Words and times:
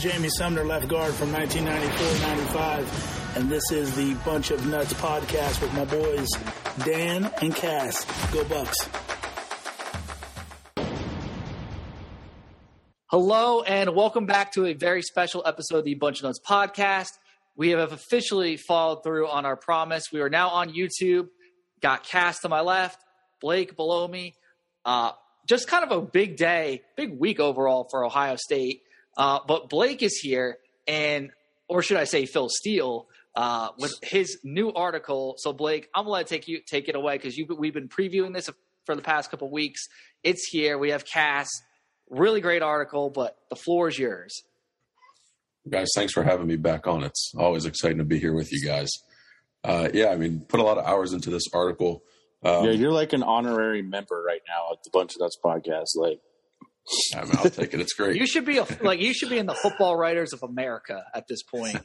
Jamie 0.00 0.30
Sumner, 0.30 0.64
left 0.64 0.88
guard 0.88 1.12
from 1.12 1.30
1994-95, 1.32 3.36
and 3.36 3.50
this 3.50 3.70
is 3.70 3.94
the 3.94 4.14
Bunch 4.24 4.50
of 4.50 4.66
Nuts 4.66 4.94
podcast 4.94 5.60
with 5.60 5.74
my 5.74 5.84
boys 5.84 6.26
Dan 6.86 7.30
and 7.42 7.54
Cass. 7.54 8.06
Go 8.32 8.42
Bucks! 8.44 8.78
Hello, 13.08 13.60
and 13.60 13.94
welcome 13.94 14.24
back 14.24 14.52
to 14.52 14.64
a 14.64 14.72
very 14.72 15.02
special 15.02 15.42
episode 15.44 15.80
of 15.80 15.84
the 15.84 15.96
Bunch 15.96 16.20
of 16.20 16.24
Nuts 16.24 16.40
podcast. 16.48 17.10
We 17.54 17.72
have 17.72 17.92
officially 17.92 18.56
followed 18.56 19.02
through 19.04 19.28
on 19.28 19.44
our 19.44 19.56
promise. 19.56 20.04
We 20.10 20.22
are 20.22 20.30
now 20.30 20.48
on 20.48 20.72
YouTube. 20.72 21.28
Got 21.82 22.04
Cass 22.04 22.40
to 22.40 22.48
my 22.48 22.62
left, 22.62 23.04
Blake 23.42 23.76
below 23.76 24.08
me. 24.08 24.34
Uh, 24.82 25.12
just 25.46 25.68
kind 25.68 25.84
of 25.84 25.92
a 25.92 26.00
big 26.00 26.38
day, 26.38 26.80
big 26.96 27.18
week 27.18 27.38
overall 27.38 27.86
for 27.90 28.02
Ohio 28.02 28.36
State. 28.36 28.80
Uh, 29.20 29.38
but 29.46 29.68
Blake 29.68 30.02
is 30.02 30.16
here, 30.16 30.56
and 30.88 31.30
or 31.68 31.82
should 31.82 31.98
I 31.98 32.04
say 32.04 32.24
Phil 32.24 32.48
Steele, 32.48 33.06
uh, 33.34 33.68
with 33.78 33.92
his 34.02 34.38
new 34.42 34.72
article. 34.72 35.34
So 35.36 35.52
Blake, 35.52 35.88
I'm 35.94 36.04
gonna 36.04 36.12
let 36.12 36.26
take 36.26 36.48
you 36.48 36.60
take 36.66 36.88
it 36.88 36.94
away 36.94 37.18
because 37.18 37.38
we've 37.58 37.74
been 37.74 37.88
previewing 37.88 38.32
this 38.32 38.48
for 38.86 38.96
the 38.96 39.02
past 39.02 39.30
couple 39.30 39.50
weeks. 39.50 39.88
It's 40.22 40.48
here. 40.50 40.78
We 40.78 40.90
have 40.90 41.04
Cass. 41.04 41.50
Really 42.08 42.40
great 42.40 42.62
article, 42.62 43.10
but 43.10 43.36
the 43.50 43.56
floor 43.56 43.88
is 43.88 43.98
yours. 43.98 44.42
Guys, 45.68 45.88
thanks 45.94 46.14
for 46.14 46.22
having 46.22 46.46
me 46.46 46.56
back 46.56 46.86
on. 46.86 47.04
It's 47.04 47.34
always 47.36 47.66
exciting 47.66 47.98
to 47.98 48.04
be 48.04 48.18
here 48.18 48.32
with 48.32 48.50
you 48.50 48.66
guys. 48.66 48.90
Uh, 49.62 49.90
yeah, 49.92 50.08
I 50.08 50.16
mean, 50.16 50.40
put 50.48 50.60
a 50.60 50.62
lot 50.62 50.78
of 50.78 50.86
hours 50.86 51.12
into 51.12 51.28
this 51.28 51.44
article. 51.52 52.02
Um, 52.42 52.64
yeah, 52.64 52.72
you're 52.72 52.90
like 52.90 53.12
an 53.12 53.22
honorary 53.22 53.82
member 53.82 54.24
right 54.26 54.40
now 54.48 54.72
at 54.72 54.82
the 54.82 54.90
Bunch 54.90 55.14
of 55.14 55.20
Nuts 55.20 55.36
podcast. 55.44 55.88
Like, 55.94 56.20
I 57.14 57.24
mean, 57.24 57.32
I'll 57.36 57.50
take 57.50 57.74
it. 57.74 57.80
It's 57.80 57.92
great. 57.92 58.16
You 58.16 58.26
should 58.26 58.44
be 58.44 58.58
a, 58.58 58.66
like 58.82 59.00
you 59.00 59.14
should 59.14 59.30
be 59.30 59.38
in 59.38 59.46
the 59.46 59.54
Football 59.54 59.96
Writers 59.96 60.32
of 60.32 60.42
America 60.42 61.04
at 61.14 61.28
this 61.28 61.42
point. 61.42 61.80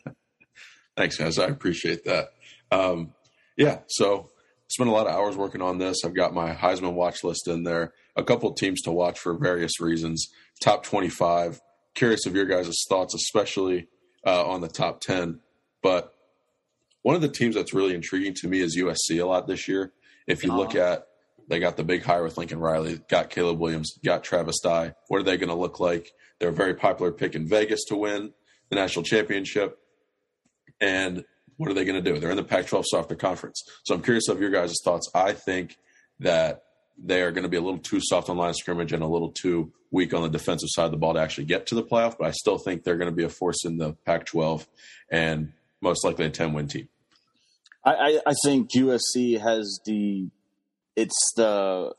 Thanks, 0.98 1.18
guys. 1.18 1.38
I 1.38 1.48
appreciate 1.48 2.06
that. 2.06 2.30
Um, 2.72 3.14
yeah, 3.58 3.80
so 3.88 4.30
spent 4.68 4.90
a 4.90 4.94
lot 4.94 5.08
of 5.08 5.14
hours 5.14 5.36
working 5.36 5.62
on 5.62 5.78
this. 5.78 6.04
I've 6.04 6.16
got 6.16 6.34
my 6.34 6.54
Heisman 6.54 6.94
watch 6.94 7.24
list 7.24 7.48
in 7.48 7.64
there. 7.64 7.94
A 8.16 8.24
couple 8.24 8.50
of 8.50 8.56
teams 8.56 8.82
to 8.84 8.92
watch 8.92 9.20
for 9.20 9.38
various 9.38 9.80
reasons. 9.80 10.28
Top 10.62 10.84
25. 10.84 11.62
Curious 11.94 12.26
of 12.26 12.36
your 12.36 12.46
guys' 12.46 12.84
thoughts, 12.90 13.14
especially 13.14 13.88
uh, 14.26 14.46
on 14.46 14.62
the 14.62 14.68
top 14.68 15.02
10. 15.02 15.40
But 15.84 16.14
one 17.04 17.16
of 17.16 17.22
the 17.22 17.30
teams 17.30 17.56
that's 17.56 17.74
really 17.74 17.94
intriguing 17.94 18.34
to 18.36 18.48
me 18.48 18.62
is 18.62 18.78
USC 18.78 19.22
a 19.22 19.26
lot 19.26 19.48
this 19.48 19.68
year. 19.68 19.94
If 20.28 20.44
you 20.44 20.54
look 20.54 20.76
uh-huh. 20.76 20.94
at 20.94 21.08
they 21.48 21.60
got 21.60 21.78
the 21.78 21.84
big 21.84 22.04
hire 22.04 22.24
with 22.24 22.38
Lincoln 22.38 22.60
Riley, 22.60 23.02
got 23.10 23.30
Caleb 23.30 23.60
Williams, 23.60 23.98
got 24.04 24.24
Travis 24.24 24.60
Dye. 24.64 24.94
What 25.08 25.20
are 25.20 25.24
they 25.24 25.38
going 25.38 25.50
to 25.50 25.56
look 25.56 25.80
like? 25.80 26.12
They're 26.40 26.50
a 26.50 26.54
very 26.54 26.74
popular 26.74 27.12
pick 27.12 27.36
in 27.36 27.48
Vegas 27.48 27.84
to 27.86 27.96
win 27.96 28.34
the 28.70 28.76
national 28.76 29.04
championship. 29.04 29.78
And 30.82 31.24
what 31.58 31.70
are 31.70 31.74
they 31.74 31.86
going 31.86 32.04
to 32.04 32.14
do? 32.14 32.20
They're 32.20 32.32
in 32.32 32.38
the 32.38 32.44
Pac 32.44 32.68
12 32.68 32.86
softer 32.88 33.16
conference. 33.16 33.64
So 33.84 33.96
I'm 33.96 34.02
curious 34.02 34.28
of 34.28 34.42
your 34.42 34.50
guys' 34.50 34.74
thoughts. 34.84 35.10
I 35.14 35.34
think 35.34 35.78
that 36.20 36.64
they 36.98 37.22
are 37.22 37.32
going 37.32 37.44
to 37.44 37.50
be 37.50 37.58
a 37.58 37.62
little 37.62 37.80
too 37.80 38.00
soft 38.02 38.30
on 38.30 38.38
line 38.38 38.50
of 38.50 38.56
scrimmage 38.56 38.94
and 38.94 39.04
a 39.04 39.08
little 39.08 39.32
too 39.32 39.72
weak 39.92 40.14
on 40.14 40.24
the 40.24 40.30
defensive 40.30 40.70
side 40.72 40.86
of 40.86 40.92
the 40.92 40.98
ball 40.98 41.14
to 41.14 41.20
actually 41.20 41.46
get 41.46 41.68
to 41.68 41.76
the 41.76 41.84
playoff. 41.84 42.18
But 42.18 42.28
I 42.28 42.32
still 42.32 42.58
think 42.58 42.84
they're 42.84 42.98
going 42.98 43.12
to 43.12 43.16
be 43.16 43.24
a 43.24 43.30
force 43.30 43.66
in 43.66 43.78
the 43.78 43.94
Pac 44.06 44.26
12 44.26 44.68
and 45.12 45.54
most 45.82 46.04
likely 46.04 46.26
a 46.26 46.30
10 46.30 46.54
win 46.54 46.68
team. 46.68 46.90
I, 47.86 48.20
I 48.26 48.34
think 48.44 48.72
USC 48.72 49.40
has 49.40 49.80
the 49.86 50.28
it's 50.96 51.34
the 51.36 51.94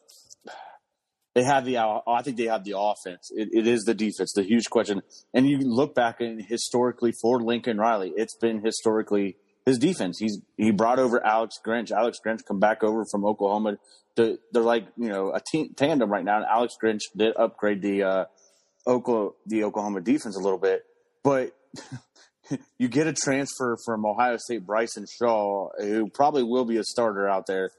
they 1.36 1.44
have 1.44 1.66
the 1.66 1.76
I 1.76 2.22
think 2.22 2.38
they 2.38 2.44
have 2.44 2.64
the 2.64 2.78
offense. 2.78 3.30
It, 3.30 3.50
it 3.52 3.66
is 3.66 3.82
the 3.82 3.94
defense, 3.94 4.32
the 4.34 4.42
huge 4.42 4.70
question. 4.70 5.02
And 5.34 5.46
you 5.46 5.58
look 5.58 5.94
back 5.94 6.20
and 6.20 6.42
historically 6.42 7.12
for 7.20 7.42
Lincoln 7.42 7.76
Riley, 7.76 8.14
it's 8.16 8.34
been 8.38 8.64
historically 8.64 9.36
his 9.66 9.78
defense. 9.78 10.16
He's 10.18 10.40
he 10.56 10.70
brought 10.70 10.98
over 10.98 11.24
Alex 11.24 11.56
Grinch. 11.64 11.90
Alex 11.90 12.18
Grinch 12.26 12.40
come 12.48 12.58
back 12.58 12.82
over 12.82 13.04
from 13.10 13.26
Oklahoma. 13.26 13.76
To, 14.16 14.38
they're 14.50 14.62
like 14.62 14.86
you 14.96 15.10
know 15.10 15.30
a 15.34 15.40
team, 15.52 15.74
tandem 15.76 16.10
right 16.10 16.24
now. 16.24 16.38
And 16.38 16.46
Alex 16.46 16.74
Grinch 16.82 17.02
did 17.14 17.36
upgrade 17.36 17.82
the 17.82 18.02
uh, 18.02 18.24
Oklahoma 18.86 19.32
the 19.44 19.64
Oklahoma 19.64 20.00
defense 20.00 20.36
a 20.36 20.40
little 20.40 20.58
bit, 20.58 20.84
but. 21.22 21.52
you 22.78 22.86
get 22.86 23.08
a 23.08 23.12
transfer 23.12 23.76
from 23.84 24.06
Ohio 24.06 24.36
State, 24.36 24.64
Bryson 24.64 25.04
Shaw, 25.18 25.68
who 25.80 26.08
probably 26.08 26.44
will 26.44 26.64
be 26.64 26.76
a 26.76 26.84
starter 26.84 27.28
out 27.28 27.46
there. 27.48 27.70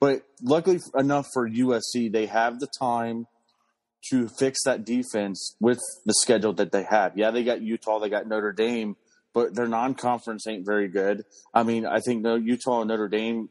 But 0.00 0.22
luckily 0.42 0.80
enough 0.96 1.26
for 1.32 1.48
USC, 1.48 2.12
they 2.12 2.26
have 2.26 2.60
the 2.60 2.68
time 2.78 3.26
to 4.10 4.28
fix 4.38 4.64
that 4.64 4.84
defense 4.84 5.56
with 5.60 5.80
the 6.04 6.14
schedule 6.14 6.52
that 6.54 6.72
they 6.72 6.82
have. 6.82 7.16
Yeah, 7.16 7.30
they 7.30 7.44
got 7.44 7.62
Utah, 7.62 7.98
they 7.98 8.10
got 8.10 8.26
Notre 8.26 8.52
Dame, 8.52 8.96
but 9.32 9.54
their 9.54 9.66
non-conference 9.66 10.46
ain't 10.46 10.66
very 10.66 10.88
good. 10.88 11.24
I 11.54 11.62
mean, 11.62 11.86
I 11.86 12.00
think 12.00 12.24
Utah 12.24 12.80
and 12.80 12.88
Notre 12.88 13.08
Dame 13.08 13.48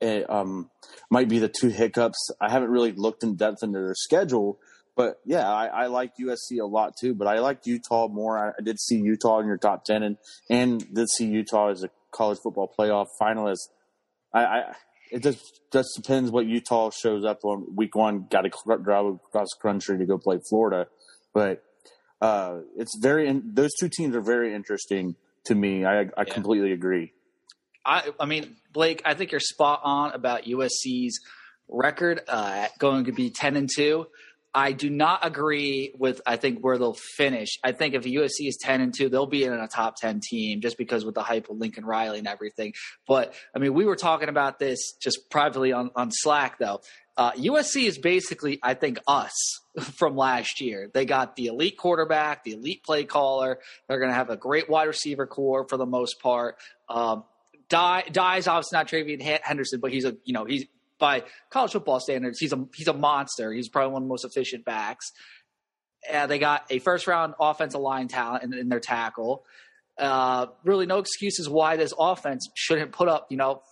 eh, 0.00 0.22
um, 0.28 0.70
might 1.10 1.28
be 1.28 1.38
the 1.38 1.48
two 1.48 1.68
hiccups. 1.68 2.30
I 2.40 2.50
haven't 2.50 2.70
really 2.70 2.92
looked 2.92 3.22
in 3.22 3.36
depth 3.36 3.62
into 3.62 3.78
their 3.78 3.94
schedule, 3.94 4.58
but 4.96 5.20
yeah, 5.24 5.50
I, 5.50 5.66
I 5.66 5.86
like 5.86 6.12
USC 6.20 6.60
a 6.60 6.66
lot 6.66 6.94
too. 6.98 7.14
But 7.14 7.28
I 7.28 7.38
like 7.40 7.66
Utah 7.66 8.08
more. 8.08 8.38
I, 8.38 8.48
I, 8.58 8.62
did 8.62 8.80
see 8.80 8.96
Utah 8.96 9.40
in 9.40 9.46
your 9.46 9.58
top 9.58 9.84
ten, 9.84 10.02
and 10.02 10.16
and 10.48 10.94
did 10.94 11.10
see 11.10 11.26
Utah 11.26 11.68
as 11.68 11.84
a 11.84 11.90
college 12.12 12.38
football 12.42 12.72
playoff 12.78 13.06
finalist. 13.20 13.68
I, 14.32 14.44
I 14.44 14.74
it 15.10 15.22
just 15.22 15.60
just 15.72 15.88
depends 15.96 16.30
what 16.30 16.46
Utah 16.46 16.90
shows 16.90 17.24
up 17.24 17.44
on 17.44 17.74
week 17.74 17.94
one. 17.94 18.26
Got 18.30 18.42
to 18.42 18.50
drive 18.82 19.06
across 19.06 19.48
country 19.60 19.98
to 19.98 20.06
go 20.06 20.18
play 20.18 20.38
Florida, 20.48 20.88
but 21.32 21.62
uh, 22.20 22.58
it's 22.76 22.98
very. 23.00 23.28
In, 23.28 23.42
those 23.54 23.70
two 23.78 23.88
teams 23.88 24.14
are 24.16 24.22
very 24.22 24.54
interesting 24.54 25.16
to 25.44 25.54
me. 25.54 25.84
I 25.84 26.00
I 26.00 26.04
yeah. 26.18 26.24
completely 26.24 26.72
agree. 26.72 27.12
I 27.84 28.10
I 28.18 28.26
mean 28.26 28.56
Blake, 28.72 29.02
I 29.04 29.14
think 29.14 29.32
you're 29.32 29.40
spot 29.40 29.80
on 29.84 30.12
about 30.12 30.44
USC's 30.44 31.20
record 31.68 32.20
uh, 32.28 32.68
going 32.78 33.04
to 33.04 33.12
be 33.12 33.30
ten 33.30 33.56
and 33.56 33.68
two. 33.74 34.06
I 34.56 34.72
do 34.72 34.88
not 34.88 35.20
agree 35.22 35.92
with 35.98 36.22
I 36.26 36.36
think 36.36 36.60
where 36.60 36.78
they'll 36.78 36.96
finish. 37.16 37.58
I 37.62 37.72
think 37.72 37.94
if 37.94 38.04
USC 38.04 38.48
is 38.48 38.56
ten 38.58 38.80
and 38.80 38.92
two, 38.92 39.10
they'll 39.10 39.26
be 39.26 39.44
in 39.44 39.52
a 39.52 39.68
top 39.68 39.96
ten 40.00 40.20
team 40.20 40.62
just 40.62 40.78
because 40.78 41.04
with 41.04 41.14
the 41.14 41.22
hype 41.22 41.50
of 41.50 41.58
Lincoln 41.58 41.84
Riley 41.84 42.18
and 42.18 42.26
everything. 42.26 42.72
But 43.06 43.34
I 43.54 43.58
mean, 43.58 43.74
we 43.74 43.84
were 43.84 43.96
talking 43.96 44.30
about 44.30 44.58
this 44.58 44.94
just 44.94 45.28
privately 45.30 45.74
on, 45.74 45.90
on 45.94 46.10
Slack 46.10 46.58
though. 46.58 46.80
Uh, 47.18 47.32
USC 47.32 47.84
is 47.84 47.98
basically, 47.98 48.58
I 48.62 48.72
think, 48.74 48.98
us 49.06 49.32
from 49.98 50.16
last 50.16 50.60
year. 50.62 50.90
They 50.92 51.04
got 51.04 51.36
the 51.36 51.46
elite 51.46 51.76
quarterback, 51.76 52.42
the 52.42 52.52
elite 52.52 52.82
play 52.82 53.04
caller. 53.04 53.58
They're 53.88 53.98
going 53.98 54.10
to 54.10 54.16
have 54.16 54.30
a 54.30 54.36
great 54.38 54.70
wide 54.70 54.84
receiver 54.84 55.26
corps 55.26 55.66
for 55.68 55.76
the 55.76 55.86
most 55.86 56.20
part. 56.20 56.56
Um, 56.88 57.24
Dye's 57.68 58.46
obviously 58.46 58.76
not 58.76 58.88
TreVeyon 58.88 59.40
Henderson, 59.42 59.80
but 59.80 59.92
he's 59.92 60.04
a 60.04 60.16
you 60.24 60.32
know 60.32 60.44
he's 60.44 60.64
by 60.98 61.24
college 61.50 61.72
football 61.72 62.00
standards, 62.00 62.38
he's 62.38 62.52
a 62.52 62.66
he's 62.74 62.88
a 62.88 62.94
monster. 62.94 63.52
He's 63.52 63.68
probably 63.68 63.92
one 63.92 64.02
of 64.02 64.06
the 64.06 64.10
most 64.10 64.24
efficient 64.24 64.64
backs. 64.64 65.12
Uh, 66.12 66.26
they 66.26 66.38
got 66.38 66.64
a 66.70 66.78
first 66.78 67.06
round 67.06 67.34
offensive 67.40 67.80
line 67.80 68.08
talent 68.08 68.44
in, 68.44 68.54
in 68.54 68.68
their 68.68 68.80
tackle. 68.80 69.44
Uh, 69.98 70.46
really, 70.64 70.86
no 70.86 70.98
excuses 70.98 71.48
why 71.48 71.76
this 71.76 71.92
offense 71.98 72.48
shouldn't 72.54 72.92
put 72.92 73.08
up, 73.08 73.26
you 73.30 73.36
know, 73.36 73.62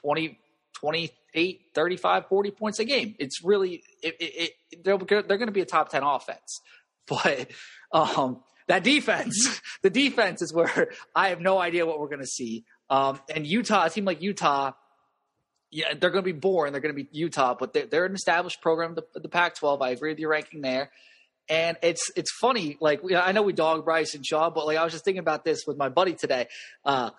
20, 0.00 0.38
28, 0.74 1.60
35, 1.74 2.26
40 2.28 2.50
points 2.50 2.78
a 2.78 2.84
game. 2.84 3.14
It's 3.18 3.44
really, 3.44 3.82
it, 4.02 4.16
it, 4.20 4.52
it, 4.70 4.84
they're, 4.84 4.96
they're 4.98 5.38
going 5.38 5.46
to 5.46 5.52
be 5.52 5.60
a 5.60 5.66
top 5.66 5.90
10 5.90 6.02
offense. 6.02 6.60
But 7.06 7.50
um, 7.92 8.42
that 8.66 8.82
defense, 8.82 9.60
the 9.82 9.90
defense 9.90 10.40
is 10.40 10.54
where 10.54 10.88
I 11.14 11.28
have 11.28 11.40
no 11.42 11.58
idea 11.58 11.84
what 11.84 12.00
we're 12.00 12.08
going 12.08 12.22
to 12.22 12.26
see. 12.26 12.64
Um, 12.88 13.20
and 13.28 13.46
Utah, 13.46 13.84
a 13.84 13.90
team 13.90 14.06
like 14.06 14.22
Utah, 14.22 14.72
yeah, 15.74 15.94
they're 16.00 16.10
going 16.10 16.22
to 16.22 16.32
be 16.32 16.38
born. 16.38 16.70
They're 16.70 16.80
going 16.80 16.94
to 16.94 17.02
be 17.02 17.08
Utah, 17.10 17.56
but 17.58 17.72
they're, 17.72 17.86
they're 17.86 18.04
an 18.04 18.14
established 18.14 18.62
program, 18.62 18.94
the, 18.94 19.02
the 19.18 19.28
Pac-12. 19.28 19.82
I 19.82 19.90
agree 19.90 20.12
with 20.12 20.20
your 20.20 20.30
ranking 20.30 20.60
there. 20.60 20.92
And 21.48 21.76
it's 21.82 22.10
it's 22.16 22.30
funny, 22.40 22.78
like 22.80 23.02
I 23.12 23.32
know 23.32 23.42
we 23.42 23.52
dog 23.52 23.84
Bryson 23.84 24.22
Shaw, 24.22 24.50
but 24.50 24.66
like 24.66 24.78
I 24.78 24.84
was 24.84 24.92
just 24.92 25.04
thinking 25.04 25.18
about 25.18 25.44
this 25.44 25.64
with 25.66 25.76
my 25.76 25.88
buddy 25.90 26.14
today. 26.14 26.46
Uh, 26.84 27.10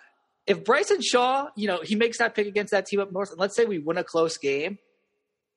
if 0.48 0.63
Bryson 0.63 1.02
Shaw, 1.02 1.50
you 1.56 1.68
know, 1.68 1.81
he 1.84 1.96
makes 1.96 2.18
that 2.19 2.34
pick 2.34 2.48
against 2.48 2.72
that 2.72 2.86
team 2.88 3.02
up 3.02 3.12
north, 3.12 3.31
and 3.31 3.40
let's 3.40 3.56
say 3.56 3.66
we 3.66 3.78
win 3.78 3.98
a 3.98 4.04
close 4.04 4.38
game, 4.38 4.80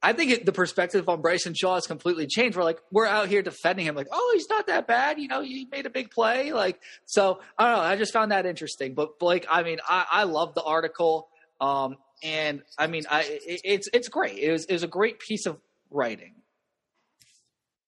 I 0.03 0.13
think 0.13 0.33
it, 0.33 0.45
the 0.45 0.53
perspective 0.53 1.09
on 1.09 1.23
Bryson 1.23 1.55
Shaw 1.55 1.77
has 1.77 1.87
completely 1.87 2.27
changed. 2.27 2.59
We're 2.59 2.65
like, 2.65 2.81
we're 2.91 3.07
out 3.07 3.29
here 3.29 3.43
defending 3.43 3.87
him, 3.87 3.95
like, 3.95 4.09
oh, 4.13 4.33
he's 4.35 4.51
not 4.51 4.67
that 4.67 4.87
bad. 4.87 5.19
You 5.19 5.29
know, 5.29 5.41
he 5.41 5.67
made 5.71 5.87
a 5.87 5.91
big 5.91 6.11
play. 6.11 6.53
Like, 6.53 6.81
so 7.07 7.41
I 7.57 7.71
don't 7.71 7.79
know. 7.79 7.85
I 7.85 7.97
just 7.97 8.13
found 8.13 8.33
that 8.33 8.45
interesting. 8.45 8.95
But 8.95 9.19
Blake, 9.19 9.47
I 9.49 9.63
mean, 9.63 9.79
I, 9.89 10.05
I 10.11 10.23
love 10.25 10.55
the 10.55 10.63
article. 10.63 11.29
Um, 11.61 11.97
and 12.23 12.63
I 12.79 12.87
mean, 12.87 13.05
I 13.11 13.23
it, 13.23 13.61
it's 13.65 13.89
it's 13.93 14.09
great. 14.09 14.39
It 14.39 14.53
was 14.53 14.65
it 14.65 14.73
was 14.73 14.83
a 14.83 14.89
great 14.89 15.19
piece 15.21 15.47
of 15.47 15.59
writing. 15.91 16.35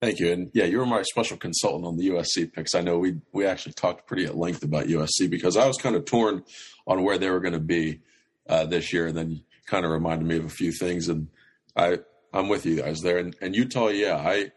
Thank 0.00 0.18
you, 0.18 0.32
and 0.32 0.50
yeah, 0.54 0.64
you 0.64 0.78
were 0.78 0.86
my 0.86 1.02
special 1.02 1.36
consultant 1.36 1.84
on 1.84 1.96
the 1.96 2.08
USC 2.08 2.52
picks. 2.52 2.74
I 2.74 2.80
know 2.80 2.98
we 2.98 3.20
we 3.32 3.44
actually 3.44 3.72
talked 3.72 4.06
pretty 4.06 4.24
at 4.24 4.36
length 4.36 4.62
about 4.62 4.86
USC 4.86 5.28
because 5.28 5.56
I 5.56 5.66
was 5.66 5.76
kind 5.76 5.94
of 5.94 6.04
torn 6.04 6.44
on 6.86 7.02
where 7.02 7.18
they 7.18 7.28
were 7.28 7.40
going 7.40 7.52
to 7.52 7.60
be 7.60 8.00
uh, 8.48 8.64
this 8.64 8.92
year, 8.92 9.08
and 9.08 9.16
then 9.16 9.44
kind 9.66 9.84
of 9.84 9.90
reminded 9.90 10.26
me 10.26 10.36
of 10.38 10.44
a 10.46 10.50
few 10.50 10.72
things, 10.72 11.08
and 11.08 11.28
I 11.76 11.98
I'm 12.32 12.48
with 12.48 12.64
you 12.64 12.76
guys 12.76 13.00
there. 13.00 13.18
And, 13.18 13.36
and 13.40 13.54
Utah, 13.54 13.88
yeah, 13.88 14.16
I 14.16 14.52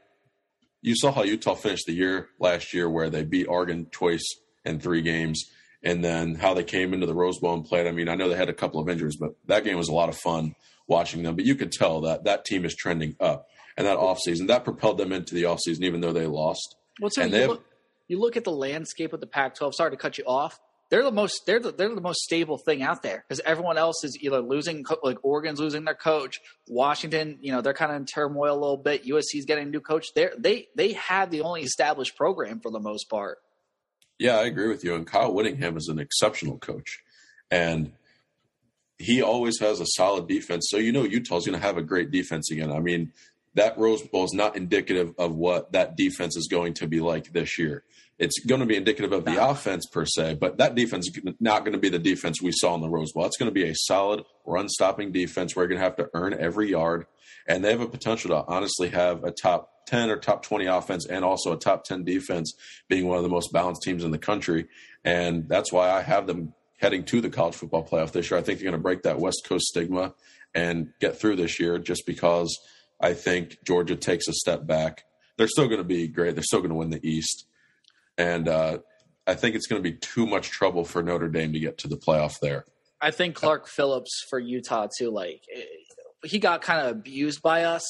you 0.82 0.96
saw 0.96 1.12
how 1.12 1.24
Utah 1.24 1.56
finished 1.56 1.86
the 1.88 1.94
year 1.94 2.30
last 2.40 2.74
year, 2.74 2.90
where 2.90 3.10
they 3.10 3.24
beat 3.24 3.48
Oregon 3.48 3.88
twice 3.92 4.26
in 4.66 4.80
three 4.80 5.02
games, 5.02 5.44
and 5.84 6.04
then 6.04 6.36
how 6.36 6.54
they 6.54 6.64
came 6.64 6.94
into 6.94 7.06
the 7.06 7.14
Rose 7.14 7.40
Bowl 7.40 7.54
and 7.54 7.66
played. 7.66 7.88
I 7.88 7.92
mean, 7.92 8.10
I 8.10 8.16
know 8.16 8.30
they 8.30 8.36
had 8.36 8.50
a 8.50 8.54
couple 8.54 8.80
of 8.80 8.90
injuries, 8.90 9.18
but 9.18 9.32
that 9.48 9.64
game 9.64 9.78
was 9.78 9.90
a 9.90 9.94
lot 9.94 10.10
of 10.10 10.18
fun 10.18 10.56
watching 10.88 11.24
them. 11.24 11.36
But 11.36 11.46
you 11.46 11.56
could 11.56 11.72
tell 11.72 12.02
that 12.02 12.24
that 12.26 12.46
team 12.46 12.66
is 12.66 12.76
trending 12.76 13.16
up, 13.20 13.48
and 13.78 13.86
that 13.88 13.98
offseason 13.98 14.48
that 14.48 14.64
propelled 14.64 14.98
them 14.98 15.12
into 15.12 15.36
the 15.36 15.44
offseason, 15.44 15.82
even 15.82 16.02
though 16.02 16.14
they 16.14 16.28
lost. 16.28 16.76
Well, 17.02 17.10
so 17.12 17.22
And 17.22 17.32
you, 17.32 17.36
they 17.36 17.42
have- 17.42 17.50
look, 17.52 17.66
you 18.08 18.20
look 18.20 18.38
at 18.38 18.44
the 18.44 18.52
landscape 18.52 19.14
of 19.14 19.20
the 19.22 19.28
Pac-12. 19.28 19.74
Sorry 19.74 19.92
to 19.92 19.98
cut 19.98 20.18
you 20.18 20.24
off. 20.26 20.60
They're 20.90 21.04
the 21.04 21.12
most 21.12 21.48
they're 21.48 21.60
the, 21.60 21.72
they're 21.72 21.96
the 21.96 22.02
most 22.02 22.20
stable 22.22 22.60
thing 22.60 22.84
out 22.84 23.02
there 23.02 23.24
because 23.28 23.40
everyone 23.46 23.78
else 23.80 24.04
is 24.04 24.16
either 24.22 24.42
losing 24.42 24.86
like 25.02 25.18
Oregon's 25.24 25.60
losing 25.60 25.86
their 25.86 25.96
coach, 25.96 26.40
Washington, 26.68 27.40
you 27.42 27.52
know, 27.52 27.62
they're 27.62 27.74
kind 27.74 27.92
of 27.92 27.98
in 27.98 28.06
turmoil 28.06 28.54
a 28.54 28.60
little 28.60 28.78
bit. 28.78 29.04
USC's 29.06 29.46
getting 29.46 29.68
a 29.68 29.70
new 29.72 29.80
coach. 29.80 30.08
They 30.14 30.30
they 30.38 30.68
they 30.76 30.94
have 30.94 31.32
the 31.32 31.42
only 31.42 31.62
established 31.64 32.16
program 32.16 32.60
for 32.60 32.70
the 32.72 32.80
most 32.80 33.06
part. 33.10 33.40
Yeah, 34.20 34.38
I 34.38 34.46
agree 34.46 34.68
with 34.68 34.84
you. 34.84 34.96
And 34.96 35.08
Kyle 35.08 35.34
Whittingham 35.34 35.78
is 35.78 35.88
an 35.88 36.00
exceptional 36.00 36.58
coach, 36.58 37.04
and 37.50 37.92
he 38.98 39.22
always 39.22 39.60
has 39.60 39.80
a 39.80 39.86
solid 39.86 40.28
defense. 40.28 40.68
So 40.70 40.78
you 40.78 40.92
know 40.92 41.04
Utah's 41.04 41.46
going 41.46 41.60
to 41.60 41.66
have 41.66 41.78
a 41.78 41.82
great 41.82 42.12
defense 42.12 42.52
again. 42.52 42.72
I 42.72 42.80
mean, 42.80 43.12
that 43.56 43.78
Rose 43.78 44.02
Bowl 44.02 44.26
is 44.26 44.34
not 44.34 44.56
indicative 44.56 45.14
of 45.18 45.36
what 45.36 45.72
that 45.74 45.96
defense 45.96 46.36
is 46.36 46.48
going 46.50 46.74
to 46.76 46.88
be 46.88 47.00
like 47.00 47.34
this 47.34 47.58
year. 47.58 47.84
It's 48.20 48.40
going 48.46 48.62
to 48.62 48.68
be 48.68 48.76
indicative 48.76 49.12
of 49.12 49.26
the 49.26 49.44
offense 49.44 49.86
per 49.88 50.06
se, 50.06 50.36
but 50.40 50.58
that 50.58 50.76
defense 50.76 51.08
is 51.08 51.34
not 51.40 51.66
going 51.66 51.74
to 51.74 51.80
be 51.80 51.90
the 51.90 52.00
defense 52.00 52.42
we 52.42 52.52
saw 52.54 52.76
in 52.76 52.82
the 52.82 52.90
Rose 52.90 53.12
Bowl. 53.12 53.26
It's 53.26 53.38
going 53.38 53.50
to 53.50 53.54
be 53.54 53.68
a 53.68 53.76
solid 53.76 54.24
run 54.46 54.70
stopping 54.70 55.12
defense 55.12 55.56
where 55.56 55.64
you're 55.64 55.70
going 55.70 55.80
to 55.80 55.84
have 55.84 55.98
to 55.98 56.10
earn 56.14 56.36
every 56.40 56.70
yard, 56.70 57.08
and 57.48 57.64
they 57.64 57.72
have 57.72 57.82
a 57.82 57.88
potential 57.88 58.30
to 58.30 58.46
honestly 58.48 58.90
have 58.90 59.24
a 59.24 59.32
top 59.32 59.70
10 59.88 60.10
or 60.10 60.18
top 60.18 60.44
20 60.44 60.66
offense 60.66 61.06
and 61.06 61.26
also 61.26 61.52
a 61.52 61.58
top 61.58 61.84
10 61.84 62.04
defense 62.04 62.54
being 62.88 63.08
one 63.08 63.18
of 63.18 63.24
the 63.24 63.30
most 63.30 63.52
balanced 63.52 63.84
teams 63.84 64.04
in 64.04 64.12
the 64.12 64.18
country. 64.18 64.68
And 65.04 65.48
that's 65.50 65.72
why 65.72 65.90
I 65.90 66.02
have 66.02 66.28
them 66.28 66.54
heading 66.80 67.04
to 67.06 67.22
the 67.22 67.30
college 67.30 67.56
football 67.56 67.86
playoff 67.86 68.12
this 68.12 68.30
year. 68.32 68.40
I 68.40 68.44
think 68.44 68.60
they're 68.60 68.70
going 68.70 68.80
to 68.80 68.82
break 68.82 69.04
that 69.04 69.20
West 69.20 69.46
Coast 69.46 69.66
stigma 69.66 70.14
and 70.56 70.90
get 71.00 71.20
through 71.20 71.36
this 71.36 71.60
year 71.60 71.80
just 71.80 72.06
because 72.06 72.58
I 73.02 73.14
think 73.14 73.58
Georgia 73.66 73.96
takes 73.96 74.28
a 74.28 74.34
step 74.34 74.66
back. 74.66 75.04
They're 75.38 75.48
still 75.48 75.68
going 75.68 75.80
to 75.80 75.84
be 75.84 76.08
great. 76.08 76.36
They're 76.36 76.44
still 76.44 76.60
going 76.60 76.70
to 76.70 76.76
win 76.76 76.90
the 76.90 77.06
East. 77.06 77.46
And 78.18 78.48
uh, 78.48 78.80
I 79.26 79.34
think 79.34 79.56
it's 79.56 79.68
going 79.68 79.82
to 79.82 79.90
be 79.90 79.98
too 79.98 80.26
much 80.26 80.52
trouble 80.52 80.86
for 80.86 81.02
Notre 81.02 81.30
Dame 81.30 81.54
to 81.54 81.60
get 81.60 81.78
to 81.80 81.88
the 81.88 81.98
playoff 81.98 82.40
there. 82.40 82.66
I 83.02 83.12
think 83.12 83.36
Clark 83.36 83.68
Phillips 83.68 84.26
for 84.30 84.40
Utah 84.40 84.88
too. 84.98 85.10
Like 85.10 85.42
he 86.24 86.40
got 86.40 86.62
kind 86.62 86.86
of 86.86 86.92
abused 86.92 87.42
by 87.42 87.64
us, 87.64 87.84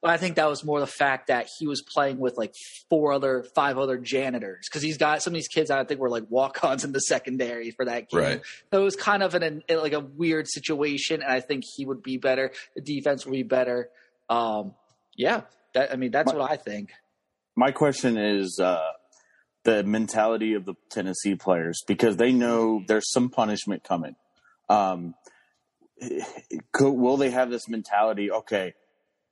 but 0.00 0.10
I 0.10 0.16
think 0.16 0.36
that 0.36 0.48
was 0.48 0.64
more 0.64 0.78
the 0.78 0.86
fact 0.86 1.26
that 1.26 1.48
he 1.58 1.66
was 1.66 1.82
playing 1.82 2.18
with 2.18 2.36
like 2.36 2.54
four 2.88 3.12
other, 3.12 3.44
five 3.54 3.78
other 3.78 3.98
janitors 3.98 4.66
because 4.68 4.82
he's 4.82 4.96
got 4.96 5.22
some 5.22 5.32
of 5.32 5.34
these 5.34 5.48
kids. 5.48 5.70
I 5.70 5.82
think 5.84 6.00
were 6.00 6.10
like 6.10 6.24
walk-ons 6.28 6.84
in 6.84 6.92
the 6.92 7.00
secondary 7.00 7.72
for 7.72 7.84
that 7.84 8.08
game. 8.08 8.20
Right. 8.20 8.42
So 8.72 8.80
it 8.80 8.84
was 8.84 8.94
kind 8.94 9.22
of 9.22 9.34
an, 9.34 9.42
an 9.42 9.62
like 9.68 9.94
a 9.94 10.00
weird 10.00 10.46
situation, 10.48 11.22
and 11.22 11.32
I 11.32 11.40
think 11.40 11.64
he 11.76 11.84
would 11.84 12.02
be 12.02 12.16
better. 12.16 12.52
The 12.76 12.82
defense 12.82 13.26
would 13.26 13.32
be 13.32 13.42
better. 13.42 13.90
Um, 14.30 14.74
yeah, 15.16 15.42
that 15.74 15.92
I 15.92 15.96
mean 15.96 16.12
that's 16.12 16.32
what 16.32 16.48
I 16.48 16.56
think. 16.56 16.90
My 17.56 17.72
question 17.72 18.16
is 18.16 18.60
uh, 18.62 18.92
the 19.64 19.82
mentality 19.82 20.54
of 20.54 20.64
the 20.64 20.74
Tennessee 20.90 21.34
players 21.34 21.82
because 21.88 22.18
they 22.18 22.30
know 22.30 22.84
there's 22.86 23.10
some 23.10 23.30
punishment 23.30 23.82
coming. 23.82 24.14
Um, 24.68 25.14
could, 26.72 26.92
will 26.92 27.16
they 27.16 27.30
have 27.30 27.50
this 27.50 27.68
mentality? 27.68 28.30
Okay, 28.30 28.74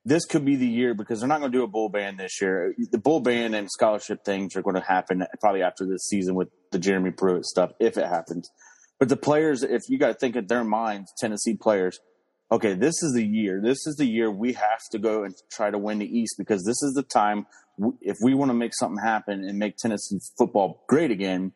this 0.04 0.24
could 0.24 0.44
be 0.44 0.54
the 0.54 0.66
year 0.66 0.94
because 0.94 1.20
they're 1.20 1.28
not 1.28 1.40
going 1.40 1.50
to 1.50 1.58
do 1.58 1.64
a 1.64 1.68
bowl 1.68 1.88
ban 1.88 2.16
this 2.16 2.40
year. 2.40 2.74
The 2.92 2.98
bowl 2.98 3.20
ban 3.20 3.54
and 3.54 3.68
scholarship 3.70 4.24
things 4.24 4.54
are 4.56 4.62
going 4.62 4.76
to 4.76 4.80
happen 4.80 5.26
probably 5.40 5.62
after 5.62 5.84
this 5.84 6.06
season 6.08 6.36
with 6.36 6.48
the 6.70 6.78
Jeremy 6.78 7.10
Pruitt 7.10 7.44
stuff, 7.44 7.72
if 7.80 7.98
it 7.98 8.06
happens. 8.06 8.48
But 8.98 9.08
the 9.08 9.16
players, 9.16 9.64
if 9.64 9.82
you 9.88 9.98
got 9.98 10.08
to 10.08 10.14
think 10.14 10.36
in 10.36 10.46
their 10.46 10.62
minds, 10.64 11.12
Tennessee 11.18 11.56
players, 11.56 11.98
okay, 12.52 12.74
this 12.74 13.02
is 13.02 13.14
the 13.14 13.26
year. 13.26 13.60
This 13.62 13.86
is 13.86 13.96
the 13.96 14.06
year 14.06 14.30
we 14.30 14.52
have 14.52 14.80
to 14.92 14.98
go 14.98 15.24
and 15.24 15.34
try 15.50 15.70
to 15.70 15.78
win 15.78 15.98
the 15.98 16.06
East 16.06 16.36
because 16.38 16.64
this 16.64 16.80
is 16.82 16.94
the 16.94 17.02
time. 17.02 17.46
If 18.00 18.16
we 18.22 18.34
want 18.34 18.50
to 18.50 18.54
make 18.54 18.72
something 18.74 19.02
happen 19.02 19.44
and 19.44 19.58
make 19.58 19.76
Tennessee 19.76 20.20
football 20.38 20.84
great 20.88 21.10
again, 21.10 21.52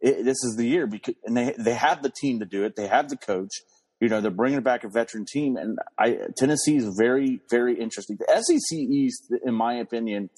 it, 0.00 0.24
this 0.24 0.42
is 0.42 0.56
the 0.56 0.66
year. 0.66 0.86
Because 0.86 1.14
and 1.24 1.36
they 1.36 1.54
they 1.58 1.74
have 1.74 2.02
the 2.02 2.10
team 2.10 2.40
to 2.40 2.46
do 2.46 2.64
it. 2.64 2.76
They 2.76 2.86
have 2.86 3.08
the 3.08 3.16
coach. 3.16 3.52
You 4.00 4.08
know, 4.08 4.20
they're 4.20 4.30
bringing 4.30 4.60
back 4.60 4.84
a 4.84 4.88
veteran 4.88 5.24
team, 5.24 5.56
and 5.56 5.78
I 5.98 6.18
Tennessee 6.36 6.76
is 6.76 6.94
very 6.98 7.40
very 7.50 7.78
interesting. 7.80 8.18
The 8.18 8.42
SEC 8.42 8.78
East, 8.78 9.32
in 9.44 9.54
my 9.54 9.74
opinion, 9.74 10.30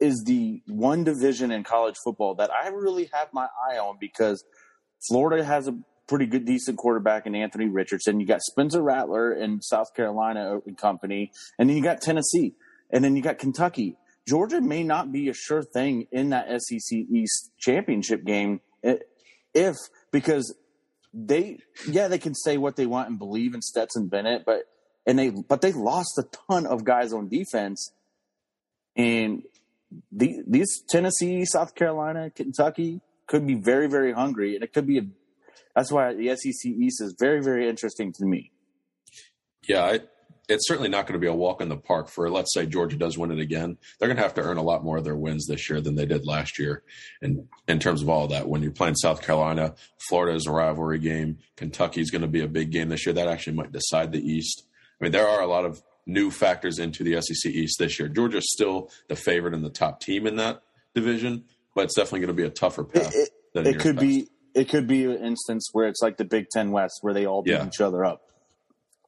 is 0.00 0.22
the 0.26 0.62
one 0.66 1.04
division 1.04 1.50
in 1.50 1.64
college 1.64 1.96
football 2.04 2.34
that 2.36 2.50
I 2.50 2.68
really 2.68 3.08
have 3.12 3.28
my 3.32 3.48
eye 3.68 3.78
on 3.78 3.96
because 4.00 4.44
Florida 5.08 5.44
has 5.44 5.68
a 5.68 5.76
pretty 6.06 6.26
good, 6.26 6.44
decent 6.44 6.78
quarterback 6.78 7.26
in 7.26 7.34
Anthony 7.34 7.68
Richardson. 7.68 8.18
You 8.18 8.26
got 8.26 8.40
Spencer 8.42 8.82
Rattler 8.82 9.32
in 9.32 9.60
South 9.60 9.94
Carolina 9.94 10.60
and 10.66 10.76
company, 10.76 11.30
and 11.58 11.68
then 11.68 11.76
you 11.76 11.82
got 11.82 12.00
Tennessee, 12.00 12.54
and 12.90 13.04
then 13.04 13.14
you 13.14 13.22
got 13.22 13.38
Kentucky. 13.38 13.96
Georgia 14.26 14.60
may 14.60 14.82
not 14.82 15.12
be 15.12 15.28
a 15.28 15.34
sure 15.34 15.62
thing 15.62 16.06
in 16.12 16.30
that 16.30 16.48
SEC 16.60 16.98
East 17.10 17.50
championship 17.58 18.24
game 18.24 18.60
eh, 18.82 18.96
if 19.54 19.76
because 20.12 20.54
they 21.12 21.58
yeah 21.88 22.08
they 22.08 22.18
can 22.18 22.34
say 22.34 22.56
what 22.56 22.76
they 22.76 22.86
want 22.86 23.08
and 23.08 23.18
believe 23.18 23.54
in 23.54 23.62
Stetson 23.62 24.08
Bennett, 24.08 24.44
but 24.44 24.64
and 25.06 25.18
they 25.18 25.30
but 25.30 25.60
they 25.60 25.72
lost 25.72 26.18
a 26.18 26.24
ton 26.48 26.66
of 26.66 26.84
guys 26.84 27.12
on 27.12 27.28
defense, 27.28 27.92
and 28.96 29.42
the, 30.12 30.42
these 30.46 30.82
Tennessee, 30.88 31.44
South 31.44 31.74
Carolina, 31.74 32.30
Kentucky 32.30 33.00
could 33.26 33.46
be 33.46 33.54
very 33.54 33.88
very 33.88 34.12
hungry, 34.12 34.54
and 34.54 34.62
it 34.62 34.72
could 34.72 34.86
be 34.86 34.98
a. 34.98 35.02
That's 35.74 35.92
why 35.92 36.12
the 36.12 36.34
SEC 36.34 36.72
East 36.72 37.00
is 37.00 37.14
very 37.18 37.42
very 37.42 37.68
interesting 37.68 38.12
to 38.18 38.26
me. 38.26 38.50
Yeah, 39.66 39.84
I, 39.84 40.00
it's 40.48 40.66
certainly 40.66 40.88
not 40.88 41.06
going 41.06 41.12
to 41.14 41.18
be 41.18 41.26
a 41.26 41.34
walk 41.34 41.60
in 41.60 41.68
the 41.68 41.76
park 41.76 42.08
for, 42.08 42.30
let's 42.30 42.54
say, 42.54 42.64
Georgia 42.66 42.96
does 42.96 43.18
win 43.18 43.30
it 43.30 43.38
again. 43.38 43.76
They're 43.98 44.08
going 44.08 44.16
to 44.16 44.22
have 44.22 44.34
to 44.34 44.40
earn 44.42 44.56
a 44.56 44.62
lot 44.62 44.82
more 44.82 44.96
of 44.96 45.04
their 45.04 45.16
wins 45.16 45.46
this 45.46 45.68
year 45.68 45.80
than 45.80 45.94
they 45.94 46.06
did 46.06 46.26
last 46.26 46.58
year. 46.58 46.82
And 47.20 47.48
in 47.66 47.78
terms 47.78 48.00
of 48.02 48.08
all 48.08 48.24
of 48.24 48.30
that, 48.30 48.48
when 48.48 48.62
you're 48.62 48.72
playing 48.72 48.94
South 48.96 49.20
Carolina, 49.22 49.74
Florida 50.08 50.34
is 50.36 50.46
a 50.46 50.50
rivalry 50.50 50.98
game. 50.98 51.38
Kentucky 51.56 52.00
is 52.00 52.10
going 52.10 52.22
to 52.22 52.28
be 52.28 52.40
a 52.40 52.48
big 52.48 52.70
game 52.70 52.88
this 52.88 53.04
year. 53.06 53.12
That 53.12 53.28
actually 53.28 53.56
might 53.56 53.72
decide 53.72 54.12
the 54.12 54.20
East. 54.26 54.64
I 55.00 55.04
mean, 55.04 55.12
there 55.12 55.28
are 55.28 55.42
a 55.42 55.46
lot 55.46 55.64
of 55.66 55.82
new 56.06 56.30
factors 56.30 56.78
into 56.78 57.04
the 57.04 57.20
SEC 57.20 57.52
East 57.52 57.78
this 57.78 57.98
year. 58.00 58.08
Georgia's 58.08 58.50
still 58.50 58.90
the 59.08 59.16
favorite 59.16 59.52
and 59.54 59.62
the 59.64 59.68
top 59.70 60.00
team 60.00 60.26
in 60.26 60.36
that 60.36 60.62
division, 60.94 61.44
but 61.74 61.84
it's 61.84 61.94
definitely 61.94 62.20
going 62.20 62.28
to 62.36 62.42
be 62.42 62.46
a 62.46 62.50
tougher 62.50 62.84
path. 62.84 63.14
It, 63.14 63.28
than 63.52 63.66
it 63.66 63.78
could 63.80 63.96
past. 63.96 64.06
be 64.06 64.28
it 64.54 64.68
could 64.70 64.86
be 64.86 65.04
an 65.04 65.22
instance 65.24 65.68
where 65.72 65.86
it's 65.88 66.00
like 66.02 66.16
the 66.16 66.24
Big 66.24 66.48
Ten 66.48 66.70
West 66.70 66.98
where 67.02 67.12
they 67.14 67.26
all 67.26 67.42
beat 67.42 67.52
Yeah. 67.52 67.66
each 67.66 67.80
other 67.80 68.04
up. 68.04 68.22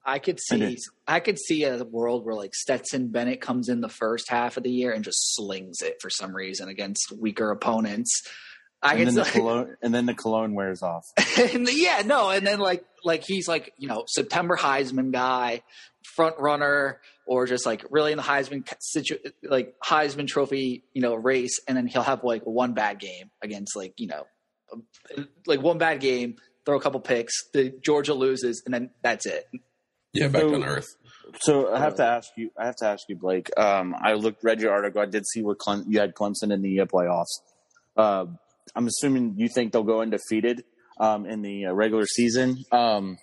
I 0.04 0.18
could 0.18 0.40
see 0.40 0.78
I 1.06 1.20
could 1.20 1.38
see 1.38 1.64
a 1.64 1.84
world 1.84 2.24
where 2.24 2.34
like 2.34 2.54
Stetson 2.54 3.08
Bennett 3.08 3.40
comes 3.40 3.68
in 3.68 3.80
the 3.80 3.88
first 3.88 4.28
half 4.28 4.56
of 4.56 4.62
the 4.62 4.70
year 4.70 4.92
and 4.92 5.04
just 5.04 5.34
slings 5.34 5.82
it 5.82 5.96
for 6.00 6.10
some 6.10 6.34
reason 6.34 6.68
against 6.68 7.12
weaker 7.18 7.50
opponents. 7.50 8.22
I 8.82 8.94
And 8.94 9.08
then, 9.08 9.14
the 9.14 9.24
see, 9.24 9.38
cologne, 9.38 9.76
and 9.82 9.94
then 9.94 10.06
the 10.06 10.14
cologne 10.14 10.54
wears 10.54 10.82
off. 10.82 11.04
and 11.38 11.68
yeah, 11.70 12.02
no, 12.04 12.30
and 12.30 12.46
then 12.46 12.60
like 12.60 12.84
like 13.04 13.24
he's 13.26 13.46
like 13.46 13.74
you 13.76 13.88
know 13.88 14.04
September 14.06 14.56
Heisman 14.56 15.12
guy, 15.12 15.62
front 16.14 16.36
runner, 16.38 17.00
or 17.26 17.46
just 17.46 17.66
like 17.66 17.84
really 17.90 18.12
in 18.12 18.16
the 18.16 18.24
Heisman 18.24 18.66
situ 18.80 19.18
like 19.42 19.74
Heisman 19.84 20.26
Trophy 20.26 20.84
you 20.94 21.02
know 21.02 21.14
race, 21.14 21.60
and 21.68 21.76
then 21.76 21.86
he'll 21.86 22.02
have 22.02 22.24
like 22.24 22.42
one 22.44 22.72
bad 22.72 22.98
game 22.98 23.30
against 23.42 23.76
like 23.76 23.92
you 23.98 24.06
know 24.06 24.24
like 25.46 25.60
one 25.60 25.76
bad 25.76 26.00
game, 26.00 26.36
throw 26.64 26.78
a 26.78 26.80
couple 26.80 27.00
picks, 27.00 27.34
the 27.52 27.74
Georgia 27.84 28.14
loses, 28.14 28.62
and 28.64 28.72
then 28.72 28.90
that's 29.02 29.26
it. 29.26 29.46
Yeah, 30.12 30.28
back 30.28 30.42
So- 30.42 30.54
on 30.54 30.64
earth. 30.64 30.86
So 31.42 31.72
I 31.72 31.78
have 31.78 31.94
to 31.96 32.04
ask 32.04 32.28
you. 32.36 32.50
I 32.58 32.66
have 32.66 32.74
to 32.76 32.86
ask 32.86 33.04
you, 33.08 33.14
Blake. 33.16 33.48
Um, 33.56 33.94
I 34.02 34.14
looked, 34.14 34.42
read 34.42 34.60
your 34.60 34.72
article. 34.72 35.00
I 35.00 35.06
did 35.06 35.24
see 35.28 35.42
where 35.42 35.54
Clem, 35.54 35.84
you 35.88 36.00
had 36.00 36.12
Clemson 36.14 36.52
in 36.52 36.60
the 36.60 36.80
uh, 36.80 36.86
playoffs. 36.86 37.26
Uh, 37.96 38.26
I'm 38.74 38.86
assuming 38.88 39.34
you 39.36 39.48
think 39.48 39.72
they'll 39.72 39.84
go 39.84 40.00
undefeated 40.02 40.64
um, 40.98 41.26
in 41.26 41.42
the 41.42 41.66
uh, 41.66 41.72
regular 41.72 42.04
season. 42.04 42.64
Um, 42.72 43.16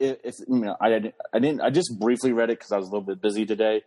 if, 0.00 0.16
if 0.24 0.34
you 0.48 0.58
know, 0.58 0.76
I, 0.80 0.88
didn't- 0.88 1.14
I 1.32 1.38
didn't. 1.38 1.60
I 1.60 1.70
just 1.70 1.96
briefly 2.00 2.32
read 2.32 2.50
it 2.50 2.58
because 2.58 2.72
I 2.72 2.76
was 2.78 2.88
a 2.88 2.90
little 2.90 3.06
bit 3.06 3.22
busy 3.22 3.46
today. 3.46 3.82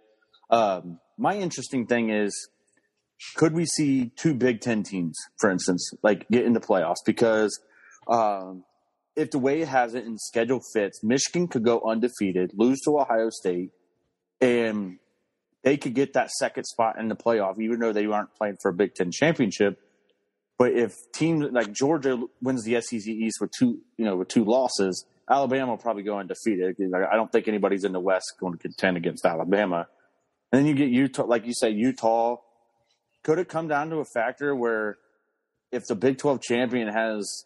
Um, 0.49 0.99
my 1.17 1.35
interesting 1.35 1.87
thing 1.87 2.09
is, 2.09 2.33
could 3.35 3.51
we 3.53 3.65
see 3.65 4.11
two 4.15 4.33
Big 4.33 4.61
Ten 4.61 4.83
teams, 4.83 5.17
for 5.41 5.49
instance, 5.51 5.91
like 6.03 6.25
get 6.29 6.45
into 6.45 6.61
playoffs? 6.61 7.03
Because 7.05 7.59
um, 8.07 8.63
if 9.17 9.31
the 9.31 9.39
way 9.39 9.61
it 9.61 9.67
has 9.67 9.95
it 9.95 10.05
and 10.05 10.21
schedule 10.21 10.61
fits, 10.73 11.03
Michigan 11.03 11.47
could 11.47 11.63
go 11.63 11.81
undefeated, 11.81 12.51
lose 12.55 12.79
to 12.81 12.99
Ohio 12.99 13.31
State, 13.31 13.71
and 14.39 14.99
they 15.63 15.75
could 15.75 15.95
get 15.95 16.13
that 16.13 16.29
second 16.29 16.65
spot 16.65 16.99
in 16.99 17.07
the 17.09 17.15
playoff, 17.15 17.59
even 17.59 17.79
though 17.79 17.91
they 17.91 18.05
aren't 18.05 18.33
playing 18.35 18.57
for 18.61 18.69
a 18.69 18.73
Big 18.73 18.93
Ten 18.93 19.11
championship. 19.11 19.79
But 20.59 20.73
if 20.73 20.93
teams 21.13 21.47
like 21.51 21.73
Georgia 21.73 22.21
wins 22.41 22.63
the 22.63 22.79
SEC 22.79 23.07
East 23.07 23.41
with 23.41 23.51
two, 23.57 23.79
you 23.97 24.05
know, 24.05 24.17
with 24.17 24.27
two 24.27 24.45
losses, 24.45 25.05
Alabama 25.29 25.71
will 25.71 25.77
probably 25.77 26.03
go 26.03 26.19
undefeated. 26.19 26.75
I 26.95 27.15
don't 27.15 27.31
think 27.31 27.47
anybody's 27.47 27.83
in 27.83 27.91
the 27.91 27.99
West 27.99 28.33
going 28.39 28.53
to 28.53 28.59
contend 28.59 28.97
against 28.97 29.25
Alabama. 29.25 29.87
And 30.51 30.59
then 30.59 30.67
you 30.67 30.75
get 30.75 30.89
Utah, 30.89 31.25
like 31.25 31.45
you 31.45 31.53
say, 31.53 31.71
Utah, 31.71 32.37
could 33.23 33.39
it 33.39 33.49
come 33.49 33.67
down 33.67 33.89
to 33.89 33.97
a 33.97 34.05
factor 34.05 34.55
where 34.55 34.97
if 35.71 35.85
the 35.87 35.95
Big 35.95 36.17
12 36.19 36.41
champion 36.41 36.87
has 36.87 37.45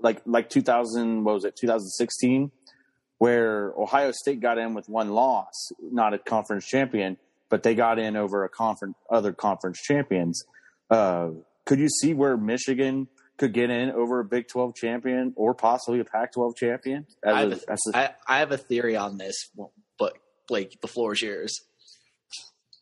like 0.00 0.22
like 0.26 0.48
2000 0.50 1.24
what 1.24 1.34
was 1.34 1.44
it 1.44 1.56
2016 1.56 2.50
where 3.18 3.72
Ohio 3.78 4.12
State 4.12 4.40
got 4.40 4.58
in 4.58 4.74
with 4.74 4.90
one 4.90 5.08
loss, 5.08 5.72
not 5.80 6.12
a 6.12 6.18
conference 6.18 6.66
champion, 6.66 7.16
but 7.48 7.62
they 7.62 7.74
got 7.74 7.98
in 7.98 8.14
over 8.14 8.44
a 8.44 8.48
conference 8.48 8.94
other 9.10 9.32
conference 9.32 9.80
champions. 9.80 10.44
Uh, 10.90 11.30
could 11.64 11.78
you 11.78 11.88
see 11.88 12.12
where 12.12 12.36
Michigan 12.36 13.08
could 13.38 13.52
get 13.54 13.70
in 13.70 13.90
over 13.90 14.20
a 14.20 14.24
Big 14.24 14.48
12 14.48 14.74
champion 14.74 15.32
or 15.36 15.54
possibly 15.54 16.00
a 16.00 16.04
Pac 16.04 16.32
12 16.34 16.56
champion? 16.56 17.06
As 17.24 17.34
I 17.34 17.40
have, 17.40 17.52
a- 17.52 17.54
a, 17.54 17.72
as 17.72 17.80
a- 17.92 17.96
I, 17.96 18.10
I 18.28 18.38
have 18.40 18.52
a 18.52 18.58
theory 18.58 18.96
on 18.96 19.16
this, 19.16 19.50
but 19.98 20.12
Blake, 20.46 20.78
the 20.82 20.88
floor 20.88 21.12
is 21.14 21.22
yours. 21.22 21.58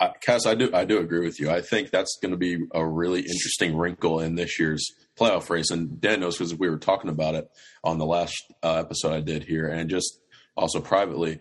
Uh, 0.00 0.08
Cass, 0.20 0.44
I 0.46 0.54
do 0.56 0.70
I 0.74 0.84
do 0.84 0.98
agree 0.98 1.24
with 1.24 1.38
you. 1.38 1.48
I 1.50 1.60
think 1.60 1.90
that's 1.90 2.18
going 2.20 2.32
to 2.32 2.36
be 2.36 2.58
a 2.74 2.84
really 2.84 3.20
interesting 3.20 3.76
wrinkle 3.76 4.18
in 4.20 4.34
this 4.34 4.58
year's 4.58 4.84
playoff 5.18 5.50
race. 5.50 5.70
And 5.70 6.00
Dan 6.00 6.20
knows 6.20 6.38
because 6.38 6.54
we 6.54 6.68
were 6.68 6.78
talking 6.78 7.10
about 7.10 7.34
it 7.34 7.48
on 7.82 7.98
the 7.98 8.06
last 8.06 8.34
uh, 8.62 8.76
episode 8.76 9.12
I 9.12 9.20
did 9.20 9.44
here, 9.44 9.68
and 9.68 9.88
just 9.90 10.20
also 10.56 10.80
privately. 10.80 11.40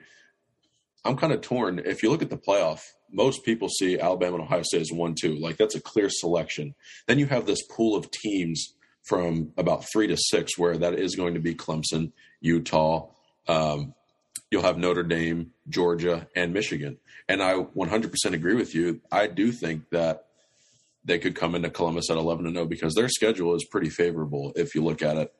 I'm 1.06 1.18
kind 1.18 1.34
of 1.34 1.42
torn. 1.42 1.82
If 1.84 2.02
you 2.02 2.10
look 2.10 2.22
at 2.22 2.30
the 2.30 2.38
playoff, 2.38 2.82
most 3.12 3.44
people 3.44 3.68
see 3.68 4.00
Alabama 4.00 4.36
and 4.36 4.44
Ohio 4.44 4.64
State 4.64 4.82
as 4.82 4.92
one 4.92 5.16
two. 5.16 5.36
Like 5.36 5.58
that's 5.58 5.76
a 5.76 5.82
clear 5.82 6.10
selection. 6.10 6.76
Then 7.08 7.20
you 7.20 7.26
have 7.28 7.46
this 7.46 7.62
pool 7.68 7.96
of 7.96 8.10
teams 8.10 8.74
from 9.04 9.52
about 9.58 9.86
three 9.92 10.08
to 10.08 10.18
six, 10.18 10.58
where 10.58 10.78
that 10.78 10.94
is 10.94 11.16
going 11.16 11.34
to 11.34 11.40
be 11.40 11.56
Clemson, 11.56 12.14
Utah. 12.40 13.10
Um, 13.48 13.94
you'll 14.50 14.64
have 14.64 14.78
Notre 14.78 15.04
Dame, 15.04 15.52
Georgia, 15.68 16.28
and 16.36 16.54
Michigan. 16.54 16.98
And 17.28 17.42
I 17.42 17.56
100% 17.56 18.34
agree 18.34 18.56
with 18.56 18.76
you. 18.76 19.02
I 19.12 19.28
do 19.28 19.52
think 19.52 19.90
that 19.90 20.28
they 21.06 21.20
could 21.20 21.36
come 21.36 21.56
into 21.56 21.70
Columbus 21.70 22.10
at 22.10 22.18
11 22.18 22.46
and 22.46 22.56
0 22.56 22.66
because 22.66 22.94
their 22.94 23.10
schedule 23.10 23.56
is 23.56 23.66
pretty 23.70 23.90
favorable 23.90 24.54
if 24.56 24.74
you 24.76 24.84
look 24.84 25.02
at 25.02 25.18
it 25.18 25.34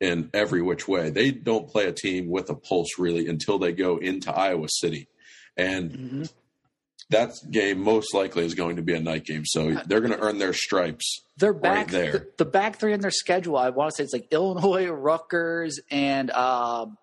in 0.00 0.30
every 0.34 0.62
which 0.62 0.88
way. 0.88 1.10
They 1.10 1.30
don't 1.30 1.68
play 1.68 1.86
a 1.86 1.92
team 1.92 2.28
with 2.28 2.48
a 2.50 2.54
pulse 2.54 2.98
really 2.98 3.28
until 3.28 3.58
they 3.58 3.72
go 3.72 3.98
into 3.98 4.32
Iowa 4.32 4.66
City. 4.70 5.08
And 5.56 5.90
Mm-hmm. 5.90 6.22
that 7.10 7.34
game 7.50 7.80
most 7.82 8.14
likely 8.14 8.44
is 8.46 8.54
going 8.54 8.76
to 8.76 8.82
be 8.82 8.94
a 8.94 9.00
night 9.00 9.24
game. 9.26 9.44
So 9.44 9.74
they're 9.86 10.00
going 10.00 10.12
to 10.12 10.20
earn 10.20 10.38
their 10.38 10.54
stripes. 10.54 11.20
They're 11.36 11.52
Right 11.52 11.62
back 11.62 11.88
there. 11.88 12.12
The, 12.12 12.26
the 12.38 12.44
back 12.46 12.78
three 12.80 12.94
in 12.94 13.00
their 13.00 13.10
schedule. 13.10 13.56
I 13.58 13.68
want 13.70 13.90
to 13.90 13.96
say 13.96 14.04
it's 14.04 14.12
like 14.14 14.28
Illinois, 14.32 14.86
Rutgers, 14.88 15.78
and 15.90 16.30
um, 16.30 16.96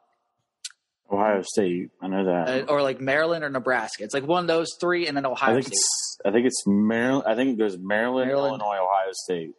Ohio 1.12 1.42
State, 1.44 1.89
I 2.01 2.08
know 2.08 2.25
that. 2.25 2.70
uh, 2.70 2.72
or 2.72 2.82
like 2.82 3.00
Maryland 3.01 3.44
or 3.44 3.50
Nebraska. 3.50 4.04
It's 4.04 4.13
like 4.13 4.28
one 4.28 4.44
of 4.44 4.48
those 4.48 4.68
three, 4.80 5.08
and 5.08 5.16
then 5.18 5.25
Ohio. 5.25 5.50
I 5.50 5.51
Ohio 5.51 5.62
think 5.62 5.66
State. 5.68 5.74
it's 5.75 6.18
I 6.25 6.32
think 6.32 6.46
it's 6.48 6.63
Maryland. 6.68 7.24
I 7.28 7.36
think 7.36 7.51
it 7.51 7.58
goes 7.58 7.78
Maryland, 7.78 8.28
Maryland. 8.28 8.62
Illinois, 8.62 8.78
Ohio 8.84 9.12
State. 9.13 9.51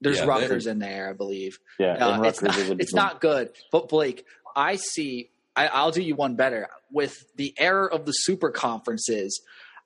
There's 0.00 0.18
Yeah, 0.18 0.24
Rutgers 0.26 0.66
in 0.66 0.78
there, 0.78 1.08
I 1.08 1.12
believe. 1.12 1.58
Yeah, 1.78 1.94
Uh, 1.94 2.14
and 2.16 2.26
it's 2.26 2.42
not, 2.42 2.56
is 2.58 2.70
a 2.70 2.76
it's 2.78 2.92
one. 2.92 3.02
not 3.02 3.20
good. 3.20 3.50
But 3.72 3.88
Blake, 3.88 4.24
I 4.54 4.76
see. 4.76 5.30
I, 5.56 5.68
I'll 5.68 5.92
do 5.92 6.02
you 6.02 6.14
one 6.16 6.34
better. 6.36 6.68
With 6.90 7.16
the 7.36 7.54
error 7.58 7.90
of 7.90 8.04
the 8.06 8.12
super 8.12 8.50
conferences, 8.50 9.40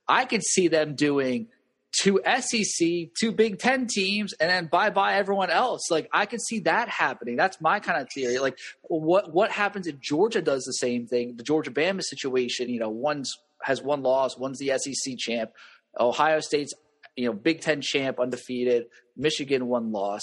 I 0.09 0.25
could 0.25 0.43
see 0.43 0.69
them 0.69 0.95
doing 0.95 1.49
two 1.93 2.21
SEC, 2.41 2.89
two 3.19 3.33
Big 3.33 3.59
Ten 3.59 3.87
teams, 3.87 4.33
and 4.35 4.51
then 4.51 4.67
bye 4.67 4.91
bye 4.91 5.15
everyone 5.15 5.51
else. 5.51 5.91
Like 5.91 6.09
I 6.13 6.27
can 6.27 6.39
see 6.39 6.61
that 6.61 6.89
happening. 6.89 7.37
That's 7.37 7.61
my 7.61 7.81
kind 7.81 8.01
of 8.01 8.09
theory. 8.13 8.39
Like 8.39 8.59
what 8.83 9.33
what 9.33 9.51
happens 9.51 9.87
if 9.87 10.01
Georgia 10.01 10.43
does 10.43 10.65
the 10.65 10.73
same 10.73 11.07
thing? 11.07 11.37
The 11.37 11.43
Georgia 11.43 11.71
Bama 11.71 12.03
situation. 12.03 12.69
You 12.69 12.81
know, 12.81 12.91
one's 12.91 13.33
has 13.63 13.83
one 13.83 14.03
loss, 14.03 14.37
one's 14.39 14.59
the 14.59 14.73
SEC 14.79 15.17
champ. 15.19 15.51
Ohio 15.99 16.41
State's 16.41 16.75
you 17.17 17.27
know 17.27 17.33
Big 17.33 17.61
Ten 17.61 17.81
champ, 17.81 18.21
undefeated. 18.21 18.87
Michigan 19.17 19.67
one 19.67 19.91
loss. 19.93 20.23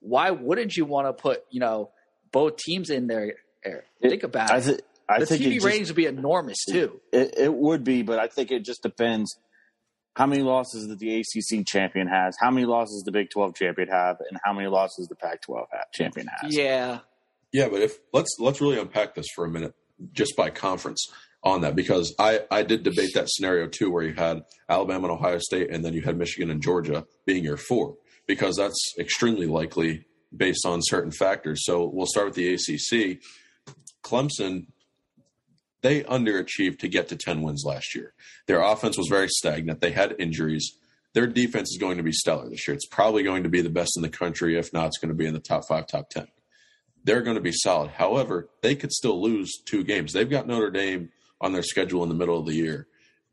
Why 0.00 0.30
wouldn't 0.30 0.76
you 0.76 0.84
want 0.84 1.06
to 1.06 1.12
put 1.14 1.44
you 1.50 1.60
know 1.60 1.90
both 2.32 2.56
teams 2.56 2.90
in 2.90 3.06
there? 3.06 3.34
Eric? 3.64 3.86
Think 4.02 4.22
about 4.22 4.50
I, 4.50 4.58
it. 4.58 4.64
th- 4.64 4.80
I 5.08 5.18
The 5.20 5.26
think 5.26 5.42
TV 5.42 5.54
just, 5.54 5.66
ratings 5.66 5.88
would 5.88 5.96
be 5.96 6.06
enormous 6.06 6.64
too. 6.68 7.00
it 7.12 7.34
it 7.38 7.54
would 7.54 7.82
be, 7.84 8.02
but 8.02 8.18
I 8.18 8.26
think 8.26 8.50
it 8.50 8.64
just 8.64 8.82
depends 8.82 9.36
how 10.16 10.24
many 10.24 10.42
losses 10.42 10.88
that 10.88 10.98
the 10.98 11.20
ACC 11.20 11.66
champion 11.66 12.06
has, 12.08 12.36
how 12.40 12.50
many 12.50 12.64
losses 12.64 13.02
the 13.04 13.12
Big 13.12 13.28
Twelve 13.28 13.54
champion 13.54 13.88
have, 13.88 14.16
and 14.30 14.40
how 14.42 14.54
many 14.54 14.66
losses 14.66 15.06
the 15.08 15.14
Pac 15.14 15.42
twelve 15.42 15.68
champion 15.92 16.26
has. 16.40 16.56
Yeah, 16.56 17.00
Yeah, 17.52 17.68
but 17.68 17.82
if 17.82 17.98
let's 18.12 18.34
let's 18.38 18.60
really 18.60 18.80
unpack 18.80 19.14
this 19.14 19.26
for 19.34 19.44
a 19.44 19.50
minute, 19.50 19.74
just 20.12 20.34
by 20.34 20.48
conference 20.50 21.06
on 21.42 21.60
that, 21.60 21.76
because 21.76 22.14
I 22.18 22.40
I 22.50 22.62
did 22.62 22.82
debate 22.82 23.10
that 23.14 23.28
scenario 23.28 23.68
too, 23.68 23.90
where 23.90 24.02
you 24.02 24.14
had 24.14 24.42
Alabama 24.68 25.08
and 25.08 25.12
Ohio 25.12 25.38
State, 25.38 25.70
and 25.70 25.84
then 25.84 25.92
you 25.92 26.00
had 26.00 26.16
Michigan 26.16 26.50
and 26.50 26.62
Georgia 26.62 27.06
being 27.26 27.44
your 27.44 27.58
four, 27.58 27.96
because 28.26 28.56
that's 28.56 28.94
extremely 28.98 29.46
likely 29.46 30.06
based 30.34 30.64
on 30.64 30.80
certain 30.82 31.12
factors. 31.12 31.64
So 31.64 31.90
we'll 31.92 32.06
start 32.06 32.26
with 32.26 32.36
the 32.36 32.54
ACC. 32.54 33.20
Clemson, 34.02 34.66
they 35.86 36.02
underachieved 36.02 36.80
to 36.80 36.88
get 36.88 37.08
to 37.08 37.16
ten 37.16 37.42
wins 37.42 37.64
last 37.64 37.94
year. 37.94 38.12
Their 38.46 38.60
offense 38.60 38.98
was 38.98 39.08
very 39.08 39.28
stagnant. 39.28 39.80
They 39.80 39.92
had 39.92 40.16
injuries. 40.18 40.76
Their 41.14 41.26
defense 41.26 41.70
is 41.70 41.78
going 41.78 41.96
to 41.96 42.02
be 42.02 42.12
stellar 42.12 42.48
this 42.48 42.66
year. 42.66 42.74
It's 42.74 42.86
probably 42.86 43.22
going 43.22 43.44
to 43.44 43.48
be 43.48 43.62
the 43.62 43.70
best 43.70 43.96
in 43.96 44.02
the 44.02 44.10
country. 44.10 44.58
If 44.58 44.72
not, 44.72 44.88
it's 44.88 44.98
going 44.98 45.08
to 45.08 45.14
be 45.14 45.26
in 45.26 45.34
the 45.34 45.40
top 45.40 45.62
five, 45.68 45.86
top 45.86 46.10
ten 46.10 46.26
they're 47.06 47.22
going 47.22 47.36
to 47.36 47.40
be 47.40 47.52
solid. 47.52 47.92
However, 47.92 48.48
they 48.62 48.74
could 48.74 48.92
still 48.92 49.22
lose 49.22 49.62
two 49.64 49.84
games. 49.84 50.12
They've 50.12 50.28
got 50.28 50.48
Notre 50.48 50.72
Dame 50.72 51.10
on 51.40 51.52
their 51.52 51.62
schedule 51.62 52.02
in 52.02 52.08
the 52.08 52.16
middle 52.16 52.38
of 52.38 52.46
the 52.46 52.54
year. 52.54 52.88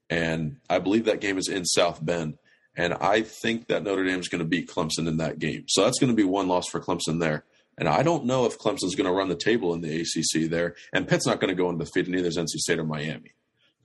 And 0.09 0.57
I 0.69 0.77
believe 0.77 1.05
that 1.05 1.21
game 1.21 1.39
is 1.39 1.49
in 1.49 1.65
South 1.65 2.03
Bend. 2.05 2.37
And 2.77 2.93
I 2.93 3.21
think 3.21 3.67
that 3.67 3.83
Notre 3.83 4.05
Dame 4.05 4.19
is 4.19 4.27
going 4.27 4.39
to 4.39 4.47
beat 4.47 4.69
Clemson 4.69 5.07
in 5.07 5.17
that 5.17 5.39
game. 5.39 5.65
So 5.67 5.83
that's 5.83 5.99
going 5.99 6.11
to 6.11 6.15
be 6.15 6.23
one 6.23 6.47
loss 6.47 6.65
for 6.69 6.79
Clemson 6.79 7.19
there. 7.19 7.45
And 7.77 7.87
I 7.89 8.03
don't 8.03 8.25
know 8.25 8.45
if 8.45 8.59
Clemson's 8.59 8.95
going 8.95 9.07
to 9.07 9.11
run 9.13 9.29
the 9.29 9.35
table 9.35 9.73
in 9.73 9.81
the 9.81 10.01
ACC 10.01 10.49
there. 10.49 10.75
And 10.93 11.07
Pitt's 11.07 11.25
not 11.25 11.39
going 11.39 11.49
to 11.49 11.55
go 11.55 11.69
undefeated, 11.69 12.09
neither 12.11 12.27
is 12.27 12.37
NC 12.37 12.47
State 12.59 12.79
or 12.79 12.83
Miami. 12.83 13.33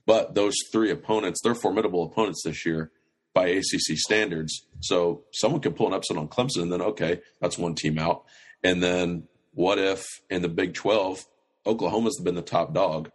But 0.05 0.35
those 0.35 0.55
three 0.71 0.91
opponents, 0.91 1.39
they're 1.43 1.55
formidable 1.55 2.03
opponents 2.03 2.43
this 2.43 2.65
year 2.65 2.91
by 3.33 3.47
ACC 3.47 3.95
standards. 3.97 4.65
So 4.79 5.23
someone 5.33 5.61
could 5.61 5.75
pull 5.75 5.87
an 5.87 5.93
upset 5.93 6.17
on 6.17 6.27
Clemson, 6.27 6.63
and 6.63 6.71
then, 6.71 6.81
okay, 6.81 7.21
that's 7.41 7.57
one 7.57 7.75
team 7.75 7.97
out. 7.99 8.23
And 8.63 8.81
then 8.81 9.27
what 9.53 9.77
if 9.79 10.05
in 10.29 10.41
the 10.41 10.49
Big 10.49 10.73
12, 10.73 11.25
Oklahoma's 11.65 12.19
been 12.19 12.35
the 12.35 12.41
top 12.41 12.73
dog? 12.73 13.11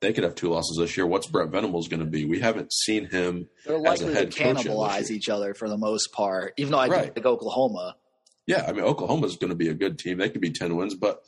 They 0.00 0.12
could 0.12 0.24
have 0.24 0.34
two 0.34 0.50
losses 0.50 0.76
this 0.78 0.96
year. 0.98 1.06
What's 1.06 1.26
Brent 1.28 1.50
Venables 1.50 1.88
going 1.88 2.00
to 2.00 2.06
be? 2.06 2.26
We 2.26 2.40
haven't 2.40 2.72
seen 2.74 3.06
him 3.06 3.48
they're 3.64 3.76
as 3.86 4.02
a 4.02 4.06
likely 4.06 4.26
to 4.26 4.26
cannibalize 4.26 5.10
each 5.10 5.30
other 5.30 5.54
for 5.54 5.68
the 5.68 5.78
most 5.78 6.12
part. 6.12 6.52
Even 6.58 6.72
though 6.72 6.78
I 6.78 6.88
Right. 6.88 7.16
like 7.16 7.24
Oklahoma. 7.24 7.96
Yeah, 8.46 8.64
I 8.68 8.72
mean, 8.72 8.84
Oklahoma's 8.84 9.36
going 9.36 9.50
to 9.50 9.56
be 9.56 9.68
a 9.68 9.74
good 9.74 9.98
team. 9.98 10.18
They 10.18 10.28
could 10.28 10.40
be 10.40 10.50
10 10.50 10.76
wins, 10.76 10.94
but 10.94 11.22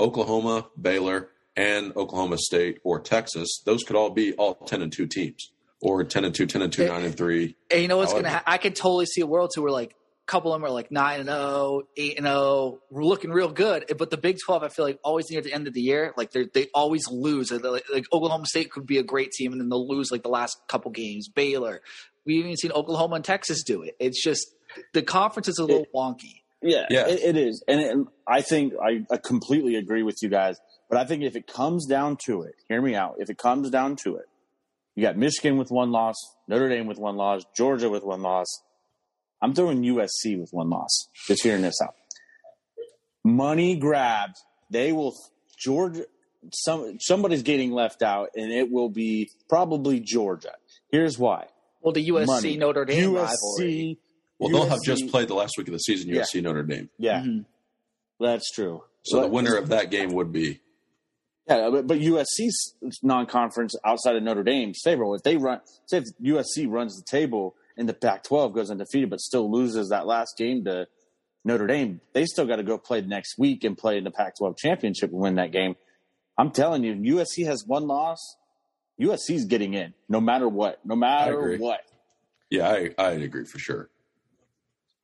Oklahoma, 0.00 0.66
Baylor, 0.80 1.28
and 1.56 1.96
Oklahoma 1.96 2.38
State 2.38 2.78
or 2.84 3.00
Texas, 3.00 3.62
those 3.64 3.82
could 3.82 3.96
all 3.96 4.10
be 4.10 4.32
all 4.34 4.54
10 4.54 4.82
and 4.82 4.92
2 4.92 5.06
teams 5.06 5.52
or 5.80 6.04
10 6.04 6.24
and 6.24 6.34
2, 6.34 6.46
10 6.46 6.62
and 6.62 6.72
2, 6.72 6.82
It- 6.82 6.88
9 6.88 7.02
and 7.04 7.16
3. 7.16 7.56
And 7.70 7.82
you 7.82 7.88
know 7.88 7.96
what's 7.96 8.12
gonna? 8.12 8.28
happen? 8.28 8.52
I 8.52 8.58
could 8.58 8.76
totally 8.76 9.06
see 9.06 9.20
a 9.22 9.26
world 9.26 9.52
too 9.54 9.62
where 9.62 9.72
like 9.72 9.92
a 9.92 10.26
couple 10.26 10.52
of 10.52 10.60
them 10.60 10.68
are 10.68 10.72
like 10.72 10.90
nine 10.90 11.20
and 11.20 11.28
0, 11.28 11.82
8 11.96 12.18
and 12.18 12.26
zero, 12.26 12.80
we're 12.90 13.04
looking 13.04 13.30
real 13.30 13.50
good. 13.50 13.84
Eh, 13.88 13.94
but 13.96 14.10
the 14.10 14.16
Big 14.16 14.36
Twelve, 14.44 14.62
I 14.62 14.68
feel 14.68 14.84
like 14.84 14.98
always 15.02 15.26
near 15.30 15.40
the 15.40 15.52
end 15.52 15.66
of 15.66 15.72
the 15.72 15.80
year, 15.80 16.12
like 16.16 16.32
they 16.32 16.46
they 16.52 16.66
always 16.74 17.08
lose. 17.10 17.50
Like, 17.50 17.62
like 17.64 17.84
like 17.92 18.04
Oklahoma 18.12 18.46
State 18.46 18.70
could 18.70 18.86
be 18.86 18.98
a 18.98 19.02
great 19.02 19.30
team, 19.30 19.52
and 19.52 19.60
then 19.60 19.68
they'll 19.68 19.88
lose 19.88 20.10
like 20.10 20.22
the 20.24 20.28
last 20.28 20.58
couple 20.68 20.90
games. 20.90 21.28
Baylor, 21.28 21.80
we've 22.26 22.44
even 22.44 22.56
seen 22.56 22.72
Oklahoma 22.72 23.16
and 23.16 23.24
Texas 23.24 23.62
do 23.62 23.82
it. 23.82 23.96
It's 24.00 24.22
just 24.22 24.48
the 24.92 25.02
conference 25.02 25.48
is 25.48 25.58
a 25.58 25.62
eh, 25.62 25.66
little 25.66 25.86
wonky. 25.94 26.42
Yeah, 26.62 26.86
Yeah. 26.90 27.06
It, 27.06 27.20
it 27.22 27.36
is, 27.36 27.62
and 27.68 27.80
it, 27.80 27.96
I 28.26 28.40
think 28.40 28.74
I, 28.82 29.04
I 29.10 29.18
completely 29.18 29.76
agree 29.76 30.02
with 30.02 30.16
you 30.22 30.28
guys. 30.28 30.58
But 30.88 30.98
I 30.98 31.04
think 31.04 31.22
if 31.22 31.36
it 31.36 31.46
comes 31.46 31.86
down 31.86 32.16
to 32.26 32.42
it, 32.42 32.54
hear 32.68 32.80
me 32.80 32.94
out. 32.94 33.16
If 33.18 33.28
it 33.28 33.38
comes 33.38 33.70
down 33.70 33.96
to 34.04 34.16
it, 34.16 34.26
you 34.94 35.02
got 35.02 35.16
Michigan 35.16 35.58
with 35.58 35.70
one 35.70 35.90
loss, 35.90 36.14
Notre 36.48 36.68
Dame 36.68 36.86
with 36.86 36.98
one 36.98 37.16
loss, 37.16 37.42
Georgia 37.56 37.90
with 37.90 38.04
one 38.04 38.22
loss. 38.22 38.46
I'm 39.42 39.54
throwing 39.54 39.82
USC 39.82 40.38
with 40.40 40.50
one 40.52 40.70
loss. 40.70 41.08
Just 41.26 41.42
hearing 41.42 41.62
this 41.62 41.76
out. 41.82 41.94
Money 43.24 43.76
grabs. 43.76 44.42
They 44.70 44.92
will 44.92 45.14
Georgia. 45.58 46.06
Some 46.52 46.98
somebody's 47.00 47.42
getting 47.42 47.72
left 47.72 48.02
out, 48.02 48.30
and 48.36 48.52
it 48.52 48.70
will 48.70 48.88
be 48.88 49.30
probably 49.48 50.00
Georgia. 50.00 50.52
Here's 50.90 51.18
why. 51.18 51.46
Well, 51.80 51.92
the 51.92 52.08
USC 52.08 52.26
Money. 52.26 52.56
Notre 52.56 52.84
Dame 52.84 53.10
USC. 53.10 53.16
rivalry. 53.58 53.98
Well, 54.38 54.50
they'll 54.50 54.68
have 54.68 54.82
just 54.84 55.08
played 55.08 55.28
the 55.28 55.34
last 55.34 55.54
week 55.56 55.68
of 55.68 55.72
the 55.72 55.78
season, 55.78 56.10
Yeah. 56.10 56.20
USC 56.22 56.42
Notre 56.42 56.62
Dame. 56.62 56.90
Yeah, 56.98 57.22
Mhm. 57.22 57.46
that's 58.20 58.50
true. 58.50 58.84
So 59.02 59.20
the 59.20 59.28
winner 59.28 59.56
of 59.56 59.68
that 59.68 59.90
game 59.90 60.12
would 60.12 60.32
be 60.32 60.60
Yeah, 61.48 61.70
but, 61.70 61.86
but 61.86 62.00
USC's 62.00 62.74
non-conference 63.04 63.76
outside 63.84 64.16
of 64.16 64.22
Notre 64.24 64.42
Dame's 64.42 64.80
favorable. 64.82 65.14
If 65.14 65.22
they 65.22 65.36
run, 65.36 65.60
say 65.86 65.98
if 65.98 66.04
USC 66.20 66.66
runs 66.66 66.96
the 66.96 67.04
table 67.08 67.54
and 67.76 67.88
the 67.88 67.94
Pac-12 67.94 68.52
goes 68.52 68.68
undefeated, 68.70 69.10
but 69.10 69.20
still 69.20 69.48
loses 69.50 69.90
that 69.90 70.06
last 70.08 70.36
game 70.36 70.64
to 70.64 70.88
Notre 71.44 71.68
Dame, 71.68 72.00
they 72.14 72.24
still 72.26 72.46
got 72.46 72.56
to 72.56 72.64
go 72.64 72.78
play 72.78 73.00
the 73.00 73.06
next 73.06 73.38
week 73.38 73.62
and 73.62 73.78
play 73.78 73.96
in 73.96 74.02
the 74.02 74.10
Pac-12 74.10 74.56
championship 74.58 75.12
and 75.12 75.20
win 75.20 75.36
that 75.36 75.52
game. 75.52 75.76
I'm 76.36 76.50
telling 76.50 76.82
you, 76.82 76.94
USC 76.94 77.44
has 77.46 77.64
one 77.64 77.86
loss. 77.86 78.18
USC's 79.00 79.44
getting 79.44 79.72
in, 79.74 79.94
no 80.08 80.20
matter 80.20 80.48
what. 80.48 80.84
No 80.84 80.96
matter 80.96 81.56
what. 81.58 81.82
Yeah, 82.50 82.68
I 82.68 82.90
I 82.98 83.10
agree 83.12 83.44
for 83.44 83.58
sure. 83.60 83.88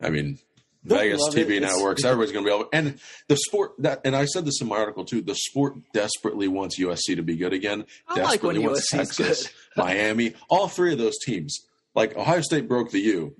I 0.02 0.10
mean, 0.10 0.38
Vegas 0.84 1.20
love 1.20 1.36
it. 1.36 1.46
TV 1.48 1.56
It's- 1.56 1.76
networks, 1.76 2.04
everybody's 2.04 2.32
going 2.32 2.44
to 2.44 2.50
be 2.50 2.54
able. 2.54 2.68
And 2.72 2.98
the 3.28 3.36
sport 3.36 3.72
that, 3.78 4.00
and 4.04 4.16
I 4.16 4.24
said 4.24 4.44
this 4.44 4.60
in 4.60 4.68
my 4.68 4.76
article 4.76 5.04
too. 5.04 5.20
The 5.22 5.34
sport 5.34 5.74
desperately 5.92 6.48
wants 6.48 6.78
USC 6.78 7.16
to 7.16 7.22
be 7.22 7.36
good 7.36 7.52
again. 7.52 7.84
I 8.08 8.20
like 8.20 8.42
when 8.42 8.56
desperately 8.56 8.58
wants 8.66 8.92
USC 8.92 9.00
is 9.00 9.08
Texas, 9.16 9.52
Miami, 9.76 10.34
all 10.50 10.68
three 10.68 10.92
of 10.92 10.98
those 10.98 11.18
teams. 11.24 11.58
Like 11.94 12.16
Ohio 12.16 12.40
State 12.40 12.68
broke 12.68 12.90
the 12.90 13.00
U 13.00 13.36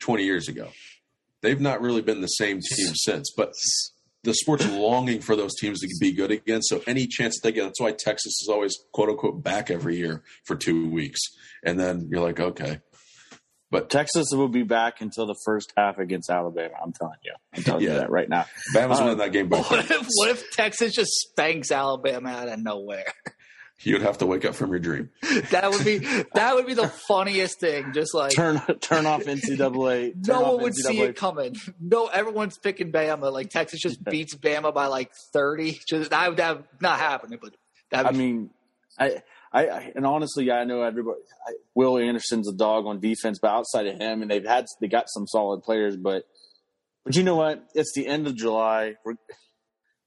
20 0.00 0.24
years 0.24 0.48
ago. 0.48 0.68
They've 1.42 1.60
not 1.60 1.80
really 1.80 2.02
been 2.02 2.20
the 2.20 2.26
same 2.28 2.60
team 2.60 2.88
since, 2.94 3.32
but 3.36 3.52
the 4.22 4.34
sport's 4.34 4.68
longing 4.68 5.20
for 5.20 5.36
those 5.36 5.54
teams 5.60 5.80
to 5.80 5.88
be 6.00 6.12
good 6.12 6.30
again. 6.30 6.60
So 6.62 6.82
any 6.86 7.06
chance 7.06 7.36
that 7.36 7.48
they 7.48 7.52
get, 7.52 7.64
that's 7.64 7.80
why 7.80 7.92
Texas 7.92 8.40
is 8.42 8.48
always 8.50 8.76
quote 8.92 9.08
unquote 9.08 9.42
back 9.42 9.70
every 9.70 9.96
year 9.96 10.22
for 10.44 10.56
two 10.56 10.88
weeks, 10.90 11.20
and 11.64 11.78
then 11.78 12.08
you're 12.10 12.22
like, 12.22 12.40
okay, 12.40 12.80
but 13.70 13.90
Texas 13.90 14.26
will 14.32 14.48
be 14.48 14.62
back 14.62 15.00
until 15.00 15.26
the 15.26 15.36
first 15.44 15.72
half 15.76 15.98
against 15.98 16.30
Alabama. 16.30 16.74
I'm 16.82 16.92
telling 16.92 17.18
you. 17.24 17.32
I'm 17.54 17.62
telling 17.62 17.82
you 17.82 17.90
that 17.90 18.10
right 18.10 18.28
now. 18.28 18.46
Bama's 18.74 19.00
Uh, 19.00 19.04
winning 19.04 19.18
that 19.18 19.32
game 19.32 19.48
by 19.48 19.58
What 19.58 19.90
if, 19.90 20.06
what 20.16 20.30
if 20.30 20.50
Texas 20.52 20.92
just 20.94 21.10
spanks 21.12 21.70
Alabama 21.70 22.28
out 22.30 22.48
of 22.48 22.58
nowhere? 22.60 23.12
You'd 23.82 24.00
have 24.00 24.16
to 24.18 24.26
wake 24.26 24.46
up 24.46 24.54
from 24.54 24.70
your 24.70 24.78
dream. 24.78 25.10
That 25.50 25.70
would 25.70 25.84
be 25.84 25.98
that 26.34 26.54
would 26.54 26.66
be 26.66 26.72
the 26.72 26.88
funniest 26.88 27.60
thing. 27.60 27.92
Just 27.92 28.14
like 28.14 28.32
Turn 28.32 28.58
turn 28.80 29.04
off 29.04 29.24
NCAA. 29.24 30.12
Turn 30.12 30.22
no 30.26 30.44
off 30.44 30.54
one 30.54 30.62
would 30.62 30.74
see 30.74 30.98
it 31.02 31.14
coming. 31.14 31.54
No, 31.78 32.06
everyone's 32.06 32.56
picking 32.56 32.90
Bama. 32.90 33.30
Like 33.30 33.50
Texas 33.50 33.80
just 33.80 34.02
beats 34.02 34.34
Bama 34.34 34.72
by 34.72 34.86
like 34.86 35.12
thirty. 35.34 35.78
Just 35.86 36.08
that 36.08 36.26
would 36.30 36.40
have 36.40 36.64
not 36.80 36.98
happening, 36.98 37.38
but 37.42 37.54
that 37.90 38.06
I 38.06 38.12
mean, 38.12 38.48
I, 38.98 39.22
I, 39.52 39.66
I 39.66 39.92
and 39.94 40.06
honestly, 40.06 40.50
I 40.50 40.64
know 40.64 40.82
everybody. 40.82 41.20
I, 41.46 41.52
Will 41.74 41.98
Anderson's 41.98 42.48
a 42.48 42.54
dog 42.54 42.86
on 42.86 43.00
defense, 43.00 43.38
but 43.40 43.50
outside 43.50 43.86
of 43.86 43.98
him, 44.00 44.22
and 44.22 44.30
they've 44.30 44.44
had 44.44 44.66
they 44.80 44.88
got 44.88 45.08
some 45.08 45.26
solid 45.26 45.62
players, 45.62 45.96
but 45.96 46.24
but 47.04 47.14
you 47.16 47.22
know 47.22 47.36
what? 47.36 47.64
It's 47.74 47.92
the 47.94 48.06
end 48.06 48.26
of 48.26 48.34
July. 48.34 48.96
We're, 49.04 49.14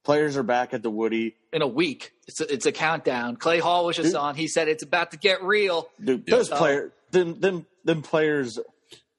players 0.04 0.36
are 0.36 0.42
back 0.42 0.74
at 0.74 0.82
the 0.82 0.90
Woody. 0.90 1.36
in 1.52 1.62
a 1.62 1.66
week, 1.66 2.12
it's 2.26 2.40
a, 2.40 2.52
it's 2.52 2.66
a 2.66 2.72
countdown. 2.72 3.36
Clay 3.36 3.58
Hall 3.58 3.86
was 3.86 3.96
just 3.96 4.10
Dude. 4.10 4.16
on. 4.16 4.34
He 4.34 4.48
said 4.48 4.68
it's 4.68 4.82
about 4.82 5.12
to 5.12 5.16
get 5.16 5.42
real. 5.42 5.88
Dude, 6.02 6.26
those 6.26 6.48
players, 6.48 6.92
them, 7.10 7.40
them, 7.40 7.66
them 7.84 8.02
players. 8.02 8.58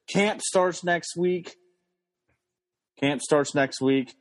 Camp 0.07 0.41
starts 0.41 0.83
next 0.83 1.15
week. 1.17 1.55
Camp 2.99 3.21
starts 3.21 3.55
next 3.55 3.81
week, 3.81 4.13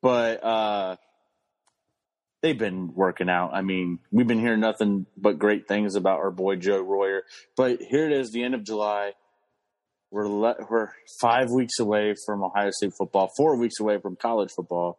but 0.00 0.42
uh, 0.42 0.96
they've 2.42 2.58
been 2.58 2.92
working 2.94 3.30
out. 3.30 3.52
I 3.54 3.62
mean, 3.62 4.00
we've 4.10 4.26
been 4.26 4.40
hearing 4.40 4.60
nothing 4.60 5.06
but 5.16 5.38
great 5.38 5.68
things 5.68 5.94
about 5.94 6.18
our 6.18 6.30
boy 6.30 6.56
Joe 6.56 6.82
Royer. 6.82 7.22
But 7.56 7.80
here 7.80 8.06
it 8.06 8.12
is, 8.12 8.32
the 8.32 8.42
end 8.42 8.54
of 8.54 8.64
July. 8.64 9.12
We're 10.10 10.28
le- 10.28 10.66
we're 10.68 10.90
five 11.20 11.50
weeks 11.50 11.78
away 11.78 12.14
from 12.26 12.44
Ohio 12.44 12.70
State 12.70 12.92
football, 12.98 13.30
four 13.34 13.56
weeks 13.56 13.80
away 13.80 13.98
from 13.98 14.16
college 14.16 14.50
football, 14.54 14.98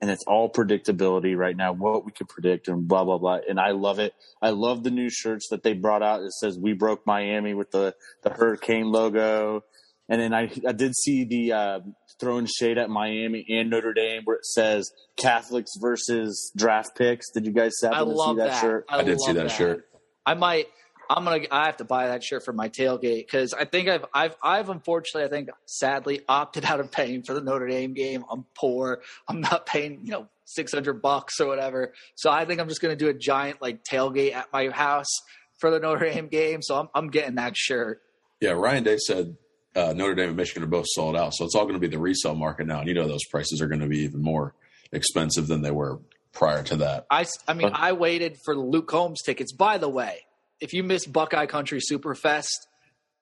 and 0.00 0.10
it's 0.10 0.24
all 0.26 0.50
predictability 0.50 1.36
right 1.36 1.56
now. 1.56 1.72
What 1.72 2.04
we 2.04 2.10
can 2.10 2.26
predict 2.26 2.66
and 2.66 2.88
blah 2.88 3.04
blah 3.04 3.18
blah. 3.18 3.38
And 3.48 3.60
I 3.60 3.70
love 3.70 4.00
it. 4.00 4.14
I 4.40 4.50
love 4.50 4.82
the 4.82 4.90
new 4.90 5.10
shirts 5.10 5.46
that 5.50 5.62
they 5.62 5.74
brought 5.74 6.02
out. 6.02 6.22
It 6.22 6.32
says 6.32 6.58
"We 6.58 6.72
broke 6.72 7.06
Miami" 7.06 7.54
with 7.54 7.70
the 7.70 7.94
the 8.22 8.30
hurricane 8.30 8.90
logo. 8.90 9.62
And 10.08 10.20
then 10.20 10.34
I 10.34 10.50
I 10.66 10.72
did 10.72 10.94
see 10.94 11.24
the 11.24 11.52
uh, 11.52 11.80
throwing 12.20 12.46
shade 12.46 12.78
at 12.78 12.90
Miami 12.90 13.46
and 13.48 13.70
Notre 13.70 13.94
Dame 13.94 14.22
where 14.24 14.36
it 14.36 14.44
says 14.44 14.90
Catholics 15.16 15.70
versus 15.80 16.52
draft 16.56 16.96
picks. 16.96 17.30
Did 17.30 17.46
you 17.46 17.52
guys 17.52 17.72
happen 17.82 17.98
I 17.98 18.00
to 18.00 18.10
love 18.10 18.36
see 18.36 18.38
that, 18.38 18.50
that. 18.50 18.60
shirt? 18.60 18.84
I 18.88 19.02
did 19.02 19.20
see 19.20 19.32
love 19.32 19.36
that 19.36 19.50
shirt. 19.50 19.88
I 20.26 20.34
might. 20.34 20.66
I'm 21.08 21.24
gonna. 21.24 21.44
I 21.50 21.66
have 21.66 21.76
to 21.78 21.84
buy 21.84 22.08
that 22.08 22.22
shirt 22.22 22.44
for 22.44 22.52
my 22.52 22.68
tailgate 22.68 23.26
because 23.26 23.52
I 23.54 23.64
think 23.64 23.88
I've. 23.88 24.04
I've. 24.14 24.36
I've 24.42 24.68
unfortunately, 24.68 25.24
I 25.24 25.30
think, 25.30 25.50
sadly, 25.66 26.22
opted 26.28 26.64
out 26.64 26.80
of 26.80 26.90
paying 26.90 27.22
for 27.22 27.34
the 27.34 27.40
Notre 27.40 27.68
Dame 27.68 27.92
game. 27.92 28.24
I'm 28.30 28.44
poor. 28.54 29.02
I'm 29.28 29.40
not 29.40 29.66
paying, 29.66 30.00
you 30.04 30.12
know, 30.12 30.28
six 30.44 30.72
hundred 30.72 31.02
bucks 31.02 31.40
or 31.40 31.46
whatever. 31.46 31.92
So 32.14 32.30
I 32.30 32.44
think 32.44 32.60
I'm 32.60 32.68
just 32.68 32.80
gonna 32.80 32.96
do 32.96 33.08
a 33.08 33.14
giant 33.14 33.60
like 33.60 33.84
tailgate 33.84 34.34
at 34.34 34.52
my 34.52 34.68
house 34.68 35.10
for 35.58 35.70
the 35.70 35.80
Notre 35.80 36.08
Dame 36.10 36.28
game. 36.28 36.62
So 36.62 36.78
I'm. 36.78 36.88
I'm 36.94 37.08
getting 37.10 37.34
that 37.34 37.56
shirt. 37.56 38.00
Yeah, 38.40 38.52
Ryan 38.52 38.84
Day 38.84 38.96
said 38.98 39.36
uh, 39.74 39.92
Notre 39.94 40.14
Dame 40.14 40.28
and 40.28 40.36
Michigan 40.36 40.62
are 40.62 40.66
both 40.66 40.86
sold 40.88 41.16
out, 41.16 41.34
so 41.34 41.44
it's 41.44 41.54
all 41.54 41.64
going 41.64 41.74
to 41.74 41.80
be 41.80 41.88
the 41.88 41.98
resale 41.98 42.34
market 42.34 42.66
now. 42.66 42.80
And 42.80 42.88
you 42.88 42.94
know 42.94 43.08
those 43.08 43.24
prices 43.30 43.60
are 43.60 43.68
going 43.68 43.80
to 43.80 43.86
be 43.86 44.00
even 44.00 44.22
more 44.22 44.54
expensive 44.92 45.46
than 45.46 45.62
they 45.62 45.70
were 45.70 46.00
prior 46.32 46.62
to 46.64 46.76
that. 46.76 47.06
I 47.10 47.54
mean, 47.54 47.70
I 47.72 47.92
waited 47.92 48.36
for 48.44 48.54
the 48.54 48.60
Luke 48.60 48.88
Combs 48.88 49.22
tickets. 49.22 49.52
By 49.52 49.78
the 49.78 49.88
way, 49.88 50.20
if 50.60 50.72
you 50.72 50.82
missed 50.82 51.12
Buckeye 51.12 51.46
Country 51.46 51.80
Superfest, 51.80 52.48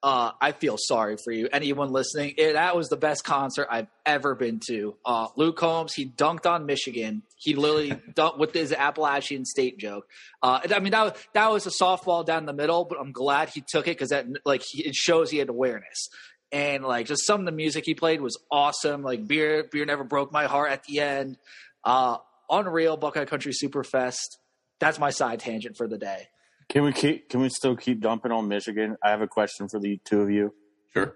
uh, 0.03 0.31
I 0.41 0.51
feel 0.51 0.77
sorry 0.79 1.17
for 1.23 1.31
you. 1.31 1.47
Anyone 1.51 1.91
listening, 1.91 2.33
it, 2.37 2.53
that 2.53 2.75
was 2.75 2.89
the 2.89 2.97
best 2.97 3.23
concert 3.23 3.67
I've 3.69 3.87
ever 4.03 4.33
been 4.33 4.59
to. 4.67 4.95
Uh, 5.05 5.27
Luke 5.35 5.57
Combs, 5.57 5.93
he 5.93 6.07
dunked 6.07 6.49
on 6.49 6.65
Michigan. 6.65 7.21
He 7.35 7.53
literally 7.53 7.91
dunked 8.13 8.39
with 8.39 8.53
his 8.53 8.73
Appalachian 8.73 9.45
State 9.45 9.77
joke. 9.77 10.07
Uh, 10.41 10.59
I 10.73 10.79
mean, 10.79 10.91
that 10.91 11.03
was, 11.03 11.13
that 11.33 11.51
was 11.51 11.67
a 11.67 11.69
softball 11.69 12.25
down 12.25 12.45
the 12.45 12.53
middle, 12.53 12.85
but 12.85 12.99
I'm 12.99 13.11
glad 13.11 13.49
he 13.49 13.63
took 13.67 13.87
it 13.87 13.91
because 13.91 14.09
that 14.09 14.25
like 14.43 14.63
he, 14.67 14.87
it 14.87 14.95
shows 14.95 15.29
he 15.29 15.37
had 15.37 15.49
awareness. 15.49 16.09
And 16.51 16.83
like 16.83 17.05
just 17.05 17.25
some 17.25 17.39
of 17.39 17.45
the 17.45 17.51
music 17.51 17.85
he 17.85 17.93
played 17.93 18.21
was 18.21 18.37
awesome. 18.51 19.03
Like 19.03 19.25
beer, 19.25 19.63
beer 19.71 19.85
never 19.85 20.03
broke 20.03 20.31
my 20.31 20.45
heart 20.45 20.71
at 20.71 20.83
the 20.83 20.99
end. 20.99 21.37
Uh, 21.83 22.17
unreal 22.49 22.97
Buckeye 22.97 23.25
Country 23.25 23.53
Superfest. 23.53 24.37
That's 24.79 24.99
my 24.99 25.11
side 25.11 25.39
tangent 25.39 25.77
for 25.77 25.87
the 25.87 25.97
day. 25.97 26.27
Can 26.69 26.83
we 26.83 26.91
keep? 26.93 27.29
Can 27.29 27.41
we 27.41 27.49
still 27.49 27.75
keep 27.75 28.01
dumping 28.01 28.31
on 28.31 28.47
Michigan? 28.47 28.97
I 29.03 29.09
have 29.09 29.21
a 29.21 29.27
question 29.27 29.67
for 29.69 29.79
the 29.79 29.99
two 30.05 30.21
of 30.21 30.31
you. 30.31 30.53
Sure. 30.93 31.15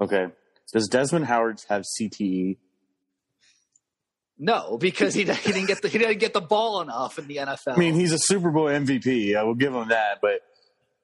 Okay. 0.00 0.26
Does 0.72 0.88
Desmond 0.88 1.26
Howard 1.26 1.60
have? 1.68 1.84
CTE? 2.00 2.58
No, 4.38 4.76
because 4.78 5.14
he, 5.14 5.24
he 5.24 5.52
didn't 5.52 5.66
get 5.66 5.82
the 5.82 5.88
he 5.88 5.98
didn't 5.98 6.18
get 6.18 6.32
the 6.32 6.40
ball 6.40 6.80
enough 6.80 7.18
in 7.18 7.26
the 7.26 7.36
NFL. 7.36 7.74
I 7.74 7.76
mean, 7.76 7.94
he's 7.94 8.12
a 8.12 8.18
Super 8.18 8.50
Bowl 8.50 8.66
MVP. 8.66 9.36
I 9.36 9.42
will 9.42 9.54
give 9.54 9.74
him 9.74 9.88
that. 9.88 10.18
But 10.20 10.40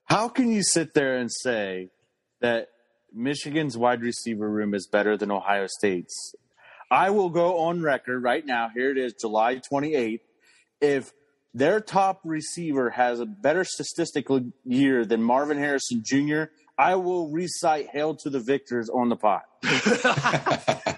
how 0.04 0.28
can 0.28 0.50
you 0.50 0.62
sit 0.62 0.94
there 0.94 1.16
and 1.16 1.30
say 1.30 1.88
that 2.40 2.68
Michigan's 3.12 3.76
wide 3.76 4.00
receiver 4.02 4.48
room 4.48 4.74
is 4.74 4.86
better 4.86 5.16
than 5.16 5.30
Ohio 5.30 5.66
State's? 5.68 6.34
I 6.90 7.10
will 7.10 7.30
go 7.30 7.58
on 7.60 7.82
record 7.82 8.22
right 8.22 8.44
now. 8.44 8.70
Here 8.74 8.90
it 8.90 8.98
is, 8.98 9.14
July 9.20 9.56
28th. 9.72 10.20
If 10.80 11.12
their 11.54 11.80
top 11.80 12.20
receiver 12.24 12.90
has 12.90 13.20
a 13.20 13.26
better 13.26 13.64
statistical 13.64 14.40
year 14.64 15.04
than 15.04 15.22
Marvin 15.22 15.58
Harrison 15.58 16.02
Jr., 16.04 16.44
I 16.78 16.94
will 16.96 17.30
recite 17.30 17.88
"Hail 17.92 18.14
to 18.16 18.30
the 18.30 18.40
Victors" 18.40 18.88
on 18.88 19.08
the 19.10 19.16
pot. 19.16 19.42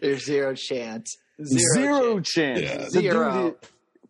There's 0.00 0.24
zero 0.24 0.54
chance. 0.54 1.16
Zero, 1.44 2.20
chance. 2.20 2.60
chance. 2.60 2.94
Yeah. 2.94 3.00
Zero. 3.00 3.42
dude- 3.50 3.56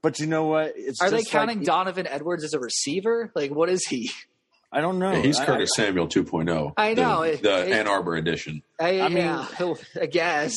but 0.02 0.20
you 0.20 0.26
know 0.26 0.44
what? 0.46 0.74
It's 0.76 1.00
Are 1.00 1.10
they 1.10 1.18
just 1.18 1.34
like- 1.34 1.40
counting 1.48 1.64
Donovan 1.64 2.06
Edwards 2.06 2.44
as 2.44 2.54
a 2.54 2.60
receiver? 2.60 3.32
Like, 3.34 3.50
what 3.50 3.68
is 3.68 3.84
he? 3.86 4.10
I 4.76 4.82
don't 4.82 4.98
know. 4.98 5.10
Yeah, 5.12 5.22
he's 5.22 5.38
Oh, 5.40 5.42
I- 5.42 5.46
Curtis 5.46 5.70
Samuel 5.74 6.06
2.0. 6.06 6.74
I 6.76 6.92
know. 6.92 7.22
The, 7.22 7.36
the 7.38 7.66
it- 7.66 7.72
Ann 7.72 7.88
Arbor 7.88 8.14
edition. 8.16 8.62
I, 8.78 9.00
I 9.00 9.08
mean- 9.08 9.16
yeah, 9.24 9.74
I 10.00 10.04
guess. 10.06 10.54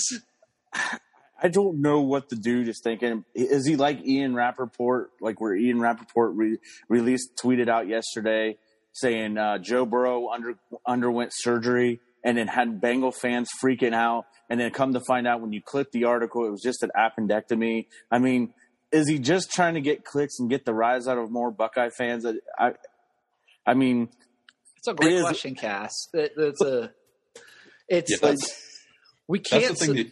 I 1.42 1.48
don't 1.48 1.80
know 1.82 2.02
what 2.02 2.28
the 2.28 2.36
dude 2.36 2.68
is 2.68 2.82
thinking. 2.84 3.24
Is 3.34 3.66
he 3.66 3.78
like 3.78 4.06
Ian 4.06 4.36
Rapoport, 4.36 5.12
like 5.22 5.40
where 5.40 5.56
Ian 5.56 5.80
Rapoport 5.80 6.34
re- 6.36 6.58
released, 6.90 7.38
tweeted 7.42 7.70
out 7.70 7.88
yesterday 7.88 8.58
saying 8.92 9.38
uh, 9.38 9.58
Joe 9.60 9.86
Burrow 9.86 10.28
under, 10.30 10.56
underwent 10.86 11.32
surgery 11.34 12.02
and 12.26 12.38
then 12.38 12.48
had 12.48 12.82
Bengal 12.82 13.14
fans 13.14 13.50
freaking 13.64 13.94
out. 13.94 14.26
And 14.50 14.60
then 14.60 14.72
come 14.72 14.94
to 14.96 15.00
find 15.08 15.28
out 15.28 15.40
when 15.40 15.54
you 15.54 15.62
click 15.62 15.92
the 15.94 16.04
article, 16.06 16.46
it 16.46 16.50
was 16.50 16.62
just 16.62 16.84
an 16.84 16.90
appendectomy. 16.98 17.86
I 18.12 18.20
mean, 18.20 18.54
is 18.92 19.08
he 19.08 19.18
just 19.20 19.52
trying 19.52 19.76
to 19.76 19.82
get 19.82 20.04
clicks 20.04 20.40
and 20.40 20.50
get 20.50 20.66
the 20.66 20.74
rise 20.74 21.08
out 21.08 21.18
of 21.18 21.32
more 21.32 21.52
Buckeye 21.52 21.90
fans? 21.90 22.26
I, 22.26 22.34
I, 22.58 22.72
I 23.70 23.74
mean, 23.76 24.10
It's 24.78 24.88
a 24.88 24.94
great 24.94 25.12
It 25.12 25.16
is- 25.18 25.22
question, 25.24 25.56
Cass. 25.56 25.94
It, 26.14 26.34
it's 26.38 26.62
a. 26.62 26.92
It's 27.88 28.12
Yeah, 28.12 28.18
like 28.30 28.38
we 29.28 29.40
can't. 29.40 29.68
the 29.68 29.74
thing. 29.76 29.98
s- 29.98 30.06
That, 30.06 30.12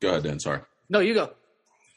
go 0.00 0.08
ahead, 0.10 0.22
Dan. 0.24 0.40
Sorry. 0.40 0.60
no, 0.88 0.98
you 1.00 1.14
go. 1.14 1.32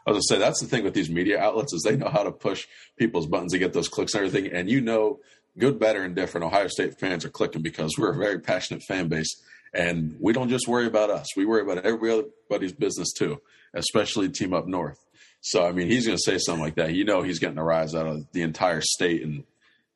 I 0.06 0.12
was 0.12 0.26
gonna 0.30 0.39
say 0.39 0.39
that's 0.45 0.62
the 0.62 0.67
thing 0.67 0.84
with 0.86 0.93
these 0.93 1.10
media 1.10 1.39
outlets 1.39 1.73
is 1.73 1.82
they 1.84 1.97
know 1.97 2.08
how 2.10 2.23
to 2.23 2.32
push 2.32 2.65
people's 2.97 3.26
buttons 3.28 3.52
to 3.54 3.58
get 3.60 3.73
those 3.73 3.89
clicks 3.89 4.13
and 4.13 4.26
everything. 4.26 4.52
And 4.54 4.69
you 4.69 4.80
know, 4.80 5.19
good, 5.58 5.80
better, 5.80 6.04
and 6.04 6.15
different. 6.15 6.45
Ohio 6.45 6.67
State 6.67 6.97
fans 7.00 7.26
are 7.26 7.30
clicking 7.30 7.62
because 7.62 7.97
we're 7.97 8.12
a 8.13 8.17
very 8.17 8.39
passionate 8.39 8.84
fan 8.84 9.08
base, 9.10 9.36
and 9.73 10.15
we 10.21 10.32
don't 10.34 10.50
just 10.50 10.67
worry 10.67 10.86
about 10.88 11.10
us. 11.10 11.36
We 11.36 11.45
worry 11.45 11.62
about 11.63 11.80
everybody's 11.86 12.73
business 12.73 13.12
too, 13.12 13.41
especially 13.73 14.28
the 14.28 14.34
team 14.34 14.54
up 14.54 14.67
north. 14.67 15.00
So 15.41 15.65
I 15.67 15.71
mean, 15.73 15.88
he's 15.88 16.06
going 16.06 16.17
to 16.17 16.23
say 16.23 16.38
something 16.38 16.63
like 16.63 16.76
that. 16.76 16.93
You 16.93 17.04
know, 17.06 17.21
he's 17.23 17.39
getting 17.39 17.58
a 17.58 17.63
rise 17.63 17.93
out 17.95 18.08
of 18.08 18.32
the 18.34 18.43
entire 18.43 18.82
state 18.82 19.23
and 19.23 19.43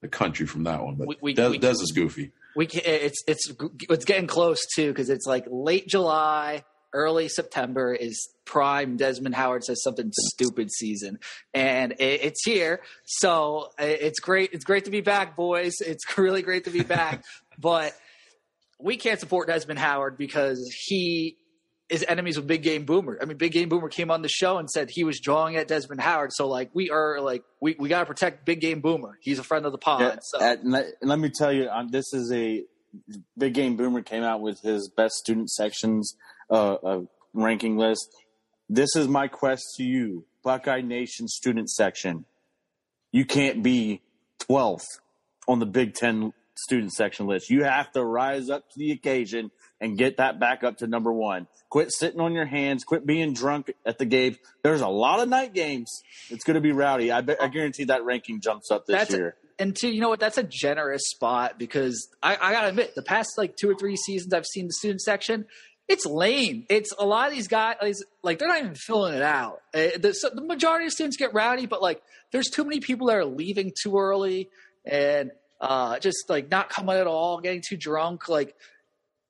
the 0.02 0.08
country 0.08 0.46
from 0.46 0.64
that 0.66 0.84
one. 0.84 0.96
But 0.96 1.08
We- 1.08 1.18
we- 1.22 1.34
Des, 1.34 1.50
we- 1.50 1.58
Des 1.58 1.72
is 1.72 1.92
goofy. 1.96 2.32
we 2.56 2.66
can, 2.68 2.82
eh, 2.84 3.00
it's 3.08 3.24
it's 3.28 3.52
it's 3.90 4.06
getting 4.06 4.28
close 4.28 4.60
too 4.76 4.88
because 4.90 5.10
it's 5.10 5.26
like 5.26 5.46
late 5.50 5.88
July, 5.88 6.64
early 6.94 7.30
September 7.30 7.94
is 7.94 8.30
prime. 8.46 8.98
Desmond 8.98 9.36
Howard 9.36 9.64
says 9.64 9.82
something 9.84 10.12
stupid 10.34 10.72
season, 10.72 11.20
and 11.54 11.94
it, 11.94 12.22
it's 12.24 12.44
here. 12.44 12.82
So 13.06 13.70
eh, 13.78 13.96
it's 14.00 14.20
great. 14.20 14.50
It's 14.54 14.66
great 14.66 14.86
to 14.86 14.92
be 14.92 15.02
back, 15.02 15.36
boys. 15.36 15.76
It's 15.80 16.04
really 16.18 16.42
great 16.42 16.66
to 16.66 16.72
be 16.72 16.84
back. 16.84 17.24
but 17.60 17.94
we 18.80 18.98
can't 18.98 19.20
support 19.20 19.48
Desmond 19.48 19.78
Howard 19.80 20.18
because 20.18 20.60
he 20.88 21.38
is 21.92 22.06
enemies 22.08 22.38
with 22.38 22.48
Big 22.48 22.64
Game 22.64 22.86
Boomer. 22.86 23.20
I 23.22 23.26
mean, 23.26 23.38
Big 23.38 23.52
Game 23.52 23.68
Boomer 23.68 23.90
came 23.90 24.10
on 24.10 24.22
the 24.22 24.30
show 24.30 24.58
and 24.58 24.70
said 24.70 24.90
he 24.90 25.04
was 25.04 25.20
drawing 25.20 25.58
at 25.58 25.68
Desmond 25.68 26.00
Howard. 26.00 26.32
So 26.34 26.48
like 26.48 26.72
we 26.74 26.90
are 26.90 27.20
like 27.20 27.44
we, 27.60 27.76
we 27.78 27.90
got 27.90 28.00
to 28.00 28.06
protect 28.06 28.46
Big 28.46 28.62
Game 28.62 28.80
Boomer. 28.80 29.18
He's 29.22 29.40
a 29.40 29.44
friend 29.44 29.66
of 29.66 29.74
the 29.74 29.78
pod. 29.78 30.02
Yeah, 30.02 30.16
so 30.22 30.40
and 30.40 30.72
let, 30.72 30.86
and 31.02 31.10
let 31.10 31.20
me 31.20 31.30
tell 31.30 31.52
you, 31.52 31.70
um, 31.70 31.90
this 31.90 32.14
is 32.14 32.32
a 32.32 32.64
big 33.38 33.54
game. 33.54 33.76
Boomer 33.76 34.02
came 34.02 34.24
out 34.24 34.42
with 34.42 34.62
his 34.62 34.90
best 34.90 35.16
student 35.16 35.50
sections 35.50 36.16
uh, 36.50 36.74
uh, 36.74 37.02
ranking 37.34 37.78
list. 37.78 38.08
This 38.70 38.96
is 38.96 39.08
my 39.08 39.28
quest 39.28 39.64
to 39.78 39.84
you, 39.84 40.26
Buckeye 40.44 40.82
Nation 40.82 41.28
student 41.28 41.70
section. 41.70 42.26
You 43.12 43.26
can't 43.26 43.62
be 43.62 44.02
12th 44.50 44.86
on 45.48 45.60
the 45.60 45.66
Big 45.66 45.94
Ten 45.94 46.32
student 46.64 46.94
section 46.94 47.28
list. 47.28 47.50
You 47.50 47.64
have 47.64 47.92
to 47.94 48.04
rise 48.04 48.50
up 48.50 48.70
to 48.70 48.80
the 48.80 48.92
occasion 48.92 49.52
and 49.80 49.98
get 49.98 50.18
that 50.18 50.40
back 50.40 50.64
up 50.64 50.78
to 50.78 50.88
number 50.88 51.12
one. 51.12 51.48
Quit 51.70 51.92
sitting 51.92 52.20
on 52.20 52.34
your 52.34 52.46
hands. 52.46 52.84
Quit 52.84 53.06
being 53.06 53.34
drunk 53.34 53.72
at 53.86 53.98
the 53.98 54.06
game. 54.06 54.38
There's 54.64 54.82
a 54.82 54.88
lot 54.88 55.20
of 55.22 55.30
night 55.30 55.54
games. 55.54 55.90
It's 56.30 56.44
going 56.44 56.56
to 56.56 56.62
be 56.62 56.72
rowdy. 56.72 57.12
I, 57.12 57.22
bet, 57.22 57.42
I 57.42 57.48
guarantee 57.48 57.86
that 57.86 58.04
ranking 58.04 58.42
jumps 58.42 58.70
up 58.72 58.86
this 58.86 58.96
That's 58.96 59.14
a- 59.14 59.18
year. 59.18 59.36
and 59.60 59.76
two, 59.76 59.90
you 59.90 60.02
know 60.02 60.10
what? 60.10 60.20
That's 60.20 60.38
a 60.38 60.44
generous 60.44 61.02
spot 61.06 61.58
because 61.58 62.08
I, 62.22 62.36
I 62.40 62.52
gotta 62.52 62.68
admit, 62.70 62.94
the 62.96 63.02
past 63.04 63.38
like 63.38 63.56
two 63.56 63.70
or 63.70 63.76
three 63.76 63.96
seasons 63.96 64.34
I've 64.34 64.46
seen 64.46 64.68
the 64.68 64.74
student 64.74 65.02
section, 65.02 65.46
it's 65.88 66.06
lame. 66.06 66.66
It's 66.70 66.94
a 66.98 67.06
lot 67.06 67.28
of 67.28 67.34
these 67.34 67.48
guys 67.48 68.02
like 68.24 68.40
they're 68.40 68.48
not 68.48 68.60
even 68.60 68.76
filling 68.76 69.14
it 69.14 69.22
out. 69.22 69.62
Uh, 69.74 69.98
the, 70.00 70.14
so 70.14 70.30
the 70.34 70.42
majority 70.42 70.86
of 70.86 70.92
students 70.94 71.18
get 71.18 71.34
rowdy, 71.34 71.66
but 71.66 71.82
like 71.82 72.02
there's 72.32 72.48
too 72.50 72.64
many 72.64 72.80
people 72.80 73.08
that 73.08 73.18
are 73.18 73.26
leaving 73.26 73.74
too 73.84 73.98
early 73.98 74.50
and 74.86 75.32
uh, 75.62 76.00
just 76.00 76.26
like 76.28 76.50
not 76.52 76.68
coming 76.70 76.98
at 76.98 77.08
all, 77.08 77.40
getting 77.40 77.62
too 77.66 77.78
drunk. 77.78 78.28
Like, 78.28 78.56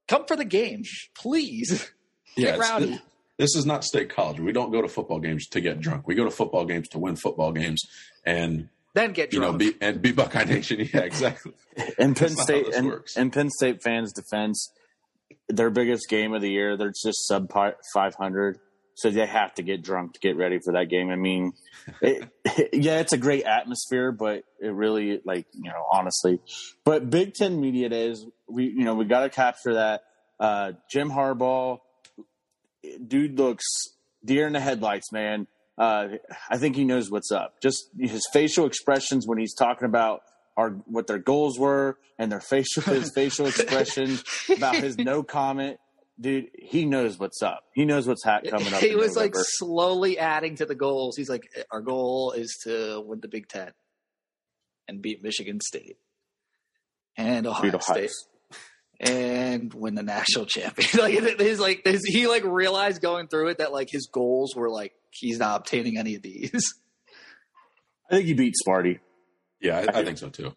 come 0.08 0.26
for 0.26 0.36
the 0.36 0.46
game, 0.46 0.84
please. 1.16 1.92
Yeah, 2.38 2.52
Get 2.52 2.60
rowdy. 2.60 2.86
th- 2.88 3.00
this 3.38 3.58
is 3.58 3.66
not 3.66 3.84
state 3.84 4.08
college. 4.10 4.40
We 4.40 4.54
don't 4.54 4.72
go 4.72 4.82
to 4.82 4.88
football 4.88 5.20
games 5.20 5.48
to 5.48 5.60
get 5.60 5.82
drunk. 5.82 6.08
We 6.08 6.16
go 6.16 6.24
to 6.24 6.32
football 6.32 6.64
games 6.64 6.88
to 6.90 6.98
win 6.98 7.18
football 7.18 7.52
games 7.52 7.82
and 8.26 8.70
Then 8.94 9.12
get 9.12 9.32
drunk. 9.32 9.34
you 9.34 9.52
know 9.52 9.58
be 9.74 9.76
and 9.82 10.02
be 10.02 10.14
Buckeye 10.14 10.46
Nation. 10.56 10.80
Yeah, 10.94 11.02
exactly. 11.02 11.52
In 12.00 12.14
Penn 12.16 12.34
That's 12.34 12.38
not 12.38 12.38
how 12.38 12.44
State, 12.46 12.66
this 12.68 12.76
and, 13.18 13.26
in 13.26 13.32
Penn 13.32 13.50
State 13.50 13.84
fans' 13.84 14.14
defense, 14.14 14.72
their 15.50 15.70
biggest 15.70 16.08
game 16.08 16.34
of 16.34 16.42
the 16.42 16.50
year, 16.50 16.78
they're 16.78 16.94
just 17.04 17.28
sub 17.28 17.52
five 17.94 18.16
hundred, 18.16 18.60
so 19.02 19.10
they 19.10 19.26
have 19.26 19.54
to 19.56 19.64
get 19.64 19.82
drunk 19.82 20.14
to 20.14 20.20
get 20.20 20.38
ready 20.38 20.60
for 20.60 20.74
that 20.74 20.90
game. 20.90 21.10
I 21.10 21.16
mean, 21.16 21.54
it, 22.02 22.30
yeah, 22.74 23.00
it's 23.00 23.14
a 23.14 23.18
great 23.18 23.46
atmosphere, 23.46 24.12
but 24.12 24.44
it 24.60 24.72
really, 24.74 25.20
like 25.26 25.48
you 25.54 25.70
know, 25.70 25.86
honestly, 25.92 26.40
but 26.86 27.10
Big 27.10 27.34
Ten 27.34 27.60
media 27.60 27.90
days, 27.90 28.26
we 28.48 28.66
you 28.66 28.84
know 28.84 28.94
we 28.94 29.06
got 29.06 29.22
to 29.22 29.30
capture 29.30 29.74
that. 29.74 30.04
Uh, 30.40 30.74
Jim 30.90 31.10
Harbaugh, 31.10 31.80
dude, 33.08 33.38
looks 33.38 33.66
deer 34.24 34.46
in 34.46 34.54
the 34.54 34.60
headlights, 34.60 35.12
man. 35.12 35.48
Uh, 35.78 36.10
I 36.50 36.58
think 36.58 36.76
he 36.76 36.84
knows 36.84 37.10
what's 37.10 37.32
up. 37.32 37.60
Just 37.60 37.90
his 38.00 38.28
facial 38.32 38.68
expressions 38.68 39.28
when 39.28 39.40
he's 39.40 39.56
talking 39.56 39.86
about 39.86 40.22
our 40.58 40.72
what 40.86 41.08
their 41.08 41.18
goals 41.18 41.58
were 41.58 41.98
and 42.20 42.32
their 42.32 42.42
facial 42.42 42.84
his 42.84 43.12
facial 43.16 43.48
expression 43.48 44.20
about 44.56 44.76
his 44.76 44.98
no 45.00 45.24
comment. 45.24 45.80
Dude, 46.22 46.50
he 46.54 46.86
knows 46.86 47.18
what's 47.18 47.42
up. 47.42 47.64
He 47.74 47.84
knows 47.84 48.08
what's 48.08 48.24
ha- 48.24 48.42
coming 48.48 48.72
up. 48.72 48.80
he 48.80 48.92
in 48.92 48.98
was 48.98 49.16
like 49.16 49.34
slowly 49.36 50.20
adding 50.20 50.56
to 50.58 50.66
the 50.66 50.76
goals. 50.76 51.18
He's 51.18 51.30
like, 51.30 51.44
our 51.72 51.82
goal 51.82 52.34
is 52.34 52.60
to 52.64 53.02
win 53.04 53.22
the 53.22 53.28
Big 53.28 53.48
Ten 53.48 53.72
and 54.88 55.02
beat 55.02 55.24
Michigan 55.24 55.60
State 55.60 55.98
and 57.18 57.48
Ohio, 57.48 57.64
Beat 57.64 57.76
Ohio 57.76 58.08
State 58.08 58.12
and 59.00 59.74
win 59.74 59.96
the 59.96 60.04
national 60.04 60.46
championship. 60.46 61.02
like 61.02 61.40
his 61.40 61.60
like 61.60 61.82
his, 61.86 62.06
he 62.06 62.28
like 62.28 62.44
realized 62.44 63.02
going 63.02 63.28
through 63.28 63.50
it 63.50 63.58
that 63.58 63.72
like 63.72 63.88
his 63.90 64.08
goals 64.12 64.56
were 64.56 64.70
like 64.70 64.94
he's 65.10 65.40
not 65.40 65.62
obtaining 65.62 65.98
any 65.98 66.16
of 66.16 66.22
these. 66.22 66.74
I 68.12 68.16
think 68.16 68.28
he 68.28 68.34
beat 68.34 68.54
Sparty. 68.68 69.00
Yeah, 69.60 69.86
I, 69.88 70.00
I 70.00 70.06
think 70.06 70.20
so 70.20 70.30
too. 70.30 70.54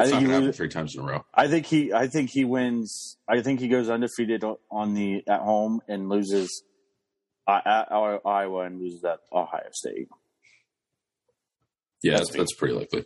I 0.00 0.04
think 0.04 0.12
not 0.14 0.20
he 0.20 0.26
going 0.26 0.26
to 0.26 0.32
happen 0.34 0.46
was- 0.48 0.56
three 0.56 0.68
times 0.68 0.94
in 0.94 1.02
a 1.02 1.04
row. 1.06 1.24
I 1.34 1.48
think 1.48 1.66
he. 1.66 1.92
I 1.92 2.06
think 2.06 2.30
he 2.30 2.44
wins. 2.44 3.16
I 3.28 3.40
think 3.42 3.60
he 3.60 3.68
goes 3.68 3.88
undefeated 3.90 4.42
on 4.70 4.94
the 4.94 5.22
at 5.28 5.40
home 5.40 5.80
and 5.88 6.08
loses 6.08 6.62
uh, 7.46 7.60
at 7.64 7.92
Iowa 7.92 8.60
and 8.64 8.80
loses 8.80 9.04
at 9.04 9.18
Ohio 9.32 9.68
State. 9.72 10.08
Yeah, 12.02 12.16
that's, 12.16 12.30
that's 12.30 12.54
pretty 12.54 12.74
likely. 12.74 13.04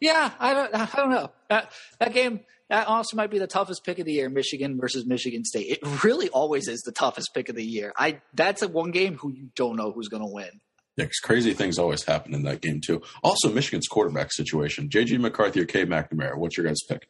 Yeah, 0.00 0.30
I 0.38 0.54
don't 0.54 0.74
I 0.74 0.88
don't 0.96 1.10
know. 1.10 1.30
That, 1.48 1.72
that 2.00 2.12
game 2.12 2.40
that 2.70 2.86
also 2.88 3.16
might 3.16 3.30
be 3.30 3.38
the 3.38 3.46
toughest 3.46 3.84
pick 3.84 3.98
of 3.98 4.06
the 4.06 4.12
year, 4.12 4.28
Michigan 4.28 4.78
versus 4.80 5.06
Michigan 5.06 5.44
State. 5.44 5.66
It 5.70 6.04
really 6.04 6.28
always 6.28 6.66
is 6.68 6.80
the 6.82 6.92
toughest 6.92 7.30
pick 7.34 7.48
of 7.48 7.56
the 7.56 7.64
year. 7.64 7.92
I 7.96 8.20
that's 8.34 8.62
a 8.62 8.68
one 8.68 8.90
game 8.90 9.16
who 9.16 9.32
you 9.32 9.50
don't 9.54 9.76
know 9.76 9.92
who's 9.92 10.08
going 10.08 10.22
to 10.22 10.32
win. 10.32 10.60
Yeah, 10.96 11.06
'cause 11.06 11.18
crazy 11.22 11.54
things 11.54 11.78
always 11.78 12.04
happen 12.04 12.34
in 12.34 12.42
that 12.44 12.60
game 12.60 12.80
too. 12.80 13.02
Also, 13.22 13.52
Michigan's 13.52 13.88
quarterback 13.88 14.32
situation: 14.32 14.88
JJ 14.88 15.18
McCarthy 15.18 15.60
or 15.60 15.64
Cade 15.64 15.88
McNamara. 15.88 16.36
What's 16.36 16.56
your 16.56 16.66
guys' 16.66 16.82
pick? 16.88 17.08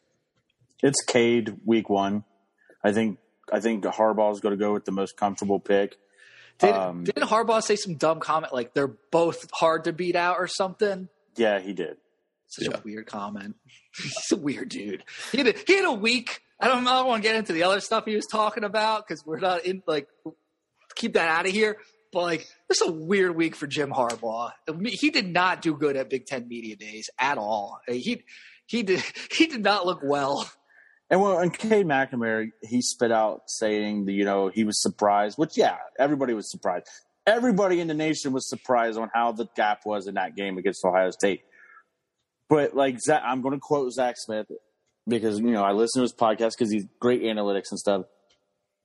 It's 0.81 1.03
Cade 1.05 1.55
week 1.65 1.89
one. 1.89 2.23
I 2.83 2.91
think. 2.91 3.19
I 3.53 3.59
think 3.59 3.83
Harbaugh's 3.83 4.39
going 4.39 4.57
to 4.57 4.63
go 4.63 4.73
with 4.73 4.85
the 4.85 4.91
most 4.91 5.17
comfortable 5.17 5.59
pick. 5.59 5.97
Did, 6.57 6.73
Um, 6.73 7.03
didn't 7.03 7.25
Harbaugh 7.29 7.61
say 7.61 7.75
some 7.75 7.93
dumb 7.95 8.19
comment 8.19 8.51
like 8.53 8.73
they're 8.73 8.87
both 8.87 9.47
hard 9.53 9.83
to 9.83 9.93
beat 9.93 10.15
out 10.15 10.37
or 10.39 10.47
something? 10.47 11.09
Yeah, 11.35 11.59
he 11.59 11.73
did. 11.73 11.97
Such 12.47 12.67
Yeah. 12.69 12.77
a 12.77 12.81
weird 12.83 13.05
comment. 13.05 13.55
He's 14.01 14.31
a 14.31 14.35
weird 14.37 14.69
dude. 14.69 15.03
He 15.31 15.37
had 15.37 15.47
a, 15.47 15.53
he 15.67 15.75
had 15.75 15.85
a 15.85 15.91
week. 15.93 16.41
I 16.59 16.67
don't, 16.67 16.87
I 16.87 16.93
don't 16.93 17.07
want 17.07 17.21
to 17.21 17.29
get 17.29 17.35
into 17.35 17.53
the 17.53 17.61
other 17.63 17.81
stuff 17.81 18.05
he 18.05 18.15
was 18.15 18.25
talking 18.25 18.63
about 18.63 19.05
because 19.07 19.23
we're 19.23 19.39
not 19.39 19.63
in 19.63 19.83
like 19.85 20.07
keep 20.95 21.13
that 21.13 21.27
out 21.29 21.45
of 21.45 21.51
here. 21.51 21.77
But 22.15 22.23
like, 22.23 22.47
this 22.69 22.79
is 22.79 22.87
a 22.87 22.91
weird 22.93 23.35
week 23.35 23.57
for 23.57 23.67
Jim 23.67 23.91
Harbaugh. 23.91 24.51
He 24.85 25.09
did 25.09 25.27
not 25.27 25.61
do 25.61 25.75
good 25.75 25.97
at 25.97 26.09
Big 26.09 26.25
Ten 26.25 26.47
media 26.47 26.77
days 26.77 27.09
at 27.19 27.37
all. 27.37 27.81
He 27.89 28.23
he 28.67 28.83
did 28.83 29.03
he 29.31 29.47
did 29.47 29.61
not 29.61 29.85
look 29.85 29.99
well. 30.01 30.49
And 31.09 31.21
well, 31.21 31.37
and 31.37 31.53
Cade 31.53 31.85
McNamara, 31.85 32.51
he 32.61 32.81
spit 32.81 33.11
out 33.11 33.41
saying 33.47 34.05
that 34.05 34.13
you 34.13 34.23
know 34.23 34.47
he 34.47 34.63
was 34.63 34.81
surprised. 34.81 35.37
Which 35.37 35.57
yeah, 35.57 35.75
everybody 35.99 36.33
was 36.33 36.49
surprised. 36.49 36.87
Everybody 37.27 37.81
in 37.81 37.89
the 37.89 37.93
nation 37.93 38.31
was 38.31 38.47
surprised 38.47 38.97
on 38.97 39.09
how 39.13 39.33
the 39.33 39.47
gap 39.57 39.81
was 39.85 40.07
in 40.07 40.13
that 40.13 40.37
game 40.37 40.57
against 40.57 40.85
Ohio 40.85 41.11
State. 41.11 41.41
But 42.47 42.73
like 42.73 42.97
Zach, 43.01 43.23
I'm 43.25 43.41
going 43.41 43.55
to 43.55 43.59
quote 43.59 43.91
Zach 43.91 44.15
Smith 44.17 44.47
because 45.05 45.39
you 45.39 45.51
know 45.51 45.63
I 45.63 45.73
listen 45.73 45.99
to 45.99 46.03
his 46.03 46.13
podcast 46.13 46.51
because 46.57 46.71
he's 46.71 46.85
great 47.01 47.23
analytics 47.23 47.71
and 47.71 47.79
stuff. 47.79 48.05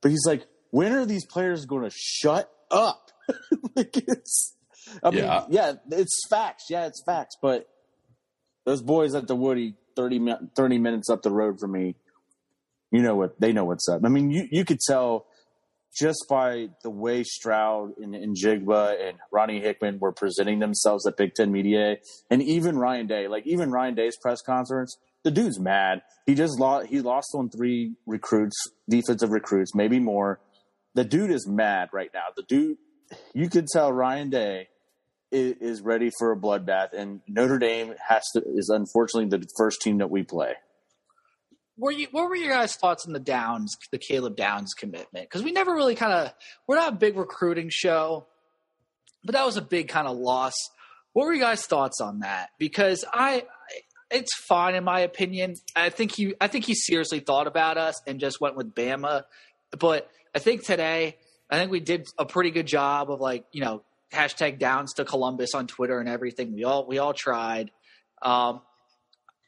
But 0.02 0.10
he's 0.10 0.26
like, 0.26 0.48
when 0.72 0.92
are 0.94 1.06
these 1.06 1.24
players 1.24 1.64
going 1.64 1.88
to 1.88 1.94
shut 1.96 2.50
up? 2.70 3.10
like 3.76 3.96
it's, 3.96 4.54
I 5.02 5.10
mean, 5.10 5.24
Yeah. 5.24 5.44
yeah, 5.48 5.72
it's 5.90 6.18
facts. 6.28 6.64
Yeah, 6.68 6.86
it's 6.86 7.02
facts. 7.04 7.36
But 7.40 7.68
those 8.64 8.82
boys 8.82 9.14
at 9.14 9.26
the 9.28 9.36
Woody, 9.36 9.74
30, 9.96 10.34
30 10.56 10.78
minutes 10.78 11.08
up 11.10 11.22
the 11.22 11.30
road 11.30 11.58
from 11.60 11.72
me, 11.72 11.96
you 12.90 13.02
know 13.02 13.14
what 13.14 13.40
they 13.40 13.52
know 13.52 13.64
what's 13.64 13.88
up. 13.88 14.00
I 14.04 14.08
mean, 14.08 14.30
you 14.30 14.48
you 14.50 14.64
could 14.64 14.80
tell 14.80 15.26
just 15.96 16.26
by 16.28 16.68
the 16.82 16.90
way 16.90 17.22
Stroud 17.22 17.92
and, 17.98 18.14
and 18.14 18.36
Njigba 18.36 19.08
and 19.08 19.18
Ronnie 19.32 19.60
Hickman 19.60 19.98
were 20.00 20.12
presenting 20.12 20.58
themselves 20.58 21.06
at 21.06 21.16
Big 21.16 21.34
Ten 21.34 21.52
Media, 21.52 21.96
and 22.30 22.42
even 22.42 22.76
Ryan 22.76 23.06
Day, 23.06 23.28
like 23.28 23.46
even 23.46 23.70
Ryan 23.70 23.94
Day's 23.94 24.16
press 24.16 24.40
conference, 24.42 24.96
the 25.22 25.30
dude's 25.30 25.60
mad. 25.60 26.02
He 26.26 26.34
just 26.34 26.58
lost. 26.58 26.88
He 26.88 27.00
lost 27.00 27.32
on 27.34 27.48
three 27.48 27.94
recruits, 28.06 28.56
defensive 28.88 29.30
recruits, 29.30 29.72
maybe 29.74 30.00
more. 30.00 30.40
The 30.94 31.04
dude 31.04 31.30
is 31.30 31.46
mad 31.46 31.90
right 31.92 32.10
now. 32.12 32.26
The 32.36 32.42
dude, 32.42 32.78
you 33.34 33.48
could 33.48 33.66
tell 33.66 33.92
Ryan 33.92 34.30
Day 34.30 34.68
is, 35.30 35.54
is 35.60 35.80
ready 35.82 36.10
for 36.18 36.32
a 36.32 36.36
bloodbath, 36.36 36.92
and 36.92 37.20
Notre 37.28 37.58
Dame 37.58 37.94
has 38.08 38.24
to 38.34 38.42
is 38.54 38.68
unfortunately 38.68 39.28
the 39.38 39.46
first 39.56 39.80
team 39.82 39.98
that 39.98 40.10
we 40.10 40.22
play. 40.22 40.54
Were 41.76 41.92
you, 41.92 42.08
what 42.10 42.28
were 42.28 42.36
your 42.36 42.50
guys' 42.50 42.76
thoughts 42.76 43.06
on 43.06 43.14
the 43.14 43.20
Downs, 43.20 43.74
the 43.90 43.98
Caleb 43.98 44.36
Downs 44.36 44.74
commitment? 44.76 45.28
Because 45.28 45.42
we 45.42 45.50
never 45.50 45.72
really 45.72 45.94
kind 45.94 46.12
of, 46.12 46.34
we're 46.66 46.76
not 46.76 46.92
a 46.92 46.96
big 46.96 47.16
recruiting 47.16 47.70
show, 47.72 48.26
but 49.24 49.34
that 49.34 49.46
was 49.46 49.56
a 49.56 49.62
big 49.62 49.88
kind 49.88 50.06
of 50.06 50.16
loss. 50.18 50.54
What 51.14 51.24
were 51.24 51.32
your 51.32 51.42
guys' 51.42 51.64
thoughts 51.64 52.00
on 52.02 52.20
that? 52.20 52.50
Because 52.58 53.04
I, 53.10 53.44
it's 54.10 54.34
fine 54.46 54.74
in 54.74 54.84
my 54.84 55.00
opinion. 55.00 55.54
I 55.74 55.88
think 55.88 56.14
he, 56.14 56.34
I 56.38 56.48
think 56.48 56.66
he 56.66 56.74
seriously 56.74 57.20
thought 57.20 57.46
about 57.46 57.78
us 57.78 57.98
and 58.06 58.20
just 58.20 58.40
went 58.42 58.56
with 58.56 58.74
Bama. 58.74 59.22
But 59.78 60.10
I 60.34 60.38
think 60.38 60.64
today, 60.64 61.16
I 61.50 61.58
think 61.58 61.70
we 61.70 61.80
did 61.80 62.06
a 62.18 62.24
pretty 62.24 62.50
good 62.50 62.66
job 62.66 63.10
of 63.10 63.20
like, 63.20 63.44
you 63.52 63.60
know, 63.62 63.82
hashtag 64.12 64.58
Downs 64.58 64.94
to 64.94 65.04
Columbus 65.04 65.54
on 65.54 65.66
Twitter 65.66 65.98
and 65.98 66.08
everything. 66.08 66.52
We 66.54 66.64
all, 66.64 66.86
we 66.86 66.98
all 66.98 67.12
tried. 67.14 67.70
Um, 68.22 68.60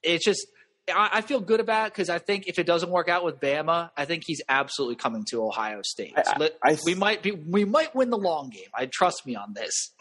it's 0.02 0.24
just 0.24 0.46
I, 0.92 1.10
I 1.14 1.20
feel 1.20 1.40
good 1.40 1.60
about 1.60 1.86
it 1.88 1.92
because 1.92 2.10
I 2.10 2.18
think 2.18 2.48
if 2.48 2.58
it 2.58 2.66
doesn't 2.66 2.90
work 2.90 3.08
out 3.08 3.24
with 3.24 3.38
Bama, 3.38 3.90
I 3.96 4.04
think 4.04 4.24
he's 4.26 4.40
absolutely 4.48 4.96
coming 4.96 5.24
to 5.30 5.44
Ohio 5.44 5.80
State. 5.84 6.14
I- 6.16 6.38
I- 6.62 6.78
we 6.84 6.94
might 6.96 7.22
be 7.22 7.30
we 7.30 7.64
might 7.64 7.94
win 7.94 8.10
the 8.10 8.18
long 8.18 8.50
game. 8.50 8.66
I 8.74 8.86
trust 8.92 9.24
me 9.26 9.36
on 9.36 9.54
this. 9.54 9.92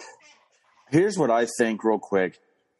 Here's 0.89 1.17
what 1.17 1.29
I 1.31 1.47
think, 1.57 1.83
real 1.83 1.99
quick, 1.99 2.39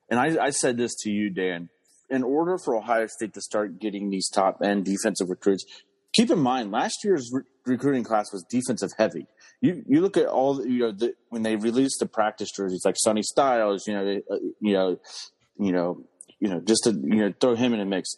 and 0.10 0.20
I, 0.20 0.46
I 0.46 0.50
said 0.50 0.78
this 0.78 0.94
to 1.02 1.12
you, 1.12 1.30
Dan. 1.30 1.70
In 2.10 2.24
order 2.24 2.58
for 2.58 2.76
Ohio 2.76 3.08
State 3.08 3.34
to 3.36 3.42
start 3.42 3.80
getting 3.80 4.10
these 4.10 4.28
top 4.30 4.62
end 4.62 4.84
defensive 4.84 5.30
recruits, 5.30 5.64
keep 6.12 6.30
in 6.30 6.40
mind 6.40 6.72
last 6.72 6.98
year's 7.06 7.32
recruiting 7.66 8.04
class 8.04 8.32
was 8.32 8.44
defensive 8.50 8.90
heavy. 8.98 9.28
You 9.62 9.84
you 9.88 10.02
look 10.02 10.18
at 10.18 10.28
all 10.28 10.66
you 10.66 10.80
know 10.80 10.92
the, 10.92 11.14
when 11.30 11.44
they 11.44 11.56
released 11.56 12.00
the 12.00 12.06
practice 12.06 12.50
jerseys 12.52 12.82
like 12.86 12.96
Sonny 12.98 13.24
Styles, 13.24 13.88
you 13.88 13.94
know, 13.94 14.22
uh, 14.30 14.38
you 14.60 14.74
know, 14.74 15.00
you 15.58 15.72
know, 15.72 16.04
you 16.40 16.50
know, 16.50 16.60
just 16.60 16.84
to 16.86 16.92
you 16.92 17.18
know 17.18 17.34
throw 17.40 17.56
him 17.56 17.74
in 17.74 17.80
a 17.80 17.86
mix. 17.86 18.16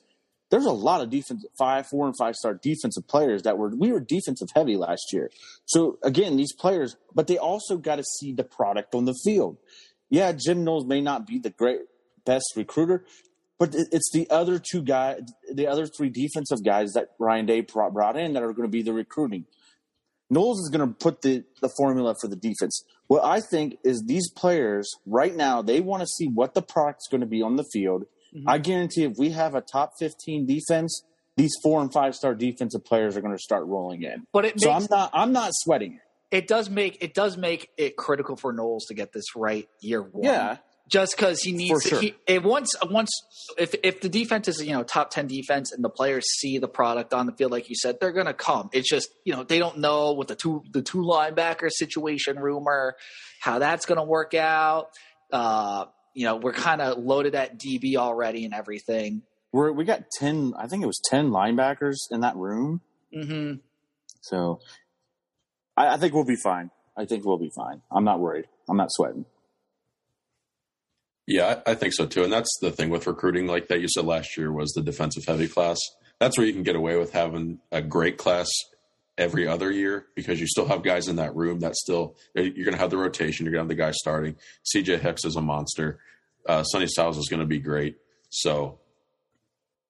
There's 0.50 0.66
a 0.66 0.72
lot 0.72 1.02
of 1.02 1.10
defense 1.10 1.46
five, 1.58 1.88
four, 1.88 2.06
and 2.06 2.16
five 2.16 2.36
star 2.36 2.54
defensive 2.62 3.08
players 3.08 3.44
that 3.44 3.58
were 3.58 3.70
we 3.76 3.92
were 3.92 4.00
defensive 4.00 4.50
heavy 4.56 4.78
last 4.78 5.12
year. 5.12 5.32
So 5.66 5.98
again, 6.04 6.38
these 6.38 6.54
players, 6.54 6.96
but 7.14 7.28
they 7.28 7.38
also 7.38 7.78
got 7.78 7.96
to 7.96 8.04
see 8.04 8.34
the 8.34 8.44
product 8.44 8.94
on 8.94 9.06
the 9.06 9.16
field. 9.26 9.58
Yeah, 10.10 10.32
Jim 10.32 10.64
Knowles 10.64 10.86
may 10.86 11.02
not 11.02 11.26
be 11.26 11.40
the 11.40 11.50
great 11.50 11.80
best 12.26 12.54
recruiter, 12.56 13.06
but 13.64 13.76
it's 13.94 14.12
the 14.12 14.30
other 14.30 14.60
two 14.60 14.82
guys, 14.82 15.22
the 15.50 15.68
other 15.68 15.86
three 15.88 16.10
defensive 16.10 16.66
guys 16.66 16.92
that 16.94 17.12
Ryan 17.18 17.46
Day 17.46 17.62
brought 17.62 18.18
in 18.18 18.34
that 18.34 18.44
are 18.44 18.52
going 18.52 18.68
to 18.68 18.72
be 18.72 18.82
the 18.82 18.92
recruiting. 18.92 19.46
Knowles 20.30 20.60
is 20.60 20.70
going 20.70 20.86
to 20.86 20.94
put 20.94 21.22
the, 21.22 21.46
the 21.62 21.70
formula 21.78 22.14
for 22.20 22.28
the 22.28 22.36
defense. 22.36 22.84
What 23.08 23.24
I 23.24 23.40
think 23.40 23.78
is 23.86 24.04
these 24.04 24.30
players 24.32 24.92
right 25.06 25.34
now, 25.34 25.62
they 25.62 25.80
want 25.80 26.02
to 26.02 26.08
see 26.08 26.26
what 26.26 26.56
the 26.56 26.62
product's 26.62 27.08
going 27.10 27.22
to 27.22 27.28
be 27.28 27.42
on 27.42 27.56
the 27.56 27.64
field. 27.72 28.04
Mm-hmm. 28.36 28.50
I 28.50 28.58
guarantee 28.58 29.04
if 29.04 29.14
we 29.18 29.30
have 29.30 29.56
a 29.56 29.62
top 29.62 29.94
15 29.98 30.46
defense, 30.46 31.02
these 31.38 31.54
four 31.64 31.82
and 31.82 31.94
five 31.94 32.16
star 32.16 32.36
defensive 32.36 32.84
players 32.84 33.16
are 33.16 33.22
going 33.22 33.36
to 33.36 33.42
start 33.42 33.66
rolling 33.66 34.04
in. 34.04 34.28
But 34.34 34.44
it 34.44 34.56
makes, 34.56 34.64
so 34.64 34.72
I'm 34.72 34.88
not 34.90 35.10
I'm 35.14 35.32
not 35.32 35.52
sweating 35.54 35.94
it. 35.94 36.36
It 36.36 36.48
does 36.48 36.70
make 36.70 36.98
it 37.02 37.14
does 37.14 37.38
make 37.38 37.70
it 37.78 37.96
critical 37.96 38.36
for 38.36 38.52
Knowles 38.52 38.88
to 38.88 38.94
get 38.94 39.14
this 39.14 39.38
right 39.38 39.70
year 39.80 40.02
one. 40.02 40.26
Yeah, 40.26 40.58
just 40.88 41.16
because 41.16 41.42
he 41.42 41.52
needs 41.52 41.84
sure. 41.84 42.00
he, 42.00 42.16
it 42.28 42.44
once 42.44 42.74
once 42.90 43.10
if 43.58 43.74
if 43.84 44.02
the 44.02 44.10
defense 44.10 44.48
is 44.48 44.64
you 44.64 44.74
know 44.74 44.84
top 44.84 45.10
10 45.12 45.28
defense 45.28 45.72
and 45.72 45.84
the 45.84 45.90
players 45.90 46.26
see 46.40 46.58
the 46.58 46.68
product 46.68 47.14
on 47.14 47.26
the 47.26 47.32
field 47.32 47.52
like 47.52 47.70
you 47.70 47.76
said 47.76 47.98
they're 48.00 48.12
going 48.12 48.26
to 48.26 48.34
come. 48.34 48.70
It's 48.74 48.90
just 48.90 49.10
you 49.24 49.34
know 49.34 49.44
they 49.44 49.60
don't 49.60 49.80
know 49.80 50.14
what 50.14 50.28
the 50.28 50.36
two 50.36 50.64
the 50.72 50.82
two 50.82 51.00
linebacker 51.00 51.70
situation 51.70 52.40
rumor 52.40 52.96
how 53.40 53.60
that's 53.60 53.86
going 53.86 53.98
to 53.98 54.04
work 54.04 54.34
out. 54.34 54.90
Uh 55.32 55.86
you 56.14 56.26
know 56.26 56.36
we're 56.36 56.54
kind 56.54 56.82
of 56.82 56.98
loaded 56.98 57.34
at 57.34 57.58
db 57.58 57.96
already 57.96 58.46
and 58.46 58.54
everything. 58.54 59.24
We're 59.52 59.72
we 59.72 59.86
got 59.86 60.04
10 60.20 60.54
i 60.58 60.68
think 60.68 60.84
it 60.84 60.88
was 60.88 61.00
10 61.10 61.30
linebackers 61.30 61.98
in 62.12 62.22
that 62.22 62.36
room. 62.36 62.82
Mm-hmm. 63.16 63.60
so 64.22 64.60
I, 65.78 65.94
I 65.94 65.98
think 65.98 66.16
we'll 66.16 66.26
be 66.26 66.36
fine. 66.36 66.72
I 66.98 67.06
think 67.06 67.26
we'll 67.26 67.38
be 67.38 67.52
fine. 67.56 67.82
I'm 67.92 68.04
not 68.04 68.20
worried. 68.20 68.46
I'm 68.68 68.78
not 68.78 68.92
sweating 68.92 69.26
yeah, 71.26 71.62
I, 71.66 71.76
think 71.76 71.94
so 71.94 72.06
too. 72.06 72.24
And 72.24 72.34
that's 72.34 72.52
the 72.62 72.72
thing 72.72 72.90
with 72.90 73.08
recruiting, 73.08 73.48
like 73.48 73.70
that 73.70 73.80
you 73.80 73.88
said 73.88 74.06
last 74.06 74.38
year 74.38 74.52
was 74.52 74.72
the 74.74 74.82
defensive 74.82 75.24
heavy 75.26 75.48
class. 75.48 75.80
That's 76.20 76.38
where 76.38 76.46
you 76.46 76.54
can 76.54 76.64
get 76.64 76.76
away 76.76 76.98
with 76.98 77.14
having 77.14 77.60
a 77.72 77.82
great 77.82 78.18
class 78.18 78.50
every 79.18 79.48
other 79.48 79.72
year 79.72 80.08
because 80.16 80.40
you 80.40 80.48
still 80.48 80.68
have 80.68 80.84
guys 80.84 81.08
in 81.08 81.18
that 81.18 81.36
room 81.36 81.60
that 81.60 81.76
still 81.76 82.16
you're 82.36 82.66
going 82.66 82.74
to 82.74 82.78
have 82.78 82.90
the 82.90 82.98
rotation. 82.98 83.46
You're 83.46 83.54
going 83.54 83.68
to 83.68 83.72
have 83.72 83.78
the 83.78 83.84
guys 83.84 83.96
starting. 83.98 84.36
CJ 84.74 85.00
Hicks 85.00 85.24
is 85.24 85.36
a 85.36 85.42
monster. 85.42 86.00
Uh, 86.48 86.64
Sonny 86.64 86.88
Styles 86.88 87.18
is 87.18 87.30
going 87.30 87.40
to 87.40 87.46
be 87.46 87.60
great. 87.60 87.98
So 88.30 88.80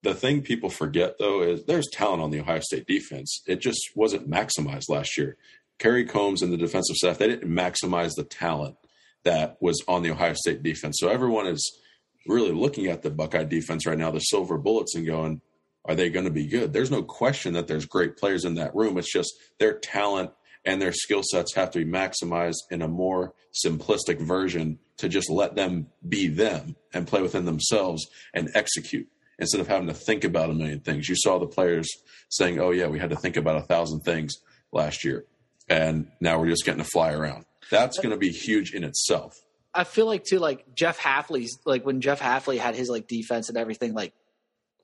the 0.03 0.13
thing 0.13 0.41
people 0.41 0.69
forget 0.69 1.15
though 1.17 1.41
is 1.41 1.63
there's 1.65 1.87
talent 1.91 2.21
on 2.21 2.29
the 2.29 2.41
Ohio 2.41 2.59
State 2.59 2.85
defense. 2.85 3.41
It 3.47 3.59
just 3.59 3.81
wasn't 3.95 4.29
maximized 4.29 4.89
last 4.89 5.17
year. 5.17 5.37
Kerry 5.79 6.05
Coombs 6.05 6.41
and 6.41 6.53
the 6.53 6.57
defensive 6.57 6.95
staff 6.95 7.17
they 7.17 7.27
didn't 7.27 7.49
maximize 7.49 8.11
the 8.15 8.23
talent 8.23 8.75
that 9.23 9.57
was 9.61 9.81
on 9.87 10.03
the 10.03 10.11
Ohio 10.11 10.33
State 10.33 10.63
defense. 10.63 10.97
So 10.99 11.09
everyone 11.09 11.47
is 11.47 11.79
really 12.27 12.51
looking 12.51 12.87
at 12.87 13.01
the 13.01 13.09
Buckeye 13.09 13.43
defense 13.43 13.85
right 13.85 13.97
now, 13.97 14.11
the 14.11 14.19
silver 14.19 14.57
bullets, 14.57 14.95
and 14.95 15.05
going, 15.05 15.41
are 15.85 15.95
they 15.95 16.09
going 16.09 16.25
to 16.25 16.31
be 16.31 16.47
good? 16.47 16.71
There's 16.71 16.91
no 16.91 17.03
question 17.03 17.53
that 17.53 17.67
there's 17.67 17.85
great 17.85 18.17
players 18.17 18.45
in 18.45 18.55
that 18.55 18.75
room. 18.75 18.97
It's 18.97 19.11
just 19.11 19.33
their 19.59 19.77
talent 19.77 20.31
and 20.65 20.81
their 20.81 20.93
skill 20.93 21.23
sets 21.23 21.55
have 21.55 21.71
to 21.71 21.79
be 21.83 21.91
maximized 21.91 22.61
in 22.71 22.81
a 22.81 22.87
more 22.87 23.33
simplistic 23.53 24.19
version 24.19 24.79
to 24.97 25.09
just 25.09 25.29
let 25.29 25.55
them 25.55 25.87
be 26.07 26.27
them 26.27 26.75
and 26.93 27.07
play 27.07 27.21
within 27.21 27.45
themselves 27.45 28.07
and 28.33 28.49
execute 28.55 29.07
instead 29.39 29.59
of 29.59 29.67
having 29.67 29.87
to 29.87 29.93
think 29.93 30.23
about 30.23 30.49
a 30.49 30.53
million 30.53 30.79
things. 30.79 31.09
You 31.09 31.15
saw 31.17 31.37
the 31.37 31.47
players 31.47 31.89
saying, 32.29 32.59
"Oh 32.59 32.71
yeah, 32.71 32.87
we 32.87 32.99
had 32.99 33.09
to 33.09 33.15
think 33.17 33.35
about 33.35 33.57
a 33.57 33.65
thousand 33.65 34.01
things 34.01 34.35
last 34.71 35.03
year, 35.03 35.25
and 35.67 36.07
now 36.21 36.39
we're 36.39 36.49
just 36.49 36.65
getting 36.65 36.83
to 36.83 36.89
fly 36.89 37.11
around." 37.11 37.45
That's 37.69 37.97
going 37.97 38.11
to 38.11 38.17
be 38.17 38.29
huge 38.29 38.73
in 38.73 38.83
itself. 38.83 39.33
I 39.73 39.83
feel 39.85 40.05
like 40.05 40.23
too, 40.23 40.39
like 40.39 40.75
Jeff 40.75 40.99
Hafley's, 40.99 41.57
like 41.65 41.85
when 41.85 42.01
Jeff 42.01 42.19
Hafley 42.19 42.57
had 42.57 42.75
his 42.75 42.89
like 42.89 43.07
defense 43.07 43.49
and 43.49 43.57
everything, 43.57 43.93
like 43.93 44.13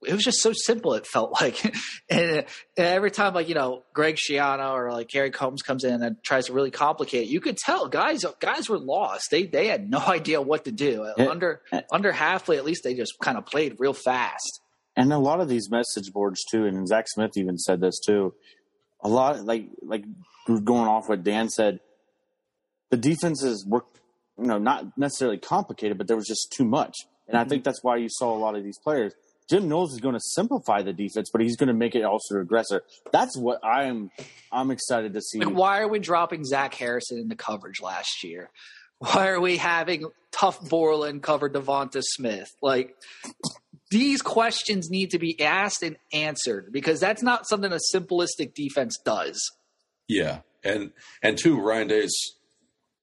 it 0.05 0.13
was 0.13 0.23
just 0.23 0.39
so 0.39 0.53
simple. 0.53 0.93
It 0.93 1.05
felt 1.05 1.39
like, 1.39 1.63
and, 2.09 2.29
and, 2.29 2.45
every 2.77 3.11
time 3.11 3.33
like 3.33 3.49
you 3.49 3.55
know 3.55 3.83
Greg 3.93 4.15
Schiano 4.15 4.73
or 4.73 4.91
like 4.91 5.09
Kerry 5.09 5.31
Coombs 5.31 5.61
comes 5.61 5.83
in 5.83 6.01
and 6.01 6.23
tries 6.23 6.45
to 6.45 6.53
really 6.53 6.71
complicate, 6.71 7.23
it, 7.23 7.29
you 7.29 7.41
could 7.41 7.57
tell 7.57 7.87
guys 7.87 8.25
guys 8.39 8.69
were 8.69 8.79
lost. 8.79 9.27
They 9.29 9.45
they 9.45 9.67
had 9.67 9.89
no 9.89 9.99
idea 10.07 10.41
what 10.41 10.65
to 10.65 10.71
do. 10.71 11.05
under 11.17 11.61
under 11.91 12.11
Hafley, 12.11 12.57
at 12.57 12.65
least 12.65 12.83
they 12.83 12.93
just 12.93 13.13
kind 13.21 13.37
of 13.37 13.45
played 13.45 13.75
real 13.79 13.93
fast. 13.93 14.61
And 14.95 15.13
a 15.13 15.19
lot 15.19 15.39
of 15.39 15.47
these 15.47 15.69
message 15.69 16.11
boards 16.11 16.43
too, 16.49 16.65
and 16.65 16.87
Zach 16.87 17.05
Smith 17.07 17.31
even 17.35 17.57
said 17.57 17.79
this 17.79 17.99
too. 17.99 18.33
A 19.01 19.07
lot 19.07 19.45
like 19.45 19.67
like 19.81 20.03
going 20.47 20.87
off 20.87 21.07
what 21.07 21.23
Dan 21.23 21.49
said 21.49 21.79
the 22.89 22.97
defenses 22.97 23.65
were, 23.67 23.85
you 24.37 24.45
know, 24.45 24.57
not 24.57 24.97
necessarily 24.97 25.37
complicated, 25.37 25.97
but 25.97 26.07
there 26.07 26.17
was 26.17 26.27
just 26.27 26.53
too 26.55 26.65
much. 26.65 26.95
And 27.27 27.37
I 27.37 27.41
mm-hmm. 27.41 27.49
think 27.49 27.63
that's 27.63 27.83
why 27.83 27.97
you 27.97 28.07
saw 28.09 28.35
a 28.35 28.39
lot 28.39 28.55
of 28.55 28.63
these 28.63 28.79
players. 28.83 29.13
Jim 29.49 29.67
Knowles 29.67 29.93
is 29.93 29.99
going 29.99 30.13
to 30.13 30.21
simplify 30.21 30.83
the 30.83 30.93
defense, 30.93 31.29
but 31.31 31.41
he's 31.41 31.57
going 31.57 31.67
to 31.67 31.73
make 31.73 31.95
it 31.95 32.03
also 32.03 32.39
aggressive. 32.39 32.81
That's 33.11 33.35
what 33.35 33.63
I'm 33.65 34.11
I'm 34.51 34.69
excited 34.69 35.13
to 35.13 35.21
see. 35.21 35.39
Like 35.39 35.55
why 35.55 35.79
are 35.79 35.87
we 35.87 35.99
dropping 35.99 36.45
Zach 36.45 36.75
Harrison 36.75 37.17
in 37.17 37.29
the 37.29 37.35
coverage 37.35 37.81
last 37.81 38.23
year? 38.23 38.51
Why 38.99 39.29
are 39.29 39.39
we 39.39 39.57
having 39.57 40.05
Tuf 40.31 40.69
Borland 40.69 41.23
cover 41.23 41.49
DeVonta 41.49 42.03
Smith? 42.03 42.49
Like 42.61 42.95
these 43.89 44.21
questions 44.21 44.89
need 44.91 45.11
to 45.11 45.19
be 45.19 45.41
asked 45.41 45.81
and 45.81 45.97
answered 46.13 46.71
because 46.71 46.99
that's 46.99 47.23
not 47.23 47.47
something 47.47 47.71
a 47.71 47.79
simplistic 47.93 48.53
defense 48.53 48.97
does. 49.03 49.39
Yeah, 50.07 50.39
and 50.63 50.91
and 51.23 51.37
two, 51.37 51.59
Ryan 51.59 51.87
Day's 51.87 52.13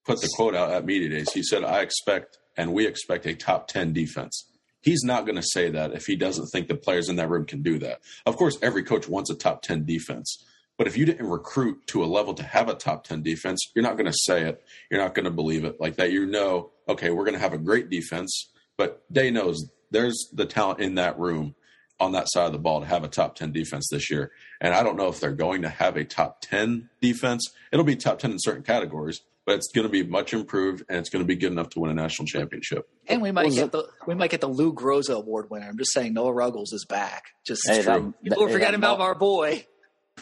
put 0.06 0.20
the 0.20 0.30
quote 0.34 0.54
out 0.54 0.70
at 0.70 0.84
media 0.84 1.08
days. 1.08 1.32
He 1.32 1.42
said, 1.42 1.64
"I 1.64 1.80
expect 1.80 2.38
and 2.56 2.72
we 2.72 2.86
expect 2.86 3.26
a 3.26 3.34
top 3.34 3.68
ten 3.68 3.92
defense." 3.92 4.50
He's 4.80 5.02
not 5.02 5.26
going 5.26 5.36
to 5.36 5.42
say 5.42 5.70
that 5.70 5.92
if 5.94 6.06
he 6.06 6.14
doesn't 6.14 6.46
think 6.52 6.68
the 6.68 6.76
players 6.76 7.08
in 7.08 7.16
that 7.16 7.28
room 7.28 7.44
can 7.44 7.62
do 7.62 7.78
that. 7.80 7.98
Of 8.24 8.36
course, 8.36 8.56
every 8.62 8.84
coach 8.84 9.08
wants 9.08 9.30
a 9.30 9.34
top 9.34 9.62
ten 9.62 9.84
defense. 9.84 10.44
But 10.78 10.86
if 10.86 10.96
you 10.96 11.06
didn't 11.06 11.26
recruit 11.26 11.86
to 11.88 12.04
a 12.04 12.06
level 12.06 12.34
to 12.34 12.42
have 12.42 12.68
a 12.68 12.74
top 12.74 13.04
10 13.04 13.22
defense, 13.22 13.72
you're 13.74 13.82
not 13.82 13.96
going 13.96 14.10
to 14.10 14.18
say 14.24 14.42
it. 14.42 14.62
You're 14.90 15.00
not 15.00 15.14
going 15.14 15.24
to 15.24 15.30
believe 15.30 15.64
it 15.64 15.80
like 15.80 15.96
that. 15.96 16.12
You 16.12 16.26
know, 16.26 16.70
okay, 16.88 17.10
we're 17.10 17.24
going 17.24 17.34
to 17.34 17.40
have 17.40 17.54
a 17.54 17.58
great 17.58 17.88
defense, 17.88 18.50
but 18.76 19.10
Day 19.12 19.30
knows 19.30 19.70
there's 19.90 20.28
the 20.32 20.44
talent 20.44 20.80
in 20.80 20.96
that 20.96 21.18
room 21.18 21.54
on 21.98 22.12
that 22.12 22.28
side 22.30 22.46
of 22.46 22.52
the 22.52 22.58
ball 22.58 22.80
to 22.80 22.86
have 22.86 23.04
a 23.04 23.08
top 23.08 23.34
10 23.36 23.52
defense 23.52 23.88
this 23.90 24.10
year. 24.10 24.30
And 24.60 24.74
I 24.74 24.82
don't 24.82 24.96
know 24.96 25.08
if 25.08 25.20
they're 25.20 25.32
going 25.32 25.62
to 25.62 25.68
have 25.68 25.96
a 25.96 26.04
top 26.04 26.40
10 26.42 26.90
defense. 27.00 27.52
It'll 27.72 27.84
be 27.84 27.96
top 27.96 28.18
10 28.18 28.32
in 28.32 28.38
certain 28.38 28.62
categories, 28.62 29.22
but 29.46 29.54
it's 29.54 29.68
going 29.72 29.86
to 29.86 29.90
be 29.90 30.02
much 30.02 30.34
improved 30.34 30.84
and 30.88 30.98
it's 30.98 31.08
going 31.08 31.24
to 31.24 31.26
be 31.26 31.36
good 31.36 31.52
enough 31.52 31.70
to 31.70 31.80
win 31.80 31.90
a 31.90 31.94
national 31.94 32.26
championship. 32.26 32.88
And 33.06 33.22
we 33.22 33.32
might 33.32 33.52
get 33.52 33.72
the 33.72 33.88
we 34.06 34.14
might 34.14 34.30
get 34.30 34.40
the 34.40 34.48
Lou 34.48 34.74
Groza 34.74 35.14
Award 35.14 35.48
winner. 35.50 35.66
I'm 35.66 35.78
just 35.78 35.92
saying 35.92 36.12
Noah 36.12 36.32
Ruggles 36.32 36.72
is 36.72 36.84
back. 36.84 37.24
Just 37.46 37.62
hey, 37.66 37.82
true. 37.82 38.14
That, 38.22 38.22
People 38.22 38.46
that, 38.46 38.52
forgetting 38.52 38.80
hey, 38.80 38.86
about 38.86 39.00
our 39.00 39.14
boy. 39.14 39.66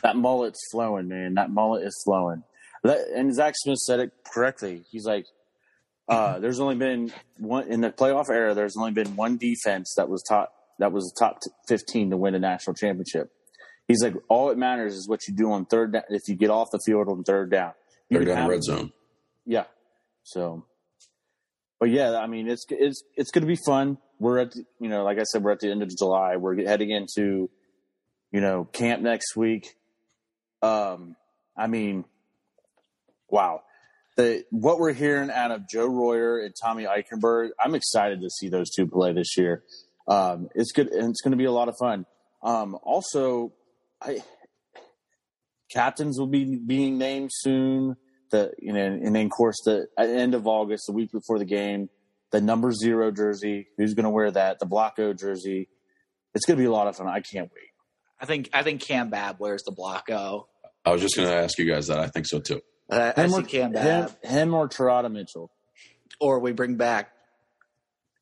That 0.02 0.16
mullet's 0.16 0.60
flowing, 0.72 1.08
man. 1.08 1.34
That 1.34 1.50
mullet 1.50 1.84
is 1.84 1.96
flowing. 2.04 2.42
and 2.82 3.34
Zach 3.34 3.54
Smith 3.56 3.78
said 3.78 4.00
it 4.00 4.12
correctly. 4.26 4.84
He's 4.90 5.06
like, 5.06 5.26
uh, 6.08 6.38
there's 6.38 6.60
only 6.60 6.74
been 6.74 7.12
one 7.38 7.68
in 7.68 7.80
the 7.80 7.90
playoff 7.90 8.28
era. 8.28 8.54
There's 8.54 8.76
only 8.76 8.90
been 8.90 9.16
one 9.16 9.37
defense 9.38 9.94
that 9.96 10.08
was 10.08 10.22
top 10.22 10.53
that 10.78 10.92
was 10.92 11.12
the 11.12 11.18
top 11.18 11.38
15 11.68 12.10
to 12.10 12.16
win 12.16 12.34
a 12.34 12.38
national 12.38 12.74
championship. 12.74 13.30
He's 13.87 14.02
like, 14.02 14.14
all 14.28 14.50
it 14.50 14.58
matters 14.58 14.94
is 14.94 15.08
what 15.08 15.28
you 15.28 15.34
do 15.34 15.52
on 15.52 15.66
third 15.66 15.92
down. 15.92 16.02
If 16.08 16.22
you 16.28 16.37
get 16.37 16.50
off 16.50 16.68
the 16.72 16.80
field 16.84 17.08
on 17.08 17.22
third 17.22 17.50
down, 17.50 17.72
you 18.08 18.18
third 18.18 18.26
down 18.26 18.48
red 18.48 18.62
zone. 18.62 18.92
Yeah. 19.44 19.64
So, 20.22 20.64
but 21.78 21.90
yeah, 21.90 22.16
I 22.16 22.26
mean, 22.26 22.48
it's 22.48 22.64
it's 22.70 23.02
it's 23.14 23.30
going 23.30 23.42
to 23.42 23.46
be 23.46 23.58
fun. 23.66 23.98
We're 24.18 24.38
at 24.38 24.52
the, 24.52 24.64
you 24.80 24.88
know, 24.88 25.04
like 25.04 25.18
I 25.18 25.24
said, 25.24 25.42
we're 25.42 25.52
at 25.52 25.60
the 25.60 25.70
end 25.70 25.82
of 25.82 25.94
July. 25.94 26.37
We're 26.37 26.64
heading 26.64 26.90
into 26.90 27.50
you 28.32 28.40
know 28.40 28.64
camp 28.64 29.02
next 29.02 29.37
week. 29.37 29.76
Um, 30.62 31.16
I 31.56 31.66
mean, 31.66 32.06
wow. 33.28 33.62
The, 34.16 34.44
what 34.50 34.78
we're 34.78 34.92
hearing 34.92 35.30
out 35.30 35.50
of 35.50 35.68
Joe 35.68 35.87
Royer 35.87 36.38
and 36.38 36.54
Tommy 36.54 36.84
Eichenberg, 36.84 37.50
I'm 37.62 37.74
excited 37.74 38.20
to 38.22 38.30
see 38.30 38.48
those 38.48 38.70
two 38.70 38.87
play 38.87 39.12
this 39.12 39.37
year. 39.37 39.64
Um, 40.06 40.48
it's 40.54 40.72
good, 40.72 40.88
and 40.88 41.10
it's 41.10 41.20
going 41.20 41.32
to 41.32 41.38
be 41.38 41.44
a 41.44 41.52
lot 41.52 41.68
of 41.68 41.76
fun. 41.80 42.06
Um, 42.42 42.76
also, 42.82 43.52
I, 44.02 44.22
captains 45.72 46.18
will 46.18 46.26
be 46.26 46.56
being 46.56 46.98
named 46.98 47.30
soon 47.32 47.96
the 48.30 48.52
you 48.58 48.72
know, 48.72 48.84
and 48.84 49.14
then 49.14 49.26
of 49.26 49.30
course 49.30 49.56
the 49.64 49.86
at 49.98 50.08
end 50.08 50.34
of 50.34 50.46
August, 50.46 50.84
the 50.86 50.92
week 50.92 51.12
before 51.12 51.38
the 51.38 51.44
game, 51.44 51.88
the 52.32 52.40
number 52.40 52.72
zero 52.72 53.10
jersey. 53.10 53.68
Who's 53.78 53.94
going 53.94 54.04
to 54.04 54.10
wear 54.10 54.30
that? 54.30 54.58
The 54.58 54.66
Block 54.66 54.98
O 54.98 55.12
jersey. 55.12 55.68
It's 56.34 56.44
going 56.46 56.56
to 56.56 56.60
be 56.60 56.66
a 56.66 56.72
lot 56.72 56.88
of 56.88 56.96
fun. 56.96 57.06
I 57.06 57.20
can't 57.20 57.50
wait. 57.54 57.70
I 58.20 58.26
think 58.26 58.50
I 58.52 58.62
think 58.62 58.82
Cam 58.82 59.10
Babb 59.10 59.36
wears 59.38 59.62
the 59.62 59.72
Block 59.72 60.10
O. 60.10 60.48
I 60.84 60.90
was 60.90 61.00
just 61.00 61.16
going 61.16 61.28
to 61.28 61.36
ask 61.36 61.58
you 61.58 61.70
guys 61.70 61.86
that. 61.86 61.98
I 61.98 62.08
think 62.08 62.26
so 62.26 62.40
too. 62.40 62.60
Uh, 62.90 63.12
I 63.16 63.22
Him 63.22 63.30
see 63.30 63.36
or, 63.38 63.42
Cam 63.42 63.66
him, 63.66 63.72
Babb, 63.72 64.24
him 64.24 64.54
or 64.54 64.68
Teradja 64.68 65.10
Mitchell. 65.10 65.50
or 66.20 66.40
we 66.40 66.52
bring 66.52 66.76
back 66.76 67.10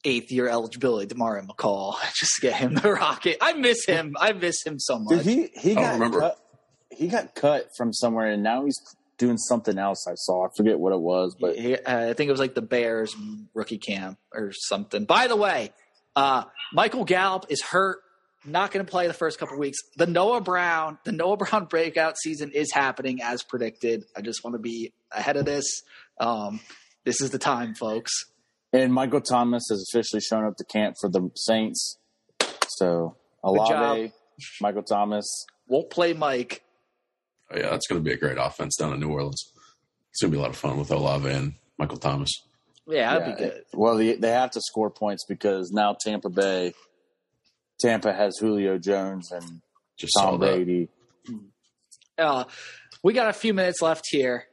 eighth 0.04 0.30
year 0.32 0.48
eligibility 0.48 1.12
Demario 1.14 1.46
McCall. 1.46 1.94
Just 2.14 2.40
get 2.40 2.54
him 2.54 2.74
the 2.74 2.92
rocket. 2.92 3.38
I 3.40 3.52
miss 3.54 3.84
him. 3.84 4.14
I 4.18 4.32
miss 4.32 4.64
him 4.64 4.78
so 4.78 4.98
much. 4.98 5.22
Dude, 5.24 5.26
he 5.26 5.50
he 5.58 5.72
I 5.72 5.74
got 5.82 5.92
remember. 5.94 6.20
cut. 6.20 6.38
He 6.90 7.08
got 7.08 7.34
cut 7.34 7.68
from 7.76 7.92
somewhere, 7.92 8.26
and 8.26 8.42
now 8.42 8.64
he's 8.64 8.78
doing 9.18 9.38
something 9.38 9.78
else. 9.78 10.04
I 10.08 10.14
saw. 10.14 10.46
I 10.46 10.48
forget 10.56 10.78
what 10.78 10.92
it 10.92 11.00
was, 11.00 11.36
but 11.40 11.56
He- 11.56 11.76
uh, 11.76 12.10
I 12.10 12.12
think 12.12 12.28
it 12.28 12.32
was 12.32 12.40
like 12.40 12.54
the 12.54 12.62
Bears 12.62 13.14
rookie 13.54 13.78
camp 13.78 14.18
or 14.34 14.52
something. 14.52 15.04
By 15.04 15.26
the 15.28 15.36
way, 15.36 15.72
uh, 16.16 16.44
Michael 16.72 17.04
Gallup 17.04 17.46
is 17.48 17.62
hurt, 17.62 18.00
not 18.44 18.72
going 18.72 18.84
to 18.84 18.90
play 18.90 19.06
the 19.06 19.14
first 19.14 19.38
couple 19.38 19.56
weeks. 19.58 19.78
The 19.96 20.06
Noah 20.06 20.40
Brown, 20.42 20.98
the 21.04 21.12
Noah 21.12 21.36
Brown 21.38 21.64
breakout 21.66 22.18
season 22.18 22.50
is 22.50 22.72
happening 22.72 23.22
as 23.22 23.42
predicted. 23.42 24.04
I 24.16 24.20
just 24.20 24.42
want 24.44 24.54
to 24.54 24.58
be 24.60 24.92
ahead 25.12 25.36
of 25.36 25.44
this. 25.46 25.64
Um, 26.20 26.60
this 27.04 27.20
is 27.20 27.30
the 27.30 27.38
time, 27.38 27.74
folks. 27.74 28.12
And 28.72 28.92
Michael 28.92 29.20
Thomas 29.20 29.64
has 29.70 29.86
officially 29.92 30.20
shown 30.20 30.44
up 30.44 30.56
to 30.56 30.64
camp 30.64 30.96
for 31.00 31.10
the 31.10 31.30
Saints. 31.34 31.98
So 32.68 33.16
Olave. 33.44 34.12
Michael 34.60 34.82
Thomas. 34.82 35.26
Won't 35.66 35.90
play 35.90 36.12
Mike. 36.14 36.62
Oh, 37.50 37.56
yeah, 37.58 37.70
that's 37.70 37.86
going 37.86 38.02
to 38.02 38.04
be 38.04 38.14
a 38.14 38.16
great 38.16 38.38
offense 38.40 38.76
down 38.76 38.94
in 38.94 39.00
New 39.00 39.10
Orleans. 39.10 39.52
It's 40.10 40.22
going 40.22 40.30
to 40.32 40.36
be 40.36 40.38
a 40.38 40.42
lot 40.42 40.50
of 40.50 40.56
fun 40.56 40.78
with 40.78 40.90
Olave 40.90 41.28
and 41.28 41.54
Michael 41.78 41.98
Thomas. 41.98 42.30
Yeah, 42.86 43.18
that'd 43.18 43.28
Yeah, 43.28 43.34
be 43.34 43.40
good. 43.54 43.64
Well, 43.74 43.96
they, 43.96 44.14
they 44.14 44.30
have 44.30 44.50
to 44.52 44.60
score 44.60 44.90
points 44.90 45.24
because 45.28 45.70
now 45.70 45.94
Tampa 46.04 46.30
Bay, 46.30 46.72
Tampa 47.80 48.12
has 48.12 48.38
Julio 48.38 48.78
Jones 48.78 49.30
and 49.32 49.60
Just 49.98 50.14
Tom. 50.18 50.38
Brady. 50.38 50.88
Uh, 52.18 52.44
we 53.02 53.12
got 53.12 53.28
a 53.28 53.32
few 53.32 53.54
minutes 53.54 53.80
left 53.82 54.06
here, 54.10 54.46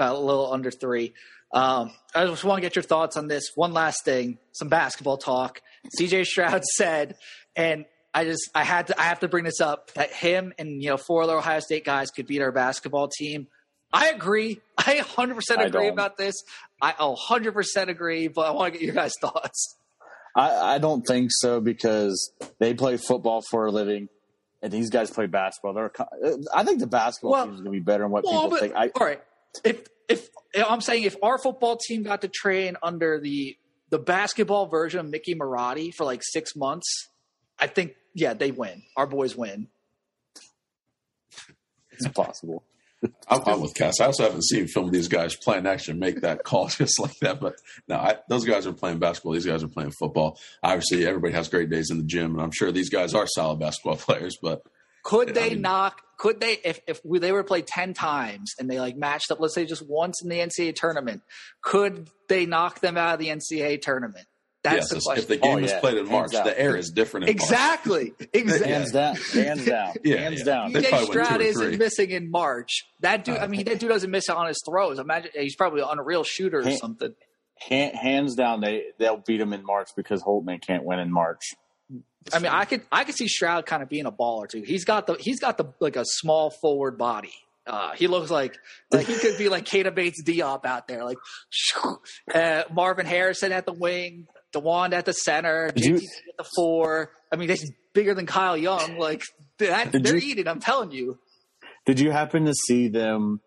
about 0.00 0.16
a 0.16 0.18
little 0.18 0.52
under 0.52 0.70
three. 0.70 1.14
Um, 1.52 1.92
I 2.14 2.26
just 2.26 2.44
want 2.44 2.58
to 2.58 2.62
get 2.62 2.76
your 2.76 2.82
thoughts 2.82 3.16
on 3.16 3.28
this. 3.28 3.50
One 3.54 3.72
last 3.72 4.04
thing, 4.04 4.38
some 4.52 4.68
basketball 4.68 5.16
talk. 5.18 5.60
CJ 5.98 6.24
Stroud 6.26 6.64
said, 6.76 7.16
and 7.56 7.84
I 8.14 8.24
just 8.24 8.50
I 8.54 8.64
had 8.64 8.88
to 8.88 9.00
I 9.00 9.04
have 9.04 9.20
to 9.20 9.28
bring 9.28 9.44
this 9.44 9.60
up 9.60 9.92
that 9.94 10.12
him 10.12 10.52
and 10.58 10.82
you 10.82 10.90
know 10.90 10.96
four 10.96 11.22
other 11.22 11.36
Ohio 11.36 11.60
State 11.60 11.84
guys 11.84 12.10
could 12.10 12.26
beat 12.26 12.40
our 12.40 12.52
basketball 12.52 13.08
team. 13.08 13.46
I 13.92 14.10
agree. 14.10 14.60
I 14.78 14.96
100 14.96 15.34
percent 15.34 15.62
agree 15.62 15.86
don't. 15.86 15.92
about 15.92 16.16
this. 16.16 16.36
I 16.80 16.92
100 16.98 17.52
percent 17.52 17.90
agree, 17.90 18.28
but 18.28 18.42
I 18.46 18.50
want 18.52 18.72
to 18.72 18.78
get 18.78 18.84
your 18.86 18.94
guys' 18.94 19.14
thoughts. 19.20 19.76
I, 20.36 20.74
I 20.74 20.78
don't 20.78 21.02
think 21.02 21.30
so 21.32 21.60
because 21.60 22.30
they 22.60 22.72
play 22.74 22.96
football 22.96 23.42
for 23.50 23.66
a 23.66 23.70
living, 23.72 24.08
and 24.62 24.72
these 24.72 24.88
guys 24.88 25.10
play 25.10 25.26
basketball. 25.26 25.72
They're, 25.74 25.90
I 26.54 26.62
think 26.62 26.78
the 26.78 26.86
basketball 26.86 27.32
Well- 27.32 27.46
team 27.46 27.54
is 27.54 27.60
going 27.62 27.72
to 27.72 27.80
be 27.80 27.84
better 27.84 28.04
than 28.04 28.12
what 28.12 28.22
Well, 28.24 28.34
people 28.44 28.50
but- 28.50 28.60
think. 28.60 28.74
I, 28.76 28.90
all 29.00 29.06
right. 29.06 29.20
If 29.64 29.88
if 30.08 30.28
I'm 30.54 30.80
saying 30.80 31.04
if 31.04 31.16
our 31.22 31.38
football 31.38 31.76
team 31.76 32.02
got 32.02 32.22
to 32.22 32.28
train 32.28 32.76
under 32.82 33.20
the 33.20 33.56
the 33.90 33.98
basketball 33.98 34.66
version 34.66 35.00
of 35.00 35.08
Mickey 35.08 35.34
Marotti 35.34 35.92
for 35.94 36.04
like 36.04 36.22
six 36.22 36.54
months, 36.56 37.08
I 37.58 37.66
think 37.66 37.94
yeah 38.14 38.34
they 38.34 38.50
win. 38.50 38.82
Our 38.96 39.06
boys 39.06 39.36
win. 39.36 39.68
it's 41.92 42.08
possible. 42.08 42.64
I'm, 43.28 43.40
I'm 43.46 43.60
with 43.62 43.74
Cass. 43.74 44.00
I 44.00 44.06
also 44.06 44.24
haven't 44.24 44.44
seen 44.44 44.66
film 44.66 44.86
of 44.86 44.92
these 44.92 45.08
guys 45.08 45.34
playing 45.34 45.66
action 45.66 45.98
make 45.98 46.20
that 46.20 46.42
call 46.44 46.68
just 46.68 47.00
like 47.00 47.18
that. 47.20 47.40
But 47.40 47.54
no, 47.88 47.96
I, 47.96 48.16
those 48.28 48.44
guys 48.44 48.66
are 48.66 48.72
playing 48.72 48.98
basketball. 48.98 49.32
These 49.32 49.46
guys 49.46 49.62
are 49.62 49.68
playing 49.68 49.92
football. 49.92 50.38
Obviously, 50.62 51.06
everybody 51.06 51.32
has 51.32 51.48
great 51.48 51.70
days 51.70 51.90
in 51.90 51.98
the 51.98 52.04
gym, 52.04 52.32
and 52.32 52.42
I'm 52.42 52.52
sure 52.52 52.70
these 52.72 52.90
guys 52.90 53.14
are 53.14 53.26
solid 53.26 53.60
basketball 53.60 53.96
players. 53.96 54.36
But 54.40 54.62
Could 55.04 55.28
Yeah, 55.28 55.34
I 55.42 55.48
they 55.48 55.50
mean- 55.54 55.62
knock? 55.62 56.02
Could 56.18 56.38
they 56.40 56.58
if 56.64 56.80
if 56.86 57.00
we, 57.02 57.18
they 57.18 57.32
were 57.32 57.42
to 57.42 57.46
play 57.48 57.62
ten 57.62 57.94
times 57.94 58.54
and 58.58 58.68
they 58.68 58.78
like 58.78 58.94
matched 58.96 59.30
up? 59.30 59.40
Let's 59.40 59.54
say 59.54 59.64
just 59.64 59.82
once 59.88 60.22
in 60.22 60.28
the 60.28 60.36
NCAA 60.38 60.74
tournament. 60.74 61.22
Could 61.62 62.10
they 62.28 62.44
knock 62.44 62.80
them 62.80 62.98
out 62.98 63.14
of 63.14 63.20
the 63.20 63.28
NCAA 63.28 63.80
tournament? 63.80 64.26
That's 64.62 64.92
yes, 64.92 65.04
the 65.06 65.12
if 65.16 65.26
the 65.28 65.38
game 65.38 65.54
Oh, 65.54 65.58
is 65.64 65.70
yeah. 65.70 65.80
played 65.80 65.96
in 65.96 66.06
March, 66.06 66.32
down. 66.32 66.44
the 66.44 66.60
air 66.60 66.76
is 66.76 66.90
different. 66.90 67.26
In 67.30 67.36
March. 67.36 67.42
exactly. 67.42 68.12
Exactly. 68.34 68.68
Hands 68.70 68.92
down. 68.92 69.16
Hands 69.16 69.64
down. 69.64 69.94
Yeah, 70.04 70.16
hands 70.18 70.38
yeah. 70.40 70.44
down. 70.44 70.72
They 70.72 70.82
DJ 70.82 70.90
probably 70.90 70.98
win 70.98 71.06
two 71.06 71.24
Stroud 71.24 71.40
isn't 71.40 71.78
missing 71.78 72.10
in 72.10 72.30
March. 72.30 72.82
That 73.00 73.24
dude, 73.24 73.38
Uh, 73.38 73.44
I 73.44 73.46
mean, 73.46 73.64
that 73.64 73.78
dude 73.78 73.88
doesn't 73.88 74.10
miss 74.10 74.28
on 74.28 74.46
his 74.48 74.62
throws. 74.68 74.98
Imagine 74.98 75.30
he's 75.34 75.56
probably 75.56 75.80
an 75.80 75.88
unreal 75.92 76.24
shooter 76.24 76.58
or 76.58 76.64
Hey. 76.64 76.76
something. 76.76 77.14
Han- 77.70 77.94
hands 77.94 78.34
down, 78.34 78.60
they 78.60 78.84
they'll 78.98 79.22
beat 79.26 79.40
him 79.40 79.54
in 79.54 79.64
March 79.64 79.88
because 79.96 80.22
Holtmann 80.22 80.60
can't 80.60 80.84
win 80.84 80.98
in 80.98 81.10
March. 81.10 81.54
I 82.32 82.38
mean, 82.38 82.52
I 82.52 82.64
could 82.64 82.82
I 82.92 83.04
could 83.04 83.14
see 83.14 83.28
Stroud 83.28 83.66
kind 83.66 83.82
of 83.82 83.88
being 83.88 84.06
a 84.06 84.12
baller 84.12 84.48
too. 84.48 84.62
He's 84.62 84.84
got 84.84 85.06
the 85.06 85.14
he's 85.14 85.40
got 85.40 85.58
the 85.58 85.72
like 85.80 85.96
a 85.96 86.04
small 86.04 86.50
forward 86.50 86.98
body. 86.98 87.32
Uh, 87.66 87.92
he 87.92 88.06
looks 88.08 88.30
like 88.30 88.58
like 88.90 89.06
he 89.06 89.18
could 89.18 89.38
be 89.38 89.48
like 89.48 89.64
Keita 89.64 89.94
Bates 89.94 90.22
Diop 90.22 90.64
out 90.64 90.88
there, 90.88 91.04
like 91.04 91.18
uh, 92.34 92.64
Marvin 92.72 93.06
Harrison 93.06 93.52
at 93.52 93.64
the 93.66 93.72
wing, 93.72 94.26
Dawand 94.52 94.92
at 94.92 95.04
the 95.04 95.12
center, 95.12 95.70
JT 95.74 95.94
at 95.96 96.36
the 96.38 96.46
four. 96.56 97.12
I 97.32 97.36
mean, 97.36 97.48
that's 97.48 97.70
bigger 97.92 98.14
than 98.14 98.26
Kyle 98.26 98.56
Young. 98.56 98.98
Like 98.98 99.22
that, 99.58 99.92
they're 99.92 100.16
you- 100.16 100.30
eating. 100.32 100.48
I'm 100.48 100.60
telling 100.60 100.90
you. 100.90 101.18
Did 101.86 101.98
you 101.98 102.10
happen 102.10 102.44
to 102.44 102.54
see 102.54 102.88
them 102.88 103.40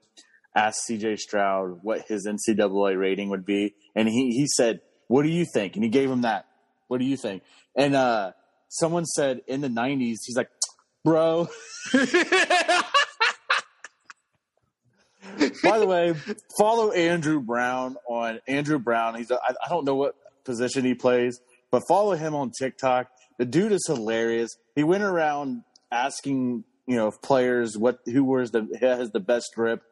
ask 0.56 0.88
CJ 0.90 1.20
Stroud 1.20 1.80
what 1.84 2.02
his 2.08 2.28
NCAA 2.28 2.98
rating 3.00 3.30
would 3.30 3.46
be? 3.46 3.76
And 3.96 4.08
he, 4.10 4.32
he 4.32 4.48
said, 4.48 4.82
What 5.08 5.22
do 5.24 5.30
you 5.30 5.46
think? 5.54 5.76
And 5.76 5.84
he 5.84 5.90
gave 5.90 6.10
him 6.10 6.22
that. 6.22 6.48
What 6.88 6.98
do 7.00 7.06
you 7.06 7.16
think? 7.16 7.44
And 7.76 7.96
uh, 7.96 8.32
someone 8.74 9.06
said 9.06 9.42
in 9.48 9.62
the 9.62 9.68
90s, 9.68 10.18
he's 10.26 10.36
like, 10.36 10.50
Bro, 11.04 11.50
by 15.64 15.80
the 15.80 15.86
way, 15.86 16.14
follow 16.58 16.92
Andrew 16.92 17.42
Brown 17.42 17.98
on 18.08 18.40
Andrew 18.48 18.80
Brown. 18.80 19.16
He's 19.16 19.30
I, 19.32 19.54
don't 19.70 19.86
know 19.86 19.96
what 19.96 20.16
position 20.46 20.86
he 20.86 20.94
plays, 20.94 21.42
but 21.72 21.84
follow 21.90 22.14
him 22.16 22.36
on 22.36 22.52
TikTok. 22.58 23.08
The 23.38 23.46
dude 23.46 23.74
is 23.74 23.84
hilarious. 23.86 24.56
He 24.76 24.84
went 24.84 25.04
around 25.04 25.64
asking, 25.92 26.64
you 26.88 26.96
know, 26.96 27.08
if 27.08 27.22
players 27.22 27.78
what 27.78 28.00
who 28.06 28.24
wears 28.24 28.52
the 28.52 28.66
has 28.80 29.12
the 29.12 29.20
best 29.20 29.52
grip. 29.56 29.84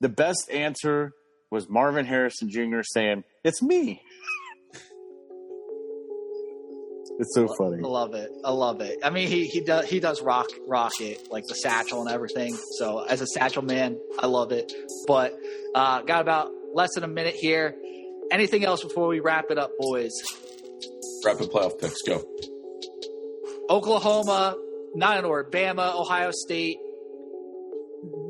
The 0.00 0.08
best 0.08 0.50
answer 0.52 1.12
was 1.50 1.68
Marvin 1.68 2.06
Harrison 2.06 2.50
Jr. 2.50 2.80
saying, 2.82 3.22
"It's 3.44 3.62
me." 3.62 4.02
It's 7.18 7.34
so 7.34 7.46
funny. 7.56 7.78
I 7.82 7.86
love 7.86 8.14
it. 8.14 8.30
I 8.44 8.50
love 8.50 8.80
it. 8.80 8.98
I 9.02 9.10
mean, 9.10 9.28
he 9.28 9.46
he 9.46 9.60
does 9.60 9.88
he 9.88 10.00
does 10.00 10.20
rock 10.20 10.48
rock 10.66 11.00
it 11.00 11.30
like 11.30 11.44
the 11.46 11.54
satchel 11.54 12.00
and 12.00 12.10
everything. 12.10 12.56
So 12.78 13.04
as 13.04 13.20
a 13.20 13.26
satchel 13.26 13.62
man, 13.62 13.98
I 14.18 14.26
love 14.26 14.50
it. 14.50 14.72
But 15.06 15.38
uh, 15.74 16.02
got 16.02 16.22
about 16.22 16.50
less 16.74 16.90
than 16.94 17.04
a 17.04 17.08
minute 17.08 17.34
here. 17.36 17.76
Anything 18.32 18.64
else 18.64 18.82
before 18.82 19.06
we 19.06 19.20
wrap 19.20 19.50
it 19.50 19.58
up, 19.58 19.70
boys? 19.78 20.12
Rapid 21.24 21.50
playoff 21.50 21.80
picks 21.80 22.02
go. 22.02 22.24
Oklahoma, 23.70 24.56
not 24.94 25.18
in 25.18 25.24
order. 25.24 25.48
Bama, 25.48 25.94
Ohio 25.94 26.30
State, 26.32 26.78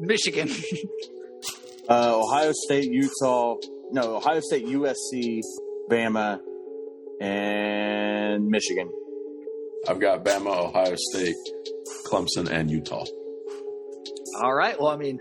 Michigan. 0.01 0.51
Uh, 1.87 2.18
Ohio 2.18 2.51
State, 2.64 2.91
Utah, 2.91 3.57
no, 3.93 4.16
Ohio 4.16 4.41
State, 4.41 4.64
USC, 4.64 5.43
Bama, 5.91 6.41
and 7.25 8.49
Michigan. 8.49 8.91
I've 9.89 10.01
got 10.01 10.25
Bama, 10.25 10.68
Ohio 10.68 10.95
State, 10.97 11.37
Clemson, 12.07 12.51
and 12.51 12.70
Utah. 12.70 13.05
All 14.41 14.55
right. 14.55 14.79
Well, 14.79 14.91
I 14.91 14.97
mean, 14.97 15.20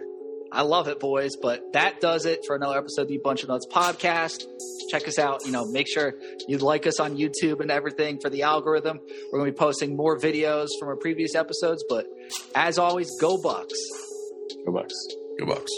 I 0.52 0.62
love 0.64 0.88
it, 0.88 1.00
boys. 1.00 1.32
But 1.42 1.62
that 1.74 2.00
does 2.02 2.26
it 2.26 2.42
for 2.46 2.56
another 2.56 2.78
episode 2.78 3.04
of 3.04 3.08
the 3.10 3.18
Bunch 3.18 3.44
of 3.44 3.50
Nuts 3.50 3.68
podcast. 3.72 4.46
Check 4.90 5.08
us 5.08 5.20
out. 5.20 5.46
You 5.46 5.52
know, 5.52 5.66
make 5.66 5.88
sure 5.88 6.14
you 6.48 6.58
like 6.58 6.88
us 6.88 7.00
on 7.00 7.18
YouTube 7.18 7.60
and 7.62 7.72
everything 7.72 8.20
for 8.22 8.30
the 8.30 8.44
algorithm. 8.44 9.00
We're 9.32 9.40
going 9.40 9.52
to 9.52 9.56
be 9.56 9.58
posting 9.58 9.96
more 9.96 10.18
videos 10.18 10.68
from 10.80 10.90
our 10.90 10.98
previous 10.98 11.36
episodes. 11.36 11.84
But 11.88 12.08
as 12.56 12.78
always, 12.78 13.10
go 13.20 13.42
Bucks. 13.42 13.76
Go 14.66 14.72
Bucks. 14.72 14.94
Go 15.40 15.46
Bucks. 15.46 15.72